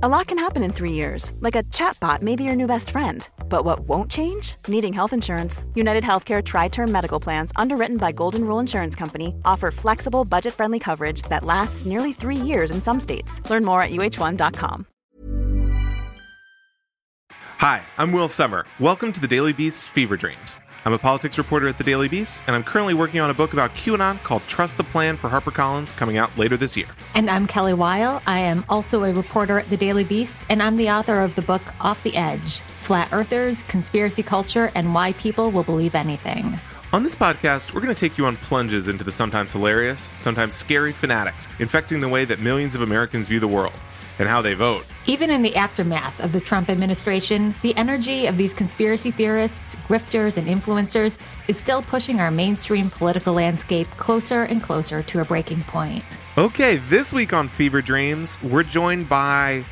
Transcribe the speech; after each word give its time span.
A 0.00 0.08
lot 0.08 0.28
can 0.28 0.38
happen 0.38 0.62
in 0.62 0.72
three 0.72 0.92
years, 0.92 1.32
like 1.40 1.56
a 1.56 1.64
chatbot 1.74 2.22
may 2.22 2.36
be 2.36 2.44
your 2.44 2.54
new 2.54 2.68
best 2.68 2.90
friend. 2.90 3.28
But 3.48 3.64
what 3.64 3.80
won't 3.80 4.08
change? 4.08 4.54
Needing 4.68 4.92
health 4.92 5.12
insurance. 5.12 5.64
United 5.74 6.04
Healthcare 6.04 6.40
Tri 6.40 6.68
Term 6.68 6.92
Medical 6.92 7.18
Plans, 7.18 7.50
underwritten 7.56 7.96
by 7.96 8.12
Golden 8.12 8.44
Rule 8.44 8.60
Insurance 8.60 8.94
Company, 8.94 9.34
offer 9.44 9.72
flexible, 9.72 10.24
budget 10.24 10.54
friendly 10.54 10.78
coverage 10.78 11.22
that 11.22 11.42
lasts 11.42 11.84
nearly 11.84 12.12
three 12.12 12.36
years 12.36 12.70
in 12.70 12.80
some 12.80 13.00
states. 13.00 13.42
Learn 13.50 13.64
more 13.64 13.82
at 13.82 13.90
uh1.com. 13.90 14.86
Hi, 17.32 17.82
I'm 17.98 18.12
Will 18.12 18.28
Sommer. 18.28 18.66
Welcome 18.78 19.12
to 19.14 19.20
the 19.20 19.26
Daily 19.26 19.52
Beast's 19.52 19.88
Fever 19.88 20.16
Dreams. 20.16 20.60
I'm 20.88 20.94
a 20.94 20.98
politics 20.98 21.36
reporter 21.36 21.68
at 21.68 21.76
the 21.76 21.84
Daily 21.84 22.08
Beast, 22.08 22.40
and 22.46 22.56
I'm 22.56 22.64
currently 22.64 22.94
working 22.94 23.20
on 23.20 23.28
a 23.28 23.34
book 23.34 23.52
about 23.52 23.74
QAnon 23.74 24.22
called 24.22 24.40
Trust 24.46 24.78
the 24.78 24.84
Plan 24.84 25.18
for 25.18 25.28
HarperCollins 25.28 25.94
coming 25.94 26.16
out 26.16 26.38
later 26.38 26.56
this 26.56 26.78
year. 26.78 26.86
And 27.14 27.28
I'm 27.28 27.46
Kelly 27.46 27.74
Weil. 27.74 28.22
I 28.26 28.38
am 28.38 28.64
also 28.70 29.04
a 29.04 29.12
reporter 29.12 29.58
at 29.58 29.68
the 29.68 29.76
Daily 29.76 30.02
Beast, 30.02 30.40
and 30.48 30.62
I'm 30.62 30.76
the 30.76 30.88
author 30.88 31.20
of 31.20 31.34
the 31.34 31.42
book 31.42 31.60
Off 31.82 32.02
the 32.04 32.16
Edge 32.16 32.60
Flat 32.60 33.12
Earthers, 33.12 33.64
Conspiracy 33.64 34.22
Culture, 34.22 34.72
and 34.74 34.94
Why 34.94 35.12
People 35.12 35.50
Will 35.50 35.62
Believe 35.62 35.94
Anything. 35.94 36.58
On 36.94 37.02
this 37.02 37.14
podcast, 37.14 37.74
we're 37.74 37.82
going 37.82 37.94
to 37.94 38.00
take 38.00 38.16
you 38.16 38.24
on 38.24 38.38
plunges 38.38 38.88
into 38.88 39.04
the 39.04 39.12
sometimes 39.12 39.52
hilarious, 39.52 40.00
sometimes 40.00 40.54
scary 40.54 40.92
fanatics 40.92 41.48
infecting 41.58 42.00
the 42.00 42.08
way 42.08 42.24
that 42.24 42.40
millions 42.40 42.74
of 42.74 42.80
Americans 42.80 43.26
view 43.26 43.40
the 43.40 43.46
world 43.46 43.74
and 44.18 44.28
how 44.28 44.42
they 44.42 44.54
vote. 44.54 44.84
Even 45.06 45.30
in 45.30 45.42
the 45.42 45.56
aftermath 45.56 46.20
of 46.20 46.32
the 46.32 46.40
Trump 46.40 46.68
administration, 46.68 47.54
the 47.62 47.76
energy 47.76 48.26
of 48.26 48.36
these 48.36 48.52
conspiracy 48.52 49.10
theorists, 49.10 49.76
grifters, 49.88 50.36
and 50.36 50.48
influencers 50.48 51.18
is 51.48 51.58
still 51.58 51.82
pushing 51.82 52.20
our 52.20 52.30
mainstream 52.30 52.90
political 52.90 53.34
landscape 53.34 53.88
closer 53.92 54.42
and 54.42 54.62
closer 54.62 55.02
to 55.02 55.20
a 55.20 55.24
breaking 55.24 55.62
point. 55.64 56.04
Okay, 56.36 56.76
this 56.88 57.12
week 57.12 57.32
on 57.32 57.48
Fever 57.48 57.82
Dreams, 57.82 58.40
we're 58.42 58.62
joined 58.62 59.08
by 59.08 59.64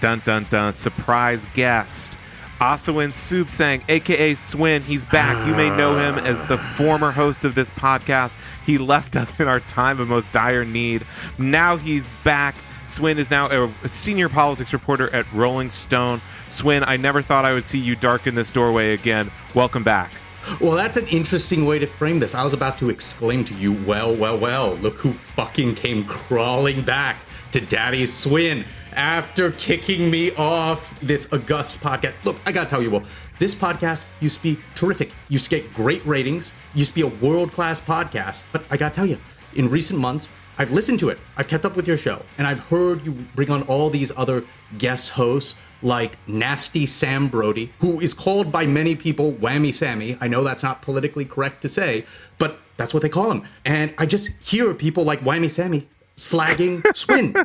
dun 0.00 0.20
dun 0.24 0.46
dun 0.50 0.72
surprise 0.72 1.46
guest. 1.54 2.16
Asawin 2.60 3.12
Suebsaeng, 3.12 3.82
aka 3.88 4.34
Swin, 4.34 4.82
he's 4.82 5.04
back. 5.06 5.46
You 5.46 5.54
may 5.54 5.70
know 5.76 5.96
him 5.96 6.18
as 6.24 6.44
the 6.46 6.58
former 6.58 7.12
host 7.12 7.44
of 7.44 7.54
this 7.54 7.70
podcast. 7.70 8.36
He 8.66 8.78
left 8.78 9.16
us 9.16 9.38
in 9.38 9.46
our 9.46 9.60
time 9.60 10.00
of 10.00 10.08
most 10.08 10.32
dire 10.32 10.64
need. 10.64 11.06
Now 11.38 11.76
he's 11.76 12.10
back 12.24 12.56
Swin 12.88 13.18
is 13.18 13.30
now 13.30 13.48
a 13.82 13.88
senior 13.88 14.30
politics 14.30 14.72
reporter 14.72 15.14
at 15.14 15.30
Rolling 15.32 15.68
Stone. 15.68 16.22
Swin, 16.48 16.82
I 16.84 16.96
never 16.96 17.20
thought 17.20 17.44
I 17.44 17.52
would 17.52 17.66
see 17.66 17.78
you 17.78 17.94
darken 17.94 18.34
this 18.34 18.50
doorway 18.50 18.94
again. 18.94 19.30
Welcome 19.54 19.82
back. 19.82 20.10
Well, 20.60 20.72
that's 20.72 20.96
an 20.96 21.06
interesting 21.08 21.66
way 21.66 21.78
to 21.78 21.86
frame 21.86 22.18
this. 22.18 22.34
I 22.34 22.42
was 22.42 22.54
about 22.54 22.78
to 22.78 22.88
exclaim 22.88 23.44
to 23.44 23.54
you, 23.54 23.74
well, 23.84 24.16
well, 24.16 24.38
well, 24.38 24.74
look 24.76 24.94
who 24.94 25.12
fucking 25.12 25.74
came 25.74 26.04
crawling 26.06 26.80
back 26.80 27.18
to 27.52 27.60
Daddy's 27.60 28.12
Swin 28.12 28.64
after 28.94 29.50
kicking 29.52 30.10
me 30.10 30.34
off 30.36 30.98
this 31.00 31.30
august 31.30 31.80
podcast. 31.80 32.14
Look, 32.24 32.36
I 32.46 32.52
gotta 32.52 32.70
tell 32.70 32.82
you, 32.82 32.90
well, 32.90 33.04
this 33.38 33.54
podcast 33.54 34.06
used 34.20 34.38
to 34.38 34.42
be 34.42 34.58
terrific. 34.74 35.12
Used 35.28 35.44
to 35.44 35.50
get 35.50 35.74
great 35.74 36.04
ratings, 36.06 36.54
used 36.74 36.92
to 36.92 36.94
be 36.94 37.02
a 37.02 37.20
world 37.20 37.52
class 37.52 37.80
podcast. 37.80 38.44
But 38.50 38.64
I 38.70 38.78
gotta 38.78 38.94
tell 38.94 39.06
you, 39.06 39.18
in 39.54 39.68
recent 39.68 40.00
months, 40.00 40.30
I've 40.58 40.72
listened 40.72 40.98
to 41.00 41.08
it. 41.08 41.18
I've 41.36 41.46
kept 41.46 41.64
up 41.64 41.76
with 41.76 41.86
your 41.86 41.96
show, 41.96 42.22
and 42.36 42.46
I've 42.46 42.58
heard 42.58 43.06
you 43.06 43.12
bring 43.12 43.48
on 43.48 43.62
all 43.62 43.90
these 43.90 44.10
other 44.16 44.42
guest 44.76 45.10
hosts 45.10 45.54
like 45.82 46.18
Nasty 46.26 46.84
Sam 46.84 47.28
Brody, 47.28 47.72
who 47.78 48.00
is 48.00 48.12
called 48.12 48.50
by 48.50 48.66
many 48.66 48.96
people 48.96 49.32
Whammy 49.32 49.72
Sammy. 49.72 50.18
I 50.20 50.26
know 50.26 50.42
that's 50.42 50.64
not 50.64 50.82
politically 50.82 51.24
correct 51.24 51.62
to 51.62 51.68
say, 51.68 52.04
but 52.38 52.58
that's 52.76 52.92
what 52.92 53.04
they 53.04 53.08
call 53.08 53.30
him. 53.30 53.44
And 53.64 53.94
I 53.98 54.06
just 54.06 54.30
hear 54.40 54.74
people 54.74 55.04
like 55.04 55.20
Whammy 55.20 55.48
Sammy 55.48 55.86
slagging 56.16 56.84
Swin. 56.96 57.36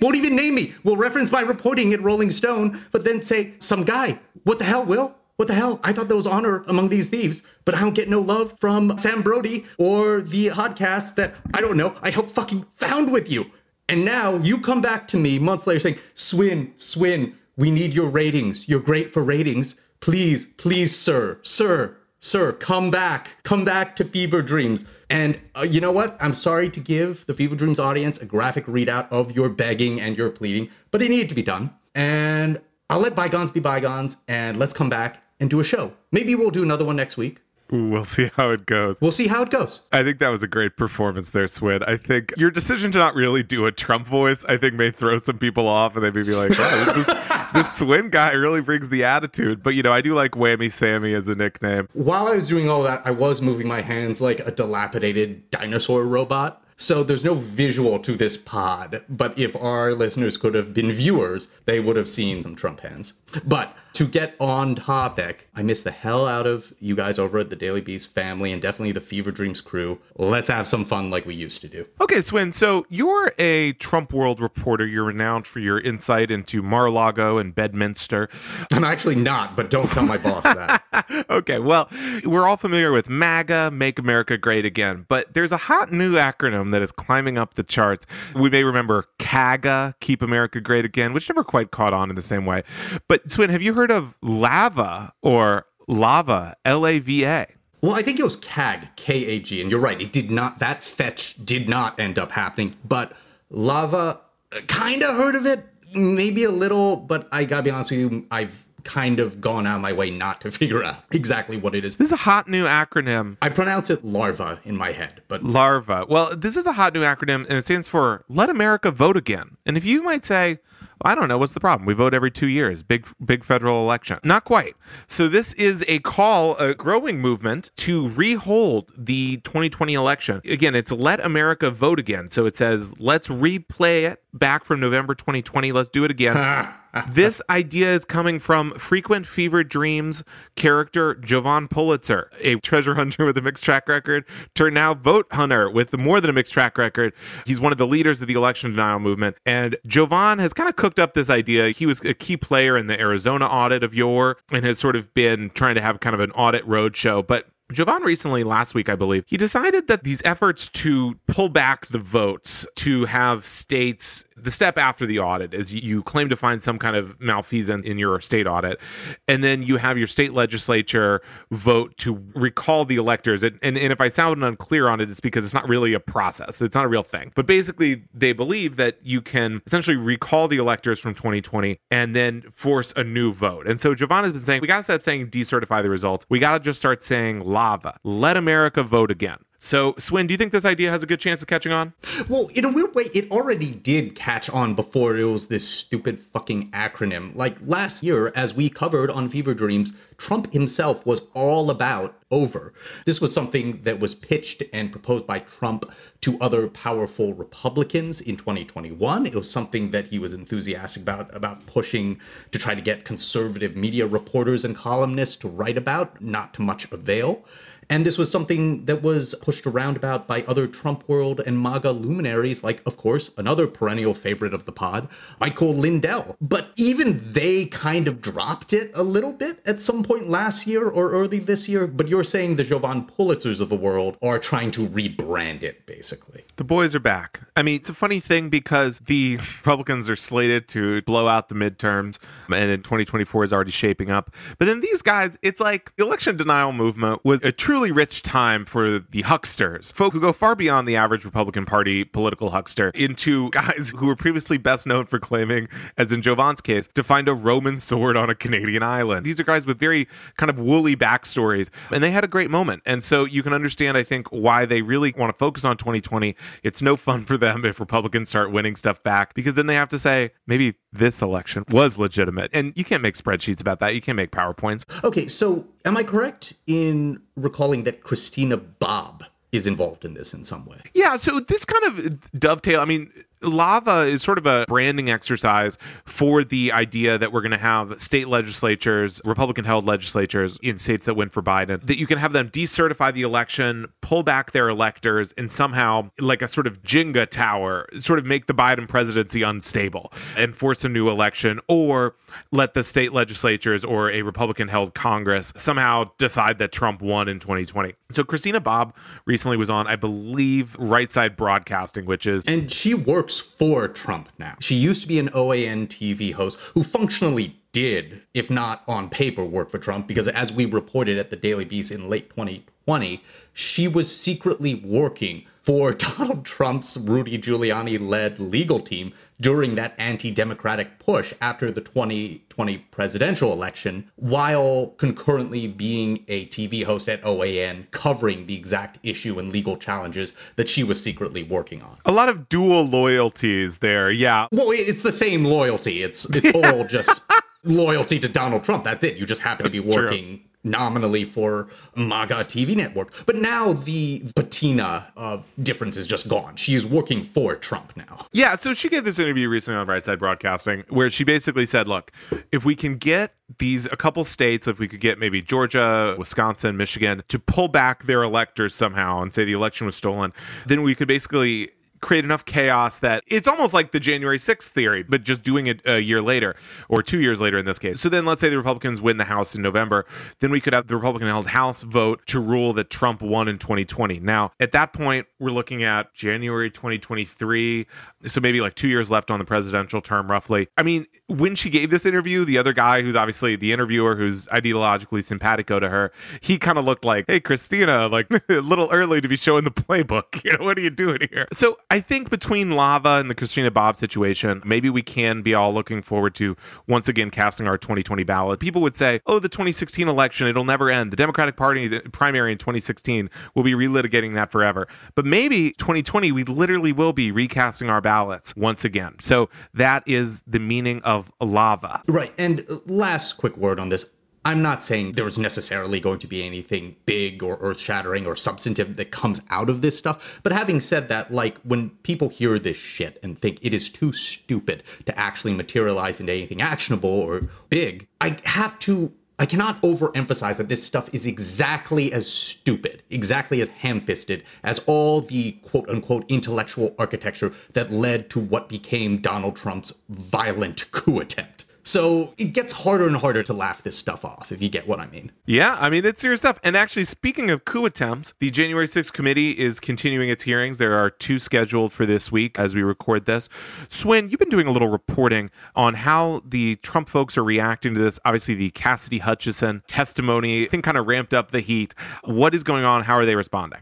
Won't 0.00 0.16
even 0.16 0.34
name 0.34 0.54
me. 0.54 0.72
Will 0.82 0.96
reference 0.96 1.30
my 1.30 1.42
reporting 1.42 1.92
at 1.92 2.00
Rolling 2.02 2.30
Stone, 2.30 2.80
but 2.90 3.04
then 3.04 3.20
say, 3.20 3.52
some 3.58 3.84
guy. 3.84 4.18
What 4.44 4.58
the 4.58 4.64
hell, 4.64 4.84
Will? 4.84 5.14
What 5.42 5.48
the 5.48 5.54
hell? 5.54 5.80
I 5.82 5.92
thought 5.92 6.06
there 6.06 6.16
was 6.16 6.28
honor 6.28 6.62
among 6.68 6.88
these 6.90 7.10
thieves, 7.10 7.42
but 7.64 7.74
I 7.74 7.80
don't 7.80 7.96
get 7.96 8.08
no 8.08 8.20
love 8.20 8.56
from 8.60 8.96
Sam 8.96 9.22
Brody 9.22 9.64
or 9.76 10.20
the 10.22 10.50
podcast 10.50 11.16
that 11.16 11.34
I 11.52 11.60
don't 11.60 11.76
know. 11.76 11.96
I 12.00 12.10
helped 12.10 12.30
fucking 12.30 12.64
found 12.76 13.10
with 13.10 13.28
you. 13.28 13.50
And 13.88 14.04
now 14.04 14.36
you 14.36 14.60
come 14.60 14.80
back 14.80 15.08
to 15.08 15.16
me 15.16 15.40
months 15.40 15.66
later 15.66 15.80
saying, 15.80 15.98
Swin, 16.14 16.72
Swin, 16.76 17.34
we 17.56 17.72
need 17.72 17.92
your 17.92 18.08
ratings. 18.08 18.68
You're 18.68 18.78
great 18.78 19.10
for 19.10 19.24
ratings. 19.24 19.80
Please, 19.98 20.46
please, 20.46 20.96
sir, 20.96 21.40
sir, 21.42 21.96
sir, 22.20 22.52
come 22.52 22.92
back. 22.92 23.42
Come 23.42 23.64
back 23.64 23.96
to 23.96 24.04
Fever 24.04 24.42
Dreams. 24.42 24.84
And 25.10 25.40
uh, 25.56 25.62
you 25.62 25.80
know 25.80 25.90
what? 25.90 26.16
I'm 26.20 26.34
sorry 26.34 26.70
to 26.70 26.78
give 26.78 27.26
the 27.26 27.34
Fever 27.34 27.56
Dreams 27.56 27.80
audience 27.80 28.16
a 28.16 28.26
graphic 28.26 28.66
readout 28.66 29.10
of 29.10 29.32
your 29.32 29.48
begging 29.48 30.00
and 30.00 30.16
your 30.16 30.30
pleading, 30.30 30.68
but 30.92 31.02
it 31.02 31.08
needed 31.08 31.28
to 31.30 31.34
be 31.34 31.42
done. 31.42 31.74
And 31.96 32.60
I'll 32.88 33.00
let 33.00 33.16
bygones 33.16 33.50
be 33.50 33.58
bygones 33.58 34.18
and 34.28 34.56
let's 34.56 34.72
come 34.72 34.88
back 34.88 35.21
and 35.42 35.50
do 35.50 35.58
a 35.58 35.64
show. 35.64 35.92
Maybe 36.12 36.36
we'll 36.36 36.50
do 36.50 36.62
another 36.62 36.84
one 36.84 36.94
next 36.94 37.16
week. 37.16 37.40
We'll 37.68 38.04
see 38.04 38.30
how 38.36 38.50
it 38.50 38.64
goes. 38.64 39.00
We'll 39.00 39.12
see 39.12 39.26
how 39.26 39.42
it 39.42 39.50
goes. 39.50 39.80
I 39.90 40.04
think 40.04 40.18
that 40.20 40.28
was 40.28 40.42
a 40.42 40.46
great 40.46 40.76
performance 40.76 41.30
there, 41.30 41.48
Swin. 41.48 41.82
I 41.82 41.96
think 41.96 42.32
your 42.36 42.50
decision 42.50 42.92
to 42.92 42.98
not 42.98 43.14
really 43.14 43.42
do 43.42 43.66
a 43.66 43.72
Trump 43.72 44.06
voice, 44.06 44.44
I 44.44 44.56
think, 44.56 44.74
may 44.74 44.90
throw 44.90 45.18
some 45.18 45.38
people 45.38 45.66
off, 45.66 45.96
and 45.96 46.04
they 46.04 46.10
may 46.10 46.22
be 46.22 46.34
like, 46.34 46.50
"Wow, 46.50 46.92
this, 46.92 47.06
this 47.54 47.72
Swin 47.78 48.10
guy 48.10 48.32
really 48.32 48.60
brings 48.60 48.90
the 48.90 49.04
attitude." 49.04 49.62
But 49.62 49.74
you 49.74 49.82
know, 49.82 49.92
I 49.92 50.00
do 50.00 50.14
like 50.14 50.32
Whammy 50.32 50.70
Sammy 50.70 51.14
as 51.14 51.28
a 51.28 51.34
nickname. 51.34 51.88
While 51.94 52.28
I 52.28 52.36
was 52.36 52.46
doing 52.46 52.68
all 52.68 52.82
that, 52.82 53.02
I 53.06 53.10
was 53.10 53.40
moving 53.40 53.66
my 53.66 53.80
hands 53.80 54.20
like 54.20 54.40
a 54.40 54.52
dilapidated 54.52 55.50
dinosaur 55.50 56.04
robot. 56.04 56.62
So 56.76 57.02
there's 57.02 57.24
no 57.24 57.34
visual 57.34 57.98
to 58.00 58.16
this 58.16 58.36
pod, 58.36 59.04
but 59.08 59.38
if 59.38 59.56
our 59.56 59.94
listeners 59.94 60.36
could 60.36 60.54
have 60.54 60.74
been 60.74 60.92
viewers, 60.92 61.48
they 61.64 61.80
would 61.80 61.96
have 61.96 62.08
seen 62.08 62.42
some 62.42 62.56
Trump 62.56 62.80
hands. 62.80 63.14
But 63.44 63.76
to 63.94 64.06
get 64.06 64.34
on 64.40 64.74
topic, 64.74 65.48
I 65.54 65.62
miss 65.62 65.82
the 65.82 65.90
hell 65.90 66.26
out 66.26 66.46
of 66.46 66.72
you 66.80 66.96
guys 66.96 67.18
over 67.18 67.38
at 67.38 67.50
the 67.50 67.56
Daily 67.56 67.80
Beast 67.80 68.08
family 68.08 68.52
and 68.52 68.62
definitely 68.62 68.92
the 68.92 69.00
Fever 69.00 69.30
Dreams 69.30 69.60
crew. 69.60 69.98
Let's 70.16 70.48
have 70.48 70.66
some 70.66 70.84
fun 70.84 71.10
like 71.10 71.26
we 71.26 71.34
used 71.34 71.60
to 71.62 71.68
do. 71.68 71.86
Okay, 72.00 72.20
Swin, 72.20 72.52
so 72.52 72.86
you're 72.88 73.32
a 73.38 73.72
Trump 73.74 74.12
world 74.12 74.40
reporter. 74.40 74.86
You're 74.86 75.04
renowned 75.04 75.46
for 75.46 75.58
your 75.58 75.78
insight 75.78 76.30
into 76.30 76.62
Mar-a-Lago 76.62 77.38
and 77.38 77.54
Bedminster. 77.54 78.28
I'm 78.72 78.84
actually 78.84 79.16
not, 79.16 79.56
but 79.56 79.68
don't 79.68 79.90
tell 79.90 80.04
my 80.04 80.16
boss 80.16 80.44
that. 80.44 81.26
okay, 81.30 81.58
well, 81.58 81.88
we're 82.24 82.46
all 82.48 82.56
familiar 82.56 82.92
with 82.92 83.08
MAGA, 83.08 83.70
Make 83.72 83.98
America 83.98 84.38
Great 84.38 84.64
Again, 84.64 85.04
but 85.08 85.34
there's 85.34 85.52
a 85.52 85.56
hot 85.56 85.92
new 85.92 86.14
acronym 86.14 86.70
that 86.70 86.82
is 86.82 86.92
climbing 86.92 87.36
up 87.36 87.54
the 87.54 87.62
charts. 87.62 88.06
We 88.34 88.48
may 88.48 88.64
remember 88.64 89.06
KAGA, 89.18 89.96
Keep 90.00 90.22
America 90.22 90.60
Great 90.60 90.84
Again, 90.84 91.12
which 91.12 91.28
never 91.28 91.44
quite 91.44 91.70
caught 91.70 91.92
on 91.92 92.08
in 92.08 92.16
the 92.16 92.22
same 92.22 92.46
way. 92.46 92.62
But 93.08 93.30
Swin, 93.30 93.50
have 93.50 93.62
you 93.62 93.74
heard 93.74 93.81
of 93.90 94.16
LAVA 94.22 95.12
or 95.22 95.66
LAVA, 95.88 96.54
L 96.64 96.86
A 96.86 96.98
V 96.98 97.24
A? 97.24 97.46
Well, 97.80 97.94
I 97.94 98.02
think 98.02 98.20
it 98.20 98.22
was 98.22 98.36
KAG, 98.36 98.94
K 98.96 99.24
A 99.26 99.38
G, 99.40 99.60
and 99.60 99.70
you're 99.70 99.80
right. 99.80 100.00
It 100.00 100.12
did 100.12 100.30
not, 100.30 100.60
that 100.60 100.84
fetch 100.84 101.44
did 101.44 101.68
not 101.68 101.98
end 101.98 102.18
up 102.18 102.30
happening. 102.30 102.76
But 102.84 103.12
Lava, 103.50 104.20
kind 104.68 105.02
of 105.02 105.16
heard 105.16 105.34
of 105.34 105.46
it, 105.46 105.64
maybe 105.92 106.44
a 106.44 106.50
little, 106.50 106.96
but 106.96 107.28
I 107.32 107.44
gotta 107.44 107.64
be 107.64 107.70
honest 107.70 107.90
with 107.90 108.00
you, 108.00 108.26
I've 108.30 108.64
kind 108.84 109.20
of 109.20 109.40
gone 109.40 109.66
out 109.66 109.76
of 109.76 109.80
my 109.80 109.92
way 109.92 110.10
not 110.10 110.40
to 110.42 110.50
figure 110.52 110.82
out 110.82 110.96
exactly 111.10 111.56
what 111.56 111.74
it 111.74 111.84
is. 111.84 111.96
This 111.96 112.08
is 112.08 112.12
a 112.12 112.16
hot 112.16 112.48
new 112.48 112.66
acronym. 112.66 113.36
I 113.42 113.48
pronounce 113.48 113.90
it 113.90 114.04
larva 114.04 114.60
in 114.64 114.76
my 114.76 114.92
head, 114.92 115.22
but 115.28 115.42
larva. 115.42 116.06
Well, 116.08 116.34
this 116.36 116.56
is 116.56 116.66
a 116.66 116.72
hot 116.72 116.94
new 116.94 117.02
acronym 117.02 117.46
and 117.48 117.52
it 117.52 117.62
stands 117.62 117.88
for 117.88 118.24
Let 118.28 118.50
America 118.50 118.90
Vote 118.90 119.16
Again. 119.16 119.56
And 119.66 119.76
if 119.76 119.84
you 119.84 120.02
might 120.02 120.24
say, 120.24 120.58
I 121.04 121.14
don't 121.14 121.28
know 121.28 121.38
what's 121.38 121.54
the 121.54 121.60
problem. 121.60 121.86
We 121.86 121.94
vote 121.94 122.14
every 122.14 122.30
two 122.30 122.48
years, 122.48 122.82
big 122.82 123.06
big 123.24 123.44
federal 123.44 123.82
election. 123.82 124.18
Not 124.24 124.44
quite. 124.44 124.74
So 125.06 125.28
this 125.28 125.52
is 125.54 125.84
a 125.88 125.98
call, 126.00 126.56
a 126.56 126.74
growing 126.74 127.20
movement 127.20 127.70
to 127.76 128.08
rehold 128.10 128.92
the 128.96 129.38
2020 129.38 129.94
election. 129.94 130.40
Again, 130.44 130.74
it's 130.74 130.92
let 130.92 131.24
America 131.24 131.70
vote 131.70 131.98
again. 131.98 132.28
So 132.30 132.46
it 132.46 132.56
says 132.56 132.98
let's 132.98 133.28
replay 133.28 134.10
it 134.10 134.21
back 134.32 134.64
from 134.64 134.80
November 134.80 135.14
2020. 135.14 135.72
Let's 135.72 135.88
do 135.88 136.04
it 136.04 136.10
again. 136.10 136.68
this 137.10 137.40
idea 137.48 137.92
is 137.92 138.04
coming 138.04 138.38
from 138.38 138.72
frequent 138.72 139.26
fever 139.26 139.64
dreams 139.64 140.22
character 140.56 141.14
Jovan 141.14 141.68
Pulitzer, 141.68 142.30
a 142.40 142.56
treasure 142.56 142.94
hunter 142.94 143.24
with 143.24 143.36
a 143.38 143.42
mixed 143.42 143.64
track 143.64 143.88
record, 143.88 144.24
turned 144.54 144.74
now 144.74 144.94
vote 144.94 145.26
hunter 145.32 145.70
with 145.70 145.96
more 145.96 146.20
than 146.20 146.30
a 146.30 146.32
mixed 146.32 146.52
track 146.52 146.76
record. 146.78 147.12
He's 147.46 147.60
one 147.60 147.72
of 147.72 147.78
the 147.78 147.86
leaders 147.86 148.20
of 148.20 148.28
the 148.28 148.34
election 148.34 148.70
denial 148.70 148.98
movement. 148.98 149.36
And 149.46 149.76
Jovan 149.86 150.38
has 150.38 150.52
kind 150.52 150.68
of 150.68 150.76
cooked 150.76 150.98
up 150.98 151.14
this 151.14 151.30
idea. 151.30 151.70
He 151.70 151.86
was 151.86 152.04
a 152.04 152.14
key 152.14 152.36
player 152.36 152.76
in 152.76 152.86
the 152.86 152.98
Arizona 152.98 153.46
audit 153.46 153.82
of 153.82 153.94
Yore 153.94 154.36
and 154.50 154.64
has 154.64 154.78
sort 154.78 154.96
of 154.96 155.12
been 155.14 155.50
trying 155.50 155.74
to 155.74 155.80
have 155.80 156.00
kind 156.00 156.14
of 156.14 156.20
an 156.20 156.30
audit 156.32 156.66
roadshow. 156.66 157.26
But 157.26 157.46
Jovan 157.72 158.02
recently, 158.02 158.44
last 158.44 158.74
week, 158.74 158.88
I 158.88 158.94
believe, 158.94 159.24
he 159.26 159.36
decided 159.36 159.88
that 159.88 160.04
these 160.04 160.22
efforts 160.24 160.68
to 160.70 161.14
pull 161.26 161.48
back 161.48 161.86
the 161.86 161.98
votes 161.98 162.66
to 162.76 163.06
have 163.06 163.46
states, 163.46 164.24
the 164.36 164.50
step 164.50 164.78
after 164.78 165.06
the 165.06 165.18
audit 165.18 165.54
is 165.54 165.74
you 165.74 166.02
claim 166.02 166.28
to 166.28 166.36
find 166.36 166.62
some 166.62 166.78
kind 166.78 166.96
of 166.96 167.20
malfeasance 167.20 167.84
in 167.84 167.98
your 167.98 168.20
state 168.20 168.46
audit, 168.46 168.80
and 169.28 169.42
then 169.42 169.62
you 169.62 169.76
have 169.76 169.98
your 169.98 170.06
state 170.06 170.32
legislature 170.32 171.20
vote 171.50 171.96
to 171.98 172.22
recall 172.34 172.84
the 172.84 172.96
electors. 172.96 173.42
And, 173.42 173.58
and, 173.62 173.78
and 173.78 173.92
if 173.92 174.00
I 174.00 174.08
sound 174.08 174.42
unclear 174.44 174.88
on 174.88 175.00
it, 175.00 175.10
it's 175.10 175.20
because 175.20 175.44
it's 175.44 175.54
not 175.54 175.68
really 175.68 175.94
a 175.94 176.00
process, 176.00 176.60
it's 176.60 176.74
not 176.74 176.84
a 176.84 176.88
real 176.88 177.02
thing. 177.02 177.32
But 177.34 177.46
basically, 177.46 178.04
they 178.12 178.32
believe 178.32 178.76
that 178.76 178.98
you 179.02 179.20
can 179.20 179.62
essentially 179.66 179.96
recall 179.96 180.48
the 180.48 180.56
electors 180.56 180.98
from 180.98 181.14
2020 181.14 181.78
and 181.90 182.14
then 182.14 182.42
force 182.50 182.92
a 182.96 183.04
new 183.04 183.32
vote. 183.32 183.66
And 183.66 183.80
so 183.80 183.94
Jovan 183.94 184.24
has 184.24 184.32
been 184.32 184.44
saying, 184.44 184.60
we 184.60 184.66
got 184.66 184.78
to 184.78 184.82
stop 184.82 185.02
saying 185.02 185.28
decertify 185.28 185.82
the 185.82 185.90
results. 185.90 186.26
We 186.28 186.38
got 186.38 186.58
to 186.58 186.60
just 186.60 186.80
start 186.80 187.02
saying 187.02 187.40
lava. 187.62 187.96
Let 188.02 188.36
America 188.36 188.82
vote 188.82 189.10
again. 189.10 189.38
So, 189.64 189.94
Swin, 189.96 190.26
do 190.26 190.34
you 190.34 190.38
think 190.38 190.50
this 190.50 190.64
idea 190.64 190.90
has 190.90 191.04
a 191.04 191.06
good 191.06 191.20
chance 191.20 191.40
of 191.40 191.46
catching 191.46 191.70
on? 191.70 191.92
Well, 192.28 192.48
in 192.52 192.64
a 192.64 192.68
weird 192.68 192.96
way, 192.96 193.04
it 193.14 193.30
already 193.30 193.70
did 193.70 194.16
catch 194.16 194.50
on 194.50 194.74
before 194.74 195.16
it 195.16 195.22
was 195.22 195.46
this 195.46 195.66
stupid 195.68 196.18
fucking 196.18 196.72
acronym. 196.72 197.36
Like 197.36 197.58
last 197.64 198.02
year, 198.02 198.32
as 198.34 198.54
we 198.54 198.68
covered 198.68 199.08
on 199.08 199.28
Fever 199.28 199.54
Dreams, 199.54 199.92
Trump 200.16 200.52
himself 200.52 201.06
was 201.06 201.28
all 201.32 201.70
about 201.70 202.16
over. 202.32 202.72
This 203.04 203.20
was 203.20 203.32
something 203.32 203.82
that 203.82 204.00
was 204.00 204.16
pitched 204.16 204.64
and 204.72 204.90
proposed 204.90 205.28
by 205.28 205.40
Trump 205.40 205.88
to 206.22 206.38
other 206.40 206.66
powerful 206.68 207.32
Republicans 207.32 208.20
in 208.20 208.36
2021. 208.36 209.26
It 209.26 209.34
was 209.34 209.48
something 209.48 209.92
that 209.92 210.06
he 210.06 210.18
was 210.18 210.32
enthusiastic 210.32 211.02
about 211.02 211.32
about 211.34 211.66
pushing 211.66 212.20
to 212.50 212.58
try 212.58 212.74
to 212.74 212.80
get 212.80 213.04
conservative 213.04 213.76
media 213.76 214.08
reporters 214.08 214.64
and 214.64 214.74
columnists 214.74 215.36
to 215.36 215.48
write 215.48 215.78
about, 215.78 216.20
not 216.20 216.52
to 216.54 216.62
much 216.62 216.90
avail. 216.90 217.44
And 217.92 218.06
this 218.06 218.16
was 218.16 218.30
something 218.30 218.86
that 218.86 219.02
was 219.02 219.34
pushed 219.42 219.66
around 219.66 219.98
about 219.98 220.26
by 220.26 220.44
other 220.44 220.66
Trump 220.66 221.06
world 221.06 221.40
and 221.40 221.62
MAGA 221.62 221.90
luminaries, 221.90 222.64
like, 222.64 222.80
of 222.86 222.96
course, 222.96 223.30
another 223.36 223.66
perennial 223.66 224.14
favorite 224.14 224.54
of 224.54 224.64
the 224.64 224.72
pod, 224.72 225.08
Michael 225.38 225.74
Lindell. 225.74 226.34
But 226.40 226.70
even 226.76 227.34
they 227.34 227.66
kind 227.66 228.08
of 228.08 228.22
dropped 228.22 228.72
it 228.72 228.92
a 228.94 229.02
little 229.02 229.34
bit 229.34 229.60
at 229.66 229.82
some 229.82 230.02
point 230.02 230.30
last 230.30 230.66
year 230.66 230.88
or 230.88 231.10
early 231.10 231.38
this 231.38 231.68
year. 231.68 231.86
But 231.86 232.08
you're 232.08 232.24
saying 232.24 232.56
the 232.56 232.64
Jovan 232.64 233.04
Pulitzers 233.04 233.60
of 233.60 233.68
the 233.68 233.76
world 233.76 234.16
are 234.22 234.38
trying 234.38 234.70
to 234.70 234.88
rebrand 234.88 235.62
it, 235.62 235.84
basically. 235.84 236.44
The 236.56 236.64
boys 236.64 236.94
are 236.94 237.00
back. 237.00 237.42
I 237.56 237.62
mean, 237.62 237.76
it's 237.76 237.90
a 237.90 237.94
funny 237.94 238.20
thing 238.20 238.48
because 238.48 239.00
the 239.00 239.36
Republicans 239.36 240.08
are 240.08 240.16
slated 240.16 240.66
to 240.68 241.02
blow 241.02 241.28
out 241.28 241.50
the 241.50 241.54
midterms, 241.54 242.18
and 242.48 242.70
in 242.70 242.80
2024 242.80 243.44
is 243.44 243.52
already 243.52 243.70
shaping 243.70 244.10
up. 244.10 244.34
But 244.56 244.64
then 244.64 244.80
these 244.80 245.02
guys, 245.02 245.36
it's 245.42 245.60
like 245.60 245.94
the 245.96 246.06
election 246.06 246.38
denial 246.38 246.72
movement 246.72 247.22
was 247.22 247.40
a 247.42 247.52
truly 247.52 247.81
rich 247.90 248.22
time 248.22 248.64
for 248.64 248.98
the 248.98 249.22
hucksters, 249.22 249.92
folk 249.92 250.12
who 250.12 250.20
go 250.20 250.32
far 250.32 250.54
beyond 250.54 250.86
the 250.86 250.96
average 250.96 251.24
Republican 251.24 251.64
Party 251.64 252.04
political 252.04 252.50
huckster, 252.50 252.90
into 252.94 253.50
guys 253.50 253.92
who 253.96 254.06
were 254.06 254.16
previously 254.16 254.58
best 254.58 254.86
known 254.86 255.06
for 255.06 255.18
claiming, 255.18 255.68
as 255.96 256.12
in 256.12 256.22
Jovan's 256.22 256.60
case, 256.60 256.88
to 256.94 257.02
find 257.02 257.28
a 257.28 257.34
Roman 257.34 257.78
sword 257.78 258.16
on 258.16 258.30
a 258.30 258.34
Canadian 258.34 258.82
island. 258.82 259.26
These 259.26 259.40
are 259.40 259.44
guys 259.44 259.66
with 259.66 259.78
very 259.78 260.06
kind 260.36 260.50
of 260.50 260.58
woolly 260.58 260.94
backstories, 260.96 261.70
and 261.90 262.02
they 262.02 262.10
had 262.10 262.24
a 262.24 262.28
great 262.28 262.50
moment. 262.50 262.82
And 262.86 263.02
so 263.02 263.24
you 263.24 263.42
can 263.42 263.52
understand, 263.52 263.96
I 263.96 264.02
think, 264.02 264.28
why 264.28 264.66
they 264.66 264.82
really 264.82 265.14
want 265.16 265.32
to 265.32 265.38
focus 265.38 265.64
on 265.64 265.76
2020. 265.76 266.36
It's 266.62 266.82
no 266.82 266.96
fun 266.96 267.24
for 267.24 267.36
them 267.36 267.64
if 267.64 267.80
Republicans 267.80 268.28
start 268.28 268.52
winning 268.52 268.76
stuff 268.76 269.02
back 269.02 269.34
because 269.34 269.54
then 269.54 269.66
they 269.66 269.74
have 269.74 269.88
to 269.88 269.98
say, 269.98 270.30
maybe 270.46 270.74
this 270.92 271.22
election 271.22 271.64
was 271.70 271.98
legitimate. 271.98 272.50
And 272.52 272.72
you 272.76 272.84
can't 272.84 273.02
make 273.02 273.14
spreadsheets 273.14 273.60
about 273.60 273.80
that. 273.80 273.94
You 273.94 274.00
can't 274.00 274.16
make 274.16 274.30
PowerPoints. 274.30 274.84
Okay, 275.02 275.26
so 275.26 275.66
am 275.84 275.96
I 275.96 276.02
correct 276.02 276.54
in 276.66 277.20
recalling 277.36 277.84
that 277.84 278.02
Christina 278.02 278.56
Bobb 278.56 279.24
is 279.50 279.66
involved 279.66 280.04
in 280.04 280.14
this 280.14 280.32
in 280.32 280.44
some 280.44 280.64
way? 280.64 280.78
Yeah, 280.94 281.16
so 281.16 281.40
this 281.40 281.64
kind 281.64 281.84
of 281.84 282.38
dovetail, 282.38 282.80
I 282.80 282.84
mean, 282.84 283.12
lava 283.42 284.02
is 284.02 284.22
sort 284.22 284.38
of 284.38 284.46
a 284.46 284.64
branding 284.68 285.10
exercise 285.10 285.78
for 286.04 286.44
the 286.44 286.72
idea 286.72 287.18
that 287.18 287.32
we're 287.32 287.40
going 287.40 287.52
to 287.52 287.56
have 287.58 288.00
state 288.00 288.28
legislatures, 288.28 289.20
Republican 289.24 289.64
held 289.64 289.84
legislatures 289.84 290.58
in 290.62 290.78
states 290.78 291.06
that 291.06 291.14
win 291.14 291.28
for 291.28 291.42
Biden, 291.42 291.84
that 291.86 291.98
you 291.98 292.06
can 292.06 292.18
have 292.18 292.32
them 292.32 292.48
decertify 292.50 293.12
the 293.12 293.22
election, 293.22 293.86
pull 294.00 294.22
back 294.22 294.52
their 294.52 294.68
electors, 294.68 295.32
and 295.38 295.50
somehow, 295.50 296.10
like 296.18 296.42
a 296.42 296.48
sort 296.48 296.66
of 296.66 296.82
Jenga 296.82 297.28
tower, 297.28 297.88
sort 297.98 298.18
of 298.18 298.24
make 298.24 298.46
the 298.46 298.54
Biden 298.54 298.88
presidency 298.88 299.42
unstable 299.42 300.12
and 300.36 300.56
force 300.56 300.84
a 300.84 300.88
new 300.88 301.08
election, 301.08 301.60
or 301.68 302.14
let 302.50 302.74
the 302.74 302.82
state 302.82 303.12
legislatures 303.12 303.84
or 303.84 304.10
a 304.10 304.22
Republican 304.22 304.68
held 304.68 304.94
Congress 304.94 305.52
somehow 305.56 306.10
decide 306.18 306.58
that 306.58 306.72
Trump 306.72 307.02
won 307.02 307.28
in 307.28 307.38
2020. 307.38 307.94
So 308.10 308.24
Christina 308.24 308.60
Bobb 308.60 308.94
recently 309.26 309.56
was 309.56 309.70
on, 309.70 309.86
I 309.86 309.96
believe, 309.96 310.76
Right 310.78 311.10
Side 311.10 311.36
Broadcasting, 311.36 312.04
which 312.06 312.26
is. 312.26 312.44
And 312.44 312.70
she 312.70 312.94
works 312.94 313.31
for 313.40 313.88
Trump 313.88 314.28
now. 314.38 314.56
She 314.60 314.74
used 314.74 315.02
to 315.02 315.08
be 315.08 315.18
an 315.18 315.28
OAN 315.30 315.86
TV 315.88 316.32
host 316.32 316.58
who 316.74 316.82
functionally 316.82 317.56
did, 317.72 318.22
if 318.34 318.50
not 318.50 318.82
on 318.86 319.08
paper, 319.08 319.44
work 319.44 319.70
for 319.70 319.78
Trump, 319.78 320.06
because 320.06 320.28
as 320.28 320.52
we 320.52 320.64
reported 320.64 321.18
at 321.18 321.30
the 321.30 321.36
Daily 321.36 321.64
Beast 321.64 321.90
in 321.90 322.08
late 322.08 322.30
2020, 322.30 323.22
she 323.52 323.88
was 323.88 324.14
secretly 324.14 324.74
working 324.74 325.46
for 325.62 325.92
Donald 326.18 326.44
Trump's 326.44 326.96
Rudy 326.96 327.38
Giuliani 327.38 327.98
led 327.98 328.38
legal 328.38 328.80
team 328.80 329.12
during 329.40 329.74
that 329.76 329.94
anti 329.98 330.30
democratic 330.30 330.98
push 330.98 331.32
after 331.40 331.70
the 331.70 331.80
2020 331.80 332.78
presidential 332.78 333.52
election, 333.52 334.10
while 334.16 334.88
concurrently 334.98 335.66
being 335.66 336.24
a 336.28 336.46
TV 336.46 336.84
host 336.84 337.08
at 337.08 337.22
OAN 337.22 337.90
covering 337.90 338.46
the 338.46 338.56
exact 338.56 338.98
issue 339.02 339.38
and 339.38 339.52
legal 339.52 339.76
challenges 339.76 340.32
that 340.56 340.68
she 340.68 340.84
was 340.84 341.02
secretly 341.02 341.42
working 341.42 341.82
on. 341.82 341.96
A 342.04 342.12
lot 342.12 342.28
of 342.28 342.48
dual 342.48 342.84
loyalties 342.84 343.78
there, 343.78 344.10
yeah. 344.10 344.46
Well, 344.52 344.70
it's 344.70 345.02
the 345.02 345.12
same 345.12 345.44
loyalty. 345.44 346.02
It's 346.02 346.24
it's 346.30 346.54
all 346.54 346.84
just 346.88 347.30
loyalty 347.64 348.18
to 348.20 348.28
Donald 348.28 348.64
Trump. 348.64 348.84
That's 348.84 349.04
it. 349.04 349.16
You 349.16 349.26
just 349.26 349.42
happen 349.42 349.64
to 349.64 349.70
be 349.70 349.78
That's 349.78 349.96
working 349.96 350.38
true 350.38 350.46
nominally 350.64 351.24
for 351.24 351.68
MAGA 351.96 352.44
TV 352.44 352.76
network. 352.76 353.26
But 353.26 353.36
now 353.36 353.72
the 353.72 354.24
patina 354.36 355.12
of 355.16 355.44
difference 355.62 355.96
is 355.96 356.06
just 356.06 356.28
gone. 356.28 356.56
She 356.56 356.74
is 356.74 356.86
working 356.86 357.24
for 357.24 357.54
Trump 357.56 357.96
now. 357.96 358.26
Yeah, 358.32 358.56
so 358.56 358.74
she 358.74 358.88
gave 358.88 359.04
this 359.04 359.18
interview 359.18 359.48
recently 359.48 359.78
on 359.78 359.86
Right 359.86 360.04
Side 360.04 360.18
Broadcasting 360.18 360.84
where 360.88 361.10
she 361.10 361.24
basically 361.24 361.66
said, 361.66 361.88
look, 361.88 362.12
if 362.50 362.64
we 362.64 362.74
can 362.74 362.96
get 362.96 363.34
these 363.58 363.86
a 363.86 363.96
couple 363.96 364.24
states, 364.24 364.66
if 364.66 364.78
we 364.78 364.88
could 364.88 365.00
get 365.00 365.18
maybe 365.18 365.42
Georgia, 365.42 366.14
Wisconsin, 366.18 366.76
Michigan 366.76 367.22
to 367.28 367.38
pull 367.38 367.68
back 367.68 368.04
their 368.04 368.22
electors 368.22 368.74
somehow 368.74 369.20
and 369.20 369.34
say 369.34 369.44
the 369.44 369.52
election 369.52 369.84
was 369.84 369.96
stolen, 369.96 370.32
then 370.66 370.82
we 370.82 370.94
could 370.94 371.08
basically 371.08 371.70
create 372.02 372.24
enough 372.24 372.44
chaos 372.44 372.98
that 372.98 373.22
it's 373.28 373.48
almost 373.48 373.72
like 373.72 373.92
the 373.92 374.00
January 374.00 374.36
6th 374.36 374.68
theory, 374.68 375.02
but 375.02 375.22
just 375.22 375.42
doing 375.42 375.68
it 375.68 375.80
a 375.86 376.00
year 376.00 376.20
later 376.20 376.54
or 376.88 377.02
two 377.02 377.20
years 377.20 377.40
later 377.40 377.56
in 377.56 377.64
this 377.64 377.78
case. 377.78 378.00
So 378.00 378.08
then 378.08 378.26
let's 378.26 378.40
say 378.40 378.50
the 378.50 378.58
Republicans 378.58 379.00
win 379.00 379.16
the 379.16 379.24
House 379.24 379.54
in 379.54 379.62
November, 379.62 380.04
then 380.40 380.50
we 380.50 380.60
could 380.60 380.72
have 380.72 380.88
the 380.88 380.96
Republican 380.96 381.28
held 381.28 381.46
House 381.46 381.82
vote 381.82 382.20
to 382.26 382.40
rule 382.40 382.72
that 382.74 382.90
Trump 382.90 383.22
won 383.22 383.48
in 383.48 383.58
2020. 383.58 384.18
Now, 384.18 384.50
at 384.60 384.72
that 384.72 384.92
point, 384.92 385.28
we're 385.38 385.50
looking 385.50 385.82
at 385.84 386.12
January 386.12 386.70
2023. 386.70 387.86
So 388.26 388.40
maybe 388.40 388.60
like 388.60 388.74
two 388.74 388.88
years 388.88 389.10
left 389.10 389.30
on 389.30 389.38
the 389.38 389.44
presidential 389.44 390.00
term, 390.00 390.30
roughly. 390.30 390.68
I 390.76 390.82
mean, 390.82 391.06
when 391.28 391.54
she 391.54 391.70
gave 391.70 391.90
this 391.90 392.06
interview, 392.06 392.44
the 392.44 392.58
other 392.58 392.72
guy 392.72 393.02
who's 393.02 393.16
obviously 393.16 393.56
the 393.56 393.72
interviewer 393.72 394.16
who's 394.16 394.46
ideologically 394.48 395.22
simpatico 395.24 395.80
to 395.80 395.88
her, 395.88 396.12
he 396.40 396.58
kind 396.58 396.78
of 396.78 396.84
looked 396.84 397.04
like, 397.04 397.24
hey, 397.26 397.40
Christina, 397.40 398.08
like 398.08 398.28
a 398.48 398.54
little 398.54 398.88
early 398.92 399.20
to 399.20 399.28
be 399.28 399.36
showing 399.36 399.64
the 399.64 399.70
playbook. 399.70 400.22
You 400.42 400.58
know, 400.58 400.64
what 400.64 400.76
are 400.76 400.80
you 400.80 400.90
doing 400.90 401.18
here? 401.30 401.46
So 401.52 401.76
I 401.88 402.00
think 402.00 402.28
between 402.28 402.72
Lava 402.72 403.18
and 403.20 403.30
the 403.30 403.34
Christina 403.34 403.70
Bobb 403.70 403.96
situation, 403.96 404.60
maybe 404.64 404.90
we 404.90 405.02
can 405.02 405.40
be 405.40 405.54
all 405.54 405.72
looking 405.72 406.02
forward 406.02 406.34
to 406.36 406.56
once 406.88 407.06
again 407.06 407.30
casting 407.30 407.68
our 407.68 407.78
2020 407.78 408.24
ballot. 408.24 408.58
People 408.58 408.82
would 408.82 408.96
say, 408.96 409.20
oh, 409.26 409.38
the 409.38 409.48
2016 409.48 410.08
election, 410.08 410.48
it'll 410.48 410.64
never 410.64 410.90
end. 410.90 411.12
The 411.12 411.16
Democratic 411.16 411.56
Party 411.56 412.00
primary 412.10 412.50
in 412.50 412.58
2016 412.58 413.30
will 413.54 413.62
be 413.62 413.72
relitigating 413.72 414.34
that 414.34 414.50
forever. 414.50 414.88
But 415.14 415.26
maybe 415.26 415.72
2020, 415.72 416.32
we 416.32 416.42
literally 416.42 416.92
will 416.92 417.12
be 417.12 417.30
recasting 417.30 417.88
our 417.88 418.00
ballots 418.12 418.54
once 418.54 418.84
again. 418.84 419.14
So 419.20 419.48
that 419.72 420.02
is 420.06 420.42
the 420.46 420.58
meaning 420.58 421.00
of 421.02 421.32
lava. 421.40 422.02
Right. 422.06 422.34
And 422.36 422.66
last 422.84 423.34
quick 423.38 423.56
word 423.56 423.80
on 423.80 423.88
this. 423.88 424.04
I'm 424.44 424.60
not 424.60 424.82
saying 424.82 425.12
there 425.12 425.24
was 425.24 425.38
necessarily 425.38 426.00
going 426.00 426.18
to 426.18 426.26
be 426.26 426.44
anything 426.44 426.96
big 427.06 427.42
or 427.42 427.56
earth 427.60 427.78
shattering 427.78 428.26
or 428.26 428.34
substantive 428.36 428.96
that 428.96 429.12
comes 429.12 429.40
out 429.50 429.70
of 429.70 429.80
this 429.80 429.96
stuff. 429.96 430.40
But 430.42 430.52
having 430.52 430.80
said 430.80 431.08
that, 431.08 431.32
like 431.32 431.56
when 431.60 431.90
people 432.02 432.28
hear 432.28 432.58
this 432.58 432.76
shit 432.76 433.18
and 433.22 433.40
think 433.40 433.58
it 433.62 433.72
is 433.72 433.88
too 433.88 434.12
stupid 434.12 434.82
to 435.06 435.16
actually 435.18 435.54
materialize 435.54 436.20
into 436.20 436.32
anything 436.32 436.60
actionable 436.60 437.08
or 437.08 437.48
big, 437.70 438.08
I 438.20 438.36
have 438.44 438.78
to. 438.80 439.14
I 439.42 439.44
cannot 439.44 439.82
overemphasize 439.82 440.58
that 440.58 440.68
this 440.68 440.84
stuff 440.84 441.12
is 441.12 441.26
exactly 441.26 442.12
as 442.12 442.32
stupid, 442.32 443.02
exactly 443.10 443.60
as 443.60 443.70
ham 443.70 444.00
fisted 444.00 444.44
as 444.62 444.78
all 444.86 445.20
the 445.20 445.56
quote 445.62 445.88
unquote 445.88 446.24
intellectual 446.28 446.94
architecture 446.96 447.52
that 447.72 447.90
led 447.90 448.30
to 448.30 448.38
what 448.38 448.68
became 448.68 449.18
Donald 449.18 449.56
Trump's 449.56 449.94
violent 450.08 450.88
coup 450.92 451.18
attempt. 451.18 451.64
So 451.84 452.34
it 452.38 452.52
gets 452.52 452.72
harder 452.72 453.06
and 453.06 453.16
harder 453.16 453.42
to 453.42 453.52
laugh 453.52 453.82
this 453.82 453.96
stuff 453.96 454.24
off, 454.24 454.52
if 454.52 454.62
you 454.62 454.68
get 454.68 454.86
what 454.86 455.00
I 455.00 455.06
mean. 455.06 455.32
Yeah, 455.46 455.76
I 455.80 455.90
mean, 455.90 456.04
it's 456.04 456.20
serious 456.20 456.40
stuff. 456.40 456.60
And 456.62 456.76
actually, 456.76 457.04
speaking 457.04 457.50
of 457.50 457.64
coup 457.64 457.84
attempts, 457.86 458.34
the 458.38 458.50
January 458.50 458.86
6th 458.86 459.12
committee 459.12 459.50
is 459.52 459.80
continuing 459.80 460.28
its 460.28 460.44
hearings. 460.44 460.78
There 460.78 460.94
are 460.94 461.10
two 461.10 461.38
scheduled 461.38 461.92
for 461.92 462.06
this 462.06 462.30
week 462.30 462.58
as 462.58 462.74
we 462.74 462.82
record 462.82 463.26
this. 463.26 463.48
Swin, 463.88 464.28
you've 464.28 464.40
been 464.40 464.48
doing 464.48 464.66
a 464.66 464.70
little 464.70 464.88
reporting 464.88 465.50
on 465.74 465.94
how 465.94 466.42
the 466.44 466.76
Trump 466.76 467.08
folks 467.08 467.36
are 467.36 467.44
reacting 467.44 467.94
to 467.94 468.00
this. 468.00 468.20
Obviously, 468.24 468.54
the 468.54 468.70
Cassidy 468.70 469.18
Hutchinson 469.18 469.82
testimony, 469.88 470.64
I 470.64 470.68
think, 470.68 470.84
kind 470.84 470.96
of 470.96 471.06
ramped 471.06 471.34
up 471.34 471.50
the 471.50 471.60
heat. 471.60 471.94
What 472.24 472.54
is 472.54 472.62
going 472.62 472.84
on? 472.84 473.04
How 473.04 473.16
are 473.16 473.26
they 473.26 473.36
responding? 473.36 473.80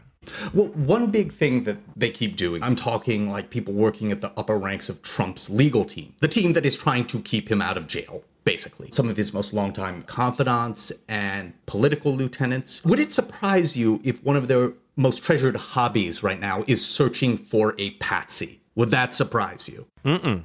Well, 0.53 0.67
one 0.67 1.07
big 1.07 1.33
thing 1.33 1.63
that 1.63 1.77
they 1.95 2.09
keep 2.09 2.35
doing, 2.35 2.63
I'm 2.63 2.75
talking 2.75 3.29
like 3.29 3.49
people 3.49 3.73
working 3.73 4.11
at 4.11 4.21
the 4.21 4.31
upper 4.37 4.57
ranks 4.57 4.89
of 4.89 5.01
Trump's 5.01 5.49
legal 5.49 5.85
team, 5.85 6.13
the 6.19 6.27
team 6.27 6.53
that 6.53 6.65
is 6.65 6.77
trying 6.77 7.05
to 7.07 7.21
keep 7.21 7.49
him 7.49 7.61
out 7.61 7.77
of 7.77 7.87
jail, 7.87 8.23
basically. 8.43 8.89
Some 8.91 9.09
of 9.09 9.17
his 9.17 9.33
most 9.33 9.53
longtime 9.53 10.03
confidants 10.03 10.91
and 11.07 11.53
political 11.65 12.15
lieutenants. 12.15 12.83
Would 12.85 12.99
it 12.99 13.11
surprise 13.11 13.75
you 13.75 13.99
if 14.03 14.23
one 14.23 14.35
of 14.35 14.47
their 14.47 14.73
most 14.95 15.23
treasured 15.23 15.55
hobbies 15.55 16.21
right 16.21 16.39
now 16.39 16.63
is 16.67 16.85
searching 16.85 17.37
for 17.37 17.75
a 17.77 17.91
patsy? 17.91 18.61
Would 18.75 18.91
that 18.91 19.13
surprise 19.13 19.67
you? 19.67 19.87
Mm-mm. 20.05 20.43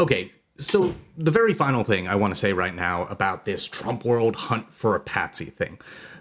Okay, 0.00 0.32
so 0.58 0.94
the 1.16 1.30
very 1.30 1.54
final 1.54 1.84
thing 1.84 2.08
I 2.08 2.16
want 2.16 2.32
to 2.34 2.38
say 2.38 2.52
right 2.52 2.74
now 2.74 3.04
about 3.04 3.44
this 3.44 3.66
Trump 3.66 4.04
world 4.04 4.34
hunt 4.34 4.72
for 4.72 4.96
a 4.96 5.00
patsy 5.00 5.46
thing. 5.46 5.78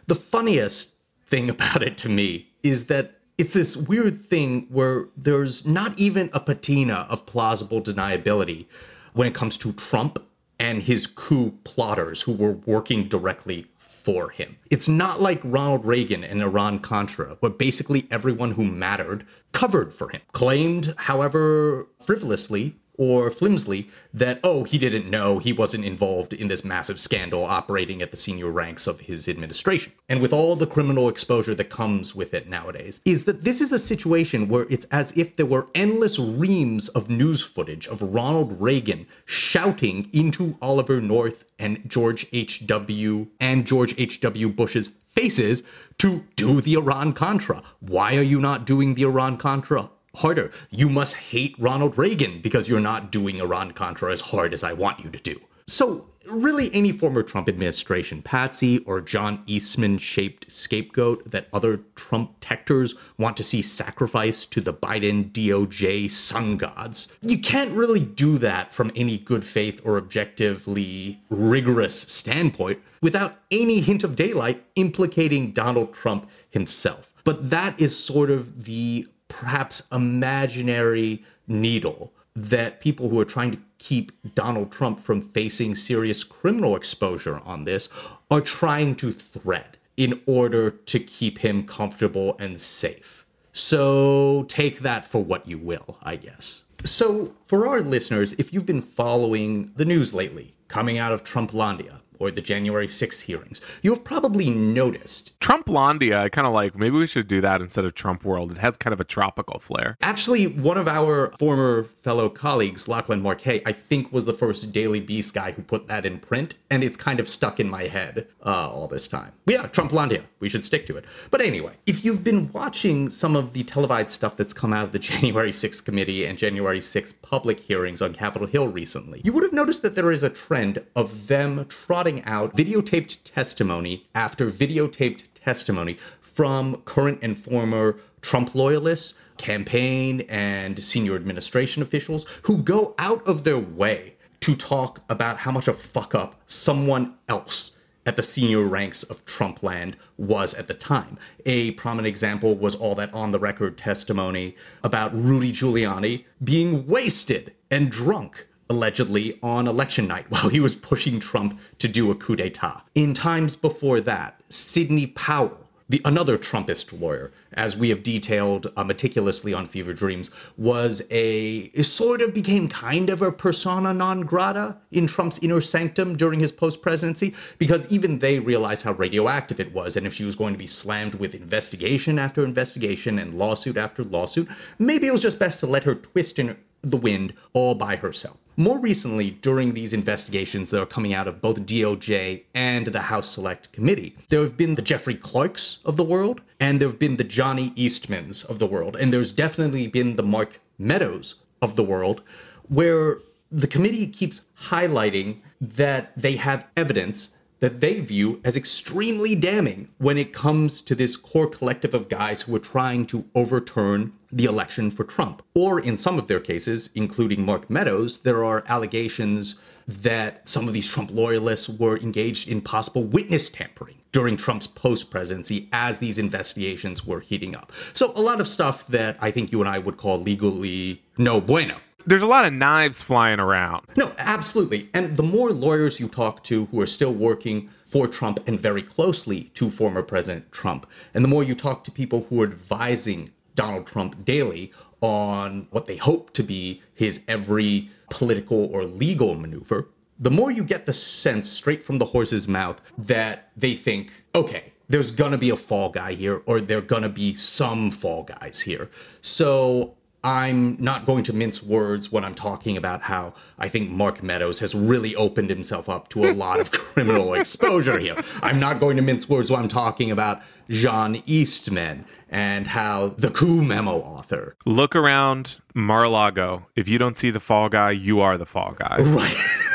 The 0.07 0.15
funniest 0.15 0.93
thing 1.31 1.49
about 1.49 1.81
it 1.81 1.97
to 1.97 2.09
me 2.09 2.49
is 2.61 2.85
that 2.87 3.19
it's 3.37 3.53
this 3.53 3.75
weird 3.75 4.21
thing 4.21 4.67
where 4.69 5.07
there's 5.17 5.65
not 5.65 5.97
even 5.97 6.29
a 6.33 6.39
patina 6.39 7.07
of 7.09 7.25
plausible 7.25 7.81
deniability 7.81 8.67
when 9.13 9.27
it 9.27 9.33
comes 9.33 9.57
to 9.57 9.73
Trump 9.73 10.23
and 10.59 10.83
his 10.83 11.07
coup 11.07 11.57
plotters 11.63 12.21
who 12.21 12.33
were 12.33 12.51
working 12.51 13.07
directly 13.07 13.65
for 13.79 14.29
him. 14.29 14.57
It's 14.69 14.87
not 14.87 15.21
like 15.21 15.39
Ronald 15.43 15.85
Reagan 15.85 16.23
and 16.23 16.41
Iran 16.41 16.79
Contra, 16.79 17.37
where 17.39 17.51
basically 17.51 18.07
everyone 18.11 18.51
who 18.51 18.63
mattered 18.63 19.25
covered 19.53 19.93
for 19.93 20.09
him, 20.09 20.21
claimed, 20.33 20.93
however 20.97 21.87
frivolously, 22.05 22.75
or 22.97 23.31
flimsily 23.31 23.89
that, 24.13 24.39
oh, 24.43 24.63
he 24.63 24.77
didn't 24.77 25.09
know 25.09 25.39
he 25.39 25.53
wasn't 25.53 25.85
involved 25.85 26.33
in 26.33 26.47
this 26.47 26.63
massive 26.63 26.99
scandal 26.99 27.43
operating 27.43 28.01
at 28.01 28.11
the 28.11 28.17
senior 28.17 28.49
ranks 28.49 28.87
of 28.87 29.01
his 29.01 29.27
administration. 29.27 29.93
And 30.09 30.21
with 30.21 30.33
all 30.33 30.55
the 30.55 30.67
criminal 30.67 31.09
exposure 31.09 31.55
that 31.55 31.69
comes 31.69 32.15
with 32.15 32.33
it 32.33 32.47
nowadays, 32.47 33.01
is 33.05 33.23
that 33.25 33.43
this 33.43 33.61
is 33.61 33.71
a 33.71 33.79
situation 33.79 34.47
where 34.47 34.67
it's 34.69 34.85
as 34.91 35.11
if 35.17 35.35
there 35.35 35.45
were 35.45 35.67
endless 35.73 36.19
reams 36.19 36.89
of 36.89 37.09
news 37.09 37.41
footage 37.41 37.87
of 37.87 38.01
Ronald 38.01 38.61
Reagan 38.61 39.07
shouting 39.25 40.09
into 40.13 40.57
Oliver 40.61 41.01
North 41.01 41.45
and 41.57 41.81
George 41.87 42.27
H.W. 42.33 43.27
and 43.39 43.65
George 43.65 43.95
H.W. 43.97 44.49
Bush's 44.49 44.91
faces 45.07 45.63
to 45.97 46.25
do 46.35 46.61
the 46.61 46.73
Iran 46.73 47.13
Contra. 47.13 47.61
Why 47.79 48.15
are 48.15 48.21
you 48.21 48.39
not 48.39 48.65
doing 48.65 48.95
the 48.95 49.03
Iran 49.03 49.37
Contra? 49.37 49.89
Harder. 50.15 50.51
You 50.69 50.89
must 50.89 51.15
hate 51.15 51.55
Ronald 51.57 51.97
Reagan 51.97 52.41
because 52.41 52.67
you're 52.67 52.79
not 52.79 53.11
doing 53.11 53.39
Iran 53.39 53.71
Contra 53.71 54.11
as 54.11 54.21
hard 54.21 54.53
as 54.53 54.63
I 54.63 54.73
want 54.73 54.99
you 55.03 55.09
to 55.09 55.19
do. 55.19 55.39
So, 55.67 56.05
really, 56.25 56.69
any 56.73 56.91
former 56.91 57.23
Trump 57.23 57.47
administration 57.47 58.21
patsy 58.21 58.79
or 58.79 58.99
John 58.99 59.41
Eastman 59.45 59.99
shaped 59.99 60.51
scapegoat 60.51 61.31
that 61.31 61.47
other 61.53 61.77
Trump 61.95 62.39
tectors 62.41 62.95
want 63.17 63.37
to 63.37 63.43
see 63.43 63.61
sacrificed 63.61 64.51
to 64.53 64.61
the 64.61 64.73
Biden 64.73 65.31
DOJ 65.31 66.11
sun 66.11 66.57
gods, 66.57 67.13
you 67.21 67.39
can't 67.39 67.71
really 67.71 68.01
do 68.01 68.37
that 68.39 68.73
from 68.73 68.91
any 68.95 69.17
good 69.17 69.45
faith 69.45 69.79
or 69.85 69.97
objectively 69.97 71.21
rigorous 71.29 72.01
standpoint 72.01 72.79
without 73.01 73.39
any 73.49 73.79
hint 73.79 74.03
of 74.03 74.15
daylight 74.15 74.63
implicating 74.75 75.51
Donald 75.51 75.93
Trump 75.93 76.29
himself. 76.49 77.09
But 77.23 77.49
that 77.49 77.79
is 77.79 77.97
sort 77.97 78.29
of 78.29 78.65
the 78.65 79.07
perhaps 79.31 79.87
imaginary 79.91 81.23
needle 81.47 82.11
that 82.35 82.79
people 82.79 83.09
who 83.09 83.19
are 83.19 83.25
trying 83.25 83.51
to 83.51 83.59
keep 83.77 84.11
Donald 84.35 84.71
Trump 84.71 84.99
from 84.99 85.21
facing 85.21 85.75
serious 85.75 86.23
criminal 86.23 86.75
exposure 86.75 87.41
on 87.43 87.65
this 87.65 87.89
are 88.29 88.41
trying 88.41 88.95
to 88.95 89.11
thread 89.11 89.77
in 89.97 90.21
order 90.25 90.69
to 90.69 90.99
keep 90.99 91.39
him 91.39 91.65
comfortable 91.65 92.35
and 92.39 92.59
safe. 92.59 93.25
So 93.53 94.43
take 94.47 94.79
that 94.79 95.03
for 95.05 95.23
what 95.23 95.47
you 95.47 95.57
will, 95.57 95.97
I 96.01 96.15
guess. 96.15 96.63
So, 96.83 97.35
for 97.45 97.67
our 97.67 97.81
listeners, 97.81 98.33
if 98.33 98.51
you've 98.51 98.65
been 98.65 98.81
following 98.81 99.71
the 99.75 99.85
news 99.85 100.15
lately, 100.15 100.55
coming 100.67 100.97
out 100.97 101.11
of 101.11 101.23
Trumplandia, 101.23 102.00
or 102.21 102.29
the 102.29 102.39
January 102.39 102.85
6th 102.85 103.21
hearings, 103.21 103.61
you 103.81 103.91
have 103.91 104.03
probably 104.03 104.49
noticed. 104.51 105.37
Trumplandia, 105.39 106.17
I 106.17 106.29
kind 106.29 106.45
of 106.45 106.53
like, 106.53 106.75
maybe 106.75 106.95
we 106.97 107.07
should 107.07 107.27
do 107.27 107.41
that 107.41 107.61
instead 107.61 107.83
of 107.83 107.95
Trump 107.95 108.23
World. 108.23 108.51
It 108.51 108.59
has 108.59 108.77
kind 108.77 108.93
of 108.93 108.99
a 108.99 109.03
tropical 109.03 109.59
flair. 109.59 109.97
Actually, 110.01 110.45
one 110.45 110.77
of 110.77 110.87
our 110.87 111.31
former 111.39 111.83
fellow 111.83 112.29
colleagues, 112.29 112.87
Lachlan 112.87 113.23
Markay, 113.23 113.63
I 113.65 113.71
think 113.71 114.13
was 114.13 114.25
the 114.25 114.33
first 114.33 114.71
Daily 114.71 114.99
Beast 114.99 115.33
guy 115.33 115.51
who 115.51 115.63
put 115.63 115.87
that 115.87 116.05
in 116.05 116.19
print, 116.19 116.55
and 116.69 116.83
it's 116.83 116.95
kind 116.95 117.19
of 117.19 117.27
stuck 117.27 117.59
in 117.59 117.69
my 117.69 117.83
head 117.83 118.27
uh, 118.45 118.69
all 118.69 118.87
this 118.87 119.07
time. 119.07 119.31
But 119.45 119.55
yeah, 119.55 119.67
Trumplandia. 119.67 120.23
We 120.39 120.49
should 120.49 120.65
stick 120.65 120.87
to 120.87 120.97
it. 120.97 121.05
But 121.29 121.41
anyway, 121.41 121.73
if 121.85 122.03
you've 122.03 122.23
been 122.23 122.51
watching 122.51 123.09
some 123.11 123.35
of 123.35 123.53
the 123.53 123.63
televised 123.63 124.09
stuff 124.09 124.35
that's 124.37 124.53
come 124.53 124.73
out 124.73 124.85
of 124.85 124.91
the 124.91 124.99
January 125.11 125.51
6th 125.51 125.85
committee 125.85 126.25
and 126.25 126.37
January 126.37 126.79
6th 126.79 127.21
public 127.21 127.59
hearings 127.59 128.01
on 128.01 128.13
Capitol 128.13 128.47
Hill 128.47 128.67
recently, 128.67 129.21
you 129.23 129.33
would 129.33 129.43
have 129.43 129.53
noticed 129.53 129.83
that 129.83 129.95
there 129.95 130.11
is 130.11 130.23
a 130.23 130.29
trend 130.29 130.83
of 130.95 131.27
them 131.27 131.65
trotting 131.69 132.10
out 132.25 132.55
videotaped 132.55 133.23
testimony 133.23 134.05
after 134.13 134.49
videotaped 134.49 135.23
testimony 135.43 135.97
from 136.19 136.81
current 136.83 137.19
and 137.21 137.37
former 137.37 137.97
Trump 138.21 138.53
loyalists, 138.53 139.15
campaign 139.37 140.21
and 140.29 140.83
senior 140.83 141.15
administration 141.15 141.81
officials 141.81 142.25
who 142.43 142.57
go 142.57 142.93
out 142.99 143.25
of 143.27 143.43
their 143.43 143.59
way 143.59 144.15
to 144.41 144.55
talk 144.55 145.01
about 145.09 145.37
how 145.37 145.51
much 145.51 145.67
a 145.67 145.73
fuck 145.73 146.13
up 146.13 146.35
someone 146.47 147.15
else 147.27 147.77
at 148.05 148.15
the 148.15 148.23
senior 148.23 148.63
ranks 148.63 149.03
of 149.03 149.23
Trump 149.25 149.61
land 149.61 149.95
was 150.17 150.53
at 150.55 150.67
the 150.67 150.73
time. 150.73 151.17
A 151.45 151.71
prominent 151.71 152.07
example 152.07 152.55
was 152.55 152.75
all 152.75 152.95
that 152.95 153.13
on 153.13 153.31
the 153.31 153.39
record 153.39 153.77
testimony 153.77 154.55
about 154.83 155.13
Rudy 155.13 155.51
Giuliani 155.51 156.25
being 156.43 156.87
wasted 156.87 157.53
and 157.69 157.91
drunk 157.91 158.47
allegedly 158.71 159.37
on 159.43 159.67
election 159.67 160.07
night 160.07 160.25
while 160.29 160.47
he 160.47 160.61
was 160.61 160.75
pushing 160.75 161.19
Trump 161.19 161.59
to 161.77 161.87
do 161.89 162.09
a 162.09 162.15
coup 162.15 162.37
d'etat. 162.37 162.83
In 162.95 163.13
times 163.13 163.55
before 163.57 163.99
that, 164.01 164.41
Sidney 164.47 165.07
Powell, 165.07 165.57
the 165.89 166.01
another 166.05 166.37
Trumpist 166.37 166.97
lawyer, 166.97 167.33
as 167.51 167.75
we 167.75 167.89
have 167.89 168.01
detailed 168.01 168.71
uh, 168.77 168.83
meticulously 168.85 169.53
on 169.53 169.67
Fever 169.67 169.91
Dreams, 169.91 170.31
was 170.57 171.01
a 171.11 171.69
sort 171.83 172.21
of 172.21 172.33
became 172.33 172.69
kind 172.69 173.09
of 173.09 173.21
a 173.21 173.29
persona 173.29 173.93
non 173.93 174.21
grata 174.21 174.77
in 174.89 175.05
Trump's 175.05 175.37
inner 175.39 175.59
sanctum 175.59 176.15
during 176.15 176.39
his 176.39 176.53
post 176.53 176.81
presidency 176.81 177.35
because 177.57 177.91
even 177.91 178.19
they 178.19 178.39
realized 178.39 178.83
how 178.83 178.93
radioactive 178.93 179.59
it 179.59 179.73
was, 179.73 179.97
and 179.97 180.07
if 180.07 180.13
she 180.13 180.23
was 180.23 180.37
going 180.37 180.53
to 180.53 180.57
be 180.57 180.65
slammed 180.65 181.15
with 181.15 181.35
investigation 181.35 182.17
after 182.17 182.45
investigation 182.45 183.19
and 183.19 183.33
lawsuit 183.33 183.75
after 183.75 184.01
lawsuit, 184.01 184.47
maybe 184.79 185.07
it 185.07 185.11
was 185.11 185.21
just 185.21 185.39
best 185.39 185.59
to 185.59 185.67
let 185.67 185.83
her 185.83 185.95
twist 185.95 186.39
in 186.39 186.55
the 186.81 186.97
wind 186.97 187.33
all 187.53 187.75
by 187.75 187.95
herself. 187.95 188.37
More 188.57 188.79
recently, 188.79 189.31
during 189.31 189.73
these 189.73 189.93
investigations 189.93 190.71
that 190.71 190.81
are 190.81 190.85
coming 190.85 191.13
out 191.13 191.27
of 191.27 191.41
both 191.41 191.65
DOJ 191.65 192.43
and 192.53 192.87
the 192.87 193.03
House 193.03 193.29
Select 193.29 193.71
Committee, 193.71 194.15
there 194.27 194.41
have 194.41 194.57
been 194.57 194.75
the 194.75 194.81
Jeffrey 194.81 195.15
Clarks 195.15 195.79
of 195.85 195.95
the 195.95 196.03
world, 196.03 196.41
and 196.59 196.79
there 196.79 196.89
have 196.89 196.99
been 196.99 197.15
the 197.15 197.23
Johnny 197.23 197.71
Eastmans 197.71 198.47
of 198.49 198.59
the 198.59 198.67
world, 198.67 198.97
and 198.97 199.13
there's 199.13 199.31
definitely 199.31 199.87
been 199.87 200.17
the 200.17 200.23
Mark 200.23 200.59
Meadows 200.77 201.35
of 201.61 201.77
the 201.77 201.83
world, 201.83 202.21
where 202.67 203.19
the 203.49 203.67
committee 203.67 204.07
keeps 204.07 204.41
highlighting 204.67 205.37
that 205.61 206.11
they 206.17 206.35
have 206.35 206.67
evidence 206.75 207.37
that 207.61 207.79
they 207.79 207.99
view 207.99 208.41
as 208.43 208.55
extremely 208.57 209.35
damning 209.35 209.87
when 209.97 210.17
it 210.17 210.33
comes 210.33 210.81
to 210.81 210.95
this 210.95 211.15
core 211.15 211.47
collective 211.47 211.93
of 211.93 212.09
guys 212.09 212.41
who 212.41 212.55
are 212.55 212.59
trying 212.59 213.05
to 213.05 213.23
overturn 213.35 214.11
the 214.31 214.45
election 214.45 214.91
for 214.91 215.03
Trump. 215.03 215.41
Or 215.53 215.79
in 215.79 215.97
some 215.97 216.17
of 216.17 216.27
their 216.27 216.39
cases, 216.39 216.89
including 216.95 217.45
Mark 217.45 217.69
Meadows, 217.69 218.19
there 218.19 218.43
are 218.43 218.63
allegations 218.67 219.59
that 219.87 220.47
some 220.47 220.67
of 220.67 220.73
these 220.73 220.87
Trump 220.87 221.11
loyalists 221.11 221.67
were 221.67 221.97
engaged 221.97 222.47
in 222.47 222.61
possible 222.61 223.03
witness 223.03 223.49
tampering 223.49 223.97
during 224.11 224.37
Trump's 224.37 224.67
post 224.67 225.09
presidency 225.09 225.69
as 225.71 225.99
these 225.99 226.17
investigations 226.17 227.05
were 227.05 227.19
heating 227.21 227.55
up. 227.55 227.71
So, 227.93 228.11
a 228.15 228.21
lot 228.21 228.39
of 228.39 228.47
stuff 228.47 228.87
that 228.87 229.17
I 229.19 229.31
think 229.31 229.51
you 229.51 229.59
and 229.59 229.69
I 229.69 229.79
would 229.79 229.97
call 229.97 230.19
legally 230.19 231.03
no 231.17 231.41
bueno 231.41 231.77
there's 232.05 232.21
a 232.21 232.27
lot 232.27 232.45
of 232.45 232.53
knives 232.53 233.01
flying 233.01 233.39
around. 233.39 233.85
No, 233.95 234.11
absolutely. 234.17 234.89
And 234.93 235.17
the 235.17 235.23
more 235.23 235.51
lawyers 235.51 235.99
you 235.99 236.07
talk 236.07 236.43
to 236.45 236.65
who 236.67 236.79
are 236.81 236.87
still 236.87 237.13
working 237.13 237.69
for 237.85 238.07
Trump 238.07 238.39
and 238.47 238.59
very 238.59 238.81
closely 238.81 239.45
to 239.53 239.69
former 239.69 240.01
President 240.01 240.51
Trump, 240.51 240.87
and 241.13 241.23
the 241.23 241.29
more 241.29 241.43
you 241.43 241.55
talk 241.55 241.83
to 241.83 241.91
people 241.91 242.25
who 242.29 242.41
are 242.41 242.45
advising 242.45 243.31
Donald 243.61 243.85
Trump 243.85 244.25
daily 244.25 244.71
on 245.01 245.67
what 245.71 245.87
they 245.87 245.97
hope 245.97 246.33
to 246.33 246.43
be 246.43 246.81
his 246.93 247.23
every 247.27 247.89
political 248.09 248.65
or 248.73 248.83
legal 248.83 249.35
maneuver, 249.35 249.87
the 250.19 250.31
more 250.31 250.51
you 250.51 250.63
get 250.63 250.85
the 250.85 250.93
sense 250.93 251.49
straight 251.49 251.83
from 251.83 251.97
the 251.97 252.05
horse's 252.05 252.47
mouth 252.47 252.81
that 252.97 253.51
they 253.55 253.75
think, 253.75 254.23
okay, 254.35 254.73
there's 254.89 255.11
gonna 255.11 255.37
be 255.37 255.49
a 255.49 255.57
fall 255.57 255.89
guy 255.89 256.13
here, 256.13 256.41
or 256.45 256.59
there 256.59 256.81
gonna 256.81 257.09
be 257.09 257.33
some 257.35 257.91
fall 257.91 258.23
guys 258.23 258.61
here. 258.61 258.89
So 259.21 259.95
I'm 260.23 260.77
not 260.79 261.05
going 261.05 261.23
to 261.25 261.33
mince 261.33 261.63
words 261.63 262.11
when 262.11 262.23
I'm 262.23 262.35
talking 262.35 262.77
about 262.77 263.01
how 263.03 263.33
I 263.57 263.67
think 263.69 263.89
Mark 263.89 264.21
Meadows 264.21 264.59
has 264.59 264.75
really 264.75 265.15
opened 265.15 265.49
himself 265.49 265.89
up 265.89 266.09
to 266.09 266.29
a 266.29 266.33
lot 266.33 266.59
of 266.59 266.71
criminal 266.81 267.33
exposure 267.33 267.97
here. 267.97 268.15
I'm 268.43 268.59
not 268.59 268.79
going 268.79 268.97
to 268.97 269.01
mince 269.01 269.27
words 269.27 269.49
when 269.49 269.59
I'm 269.59 269.67
talking 269.67 270.11
about 270.11 270.41
John 270.71 271.21
Eastman 271.25 272.05
and 272.29 272.65
how 272.67 273.09
the 273.17 273.29
coup 273.29 273.61
memo 273.61 273.97
author. 273.99 274.55
Look 274.65 274.95
around 274.95 275.59
Mar-a-Lago. 275.73 276.65
If 276.75 276.87
you 276.87 276.97
don't 276.97 277.17
see 277.17 277.29
the 277.29 277.41
fall 277.41 277.67
guy, 277.67 277.91
you 277.91 278.21
are 278.21 278.37
the 278.37 278.45
fall 278.45 278.73
guy. 278.77 278.97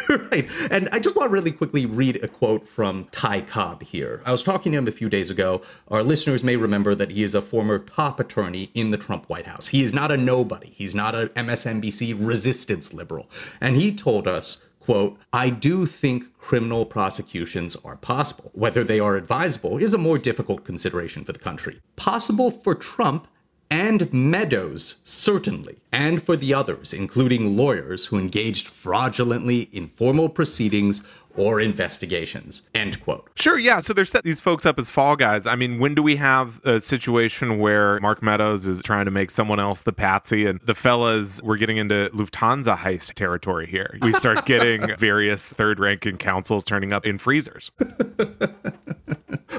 Right. 0.09 0.31
right. 0.31 0.49
And 0.71 0.89
I 0.93 1.01
just 1.01 1.17
want 1.17 1.29
to 1.29 1.33
really 1.33 1.51
quickly 1.51 1.85
read 1.85 2.23
a 2.23 2.29
quote 2.29 2.69
from 2.69 3.09
Ty 3.11 3.41
Cobb 3.41 3.83
here. 3.83 4.23
I 4.25 4.31
was 4.31 4.45
talking 4.45 4.71
to 4.71 4.79
him 4.79 4.87
a 4.87 4.93
few 4.93 5.09
days 5.09 5.31
ago. 5.31 5.63
Our 5.89 6.05
listeners 6.05 6.45
may 6.45 6.55
remember 6.55 6.95
that 6.95 7.11
he 7.11 7.25
is 7.25 7.35
a 7.35 7.43
former 7.43 7.81
top 7.81 8.21
attorney 8.21 8.71
in 8.73 8.93
the 8.93 8.99
Trump 8.99 9.29
White 9.29 9.49
House. 9.49 9.69
He 9.69 9.83
is 9.83 9.93
not 9.93 10.13
a 10.13 10.17
nobody. 10.17 10.71
He's 10.71 10.95
not 10.95 11.17
a 11.17 11.27
MSNBC 11.35 12.17
resistance 12.19 12.95
liberal. 12.95 13.29
And 13.61 13.77
he 13.77 13.93
told 13.93 14.29
us, 14.29 14.65
quote, 14.87 15.19
I 15.33 15.51
do 15.51 15.85
think 15.85 16.39
criminal 16.39 16.87
prosecutions 16.87 17.77
are 17.85 17.97
possible. 17.97 18.53
Whether 18.55 18.85
they 18.85 19.01
are 19.01 19.17
advisable 19.17 19.79
is 19.79 19.93
a 19.93 19.99
more 19.99 20.17
difficult 20.17 20.65
consideration 20.65 21.25
for 21.25 21.33
the 21.33 21.41
country. 21.41 21.81
Possible 21.97 22.53
for 22.53 22.77
Trump 22.77 23.27
and 23.69 24.13
Meadows, 24.13 24.97
certainly, 25.03 25.79
and 25.91 26.23
for 26.23 26.37
the 26.37 26.55
others, 26.55 26.95
including 26.95 27.57
lawyers 27.57 28.07
who 28.07 28.17
engaged 28.17 28.69
fraudulently 28.69 29.63
in 29.73 29.89
formal 29.89 30.29
proceedings 30.29 31.03
or 31.37 31.61
investigations. 31.61 32.69
End 32.75 33.03
quote. 33.03 33.29
Sure, 33.35 33.59
yeah. 33.59 33.81
So 33.81 33.93
they're 33.93 34.05
set 34.05 34.25
these 34.25 34.41
folks 34.41 34.67
up 34.67 34.79
as 34.79 34.91
fall 34.91 35.17
guys. 35.17 35.47
I 35.47 35.55
mean, 35.55 35.79
when 35.79 35.95
do 35.95 36.03
we 36.03 36.17
have 36.17 36.65
a 36.65 36.81
situation 36.81 37.59
where 37.59 38.01
Mark 38.01 38.23
Meadows 38.23 38.67
is 38.67 38.83
trying 38.83 39.05
to 39.05 39.11
make 39.11 39.31
someone 39.31 39.61
else 39.61 39.81
the 39.81 39.93
patsy 39.93 40.47
and 40.47 40.61
the 40.65 40.75
fellas, 40.75 41.43
we're 41.43 41.57
getting 41.57 41.77
into 41.77 42.11
Lufthansa 42.15 42.79
heist 42.79 43.15
territory 43.15 43.67
here. 43.67 43.99
We 44.03 44.13
start 44.13 44.47
getting 44.47 44.97
various 44.99 45.53
third 45.53 45.79
ranking 45.79 46.17
councils 46.17 46.65
turning 46.65 46.93
up 46.93 47.07
in 47.07 47.19
freezers. 47.19 47.71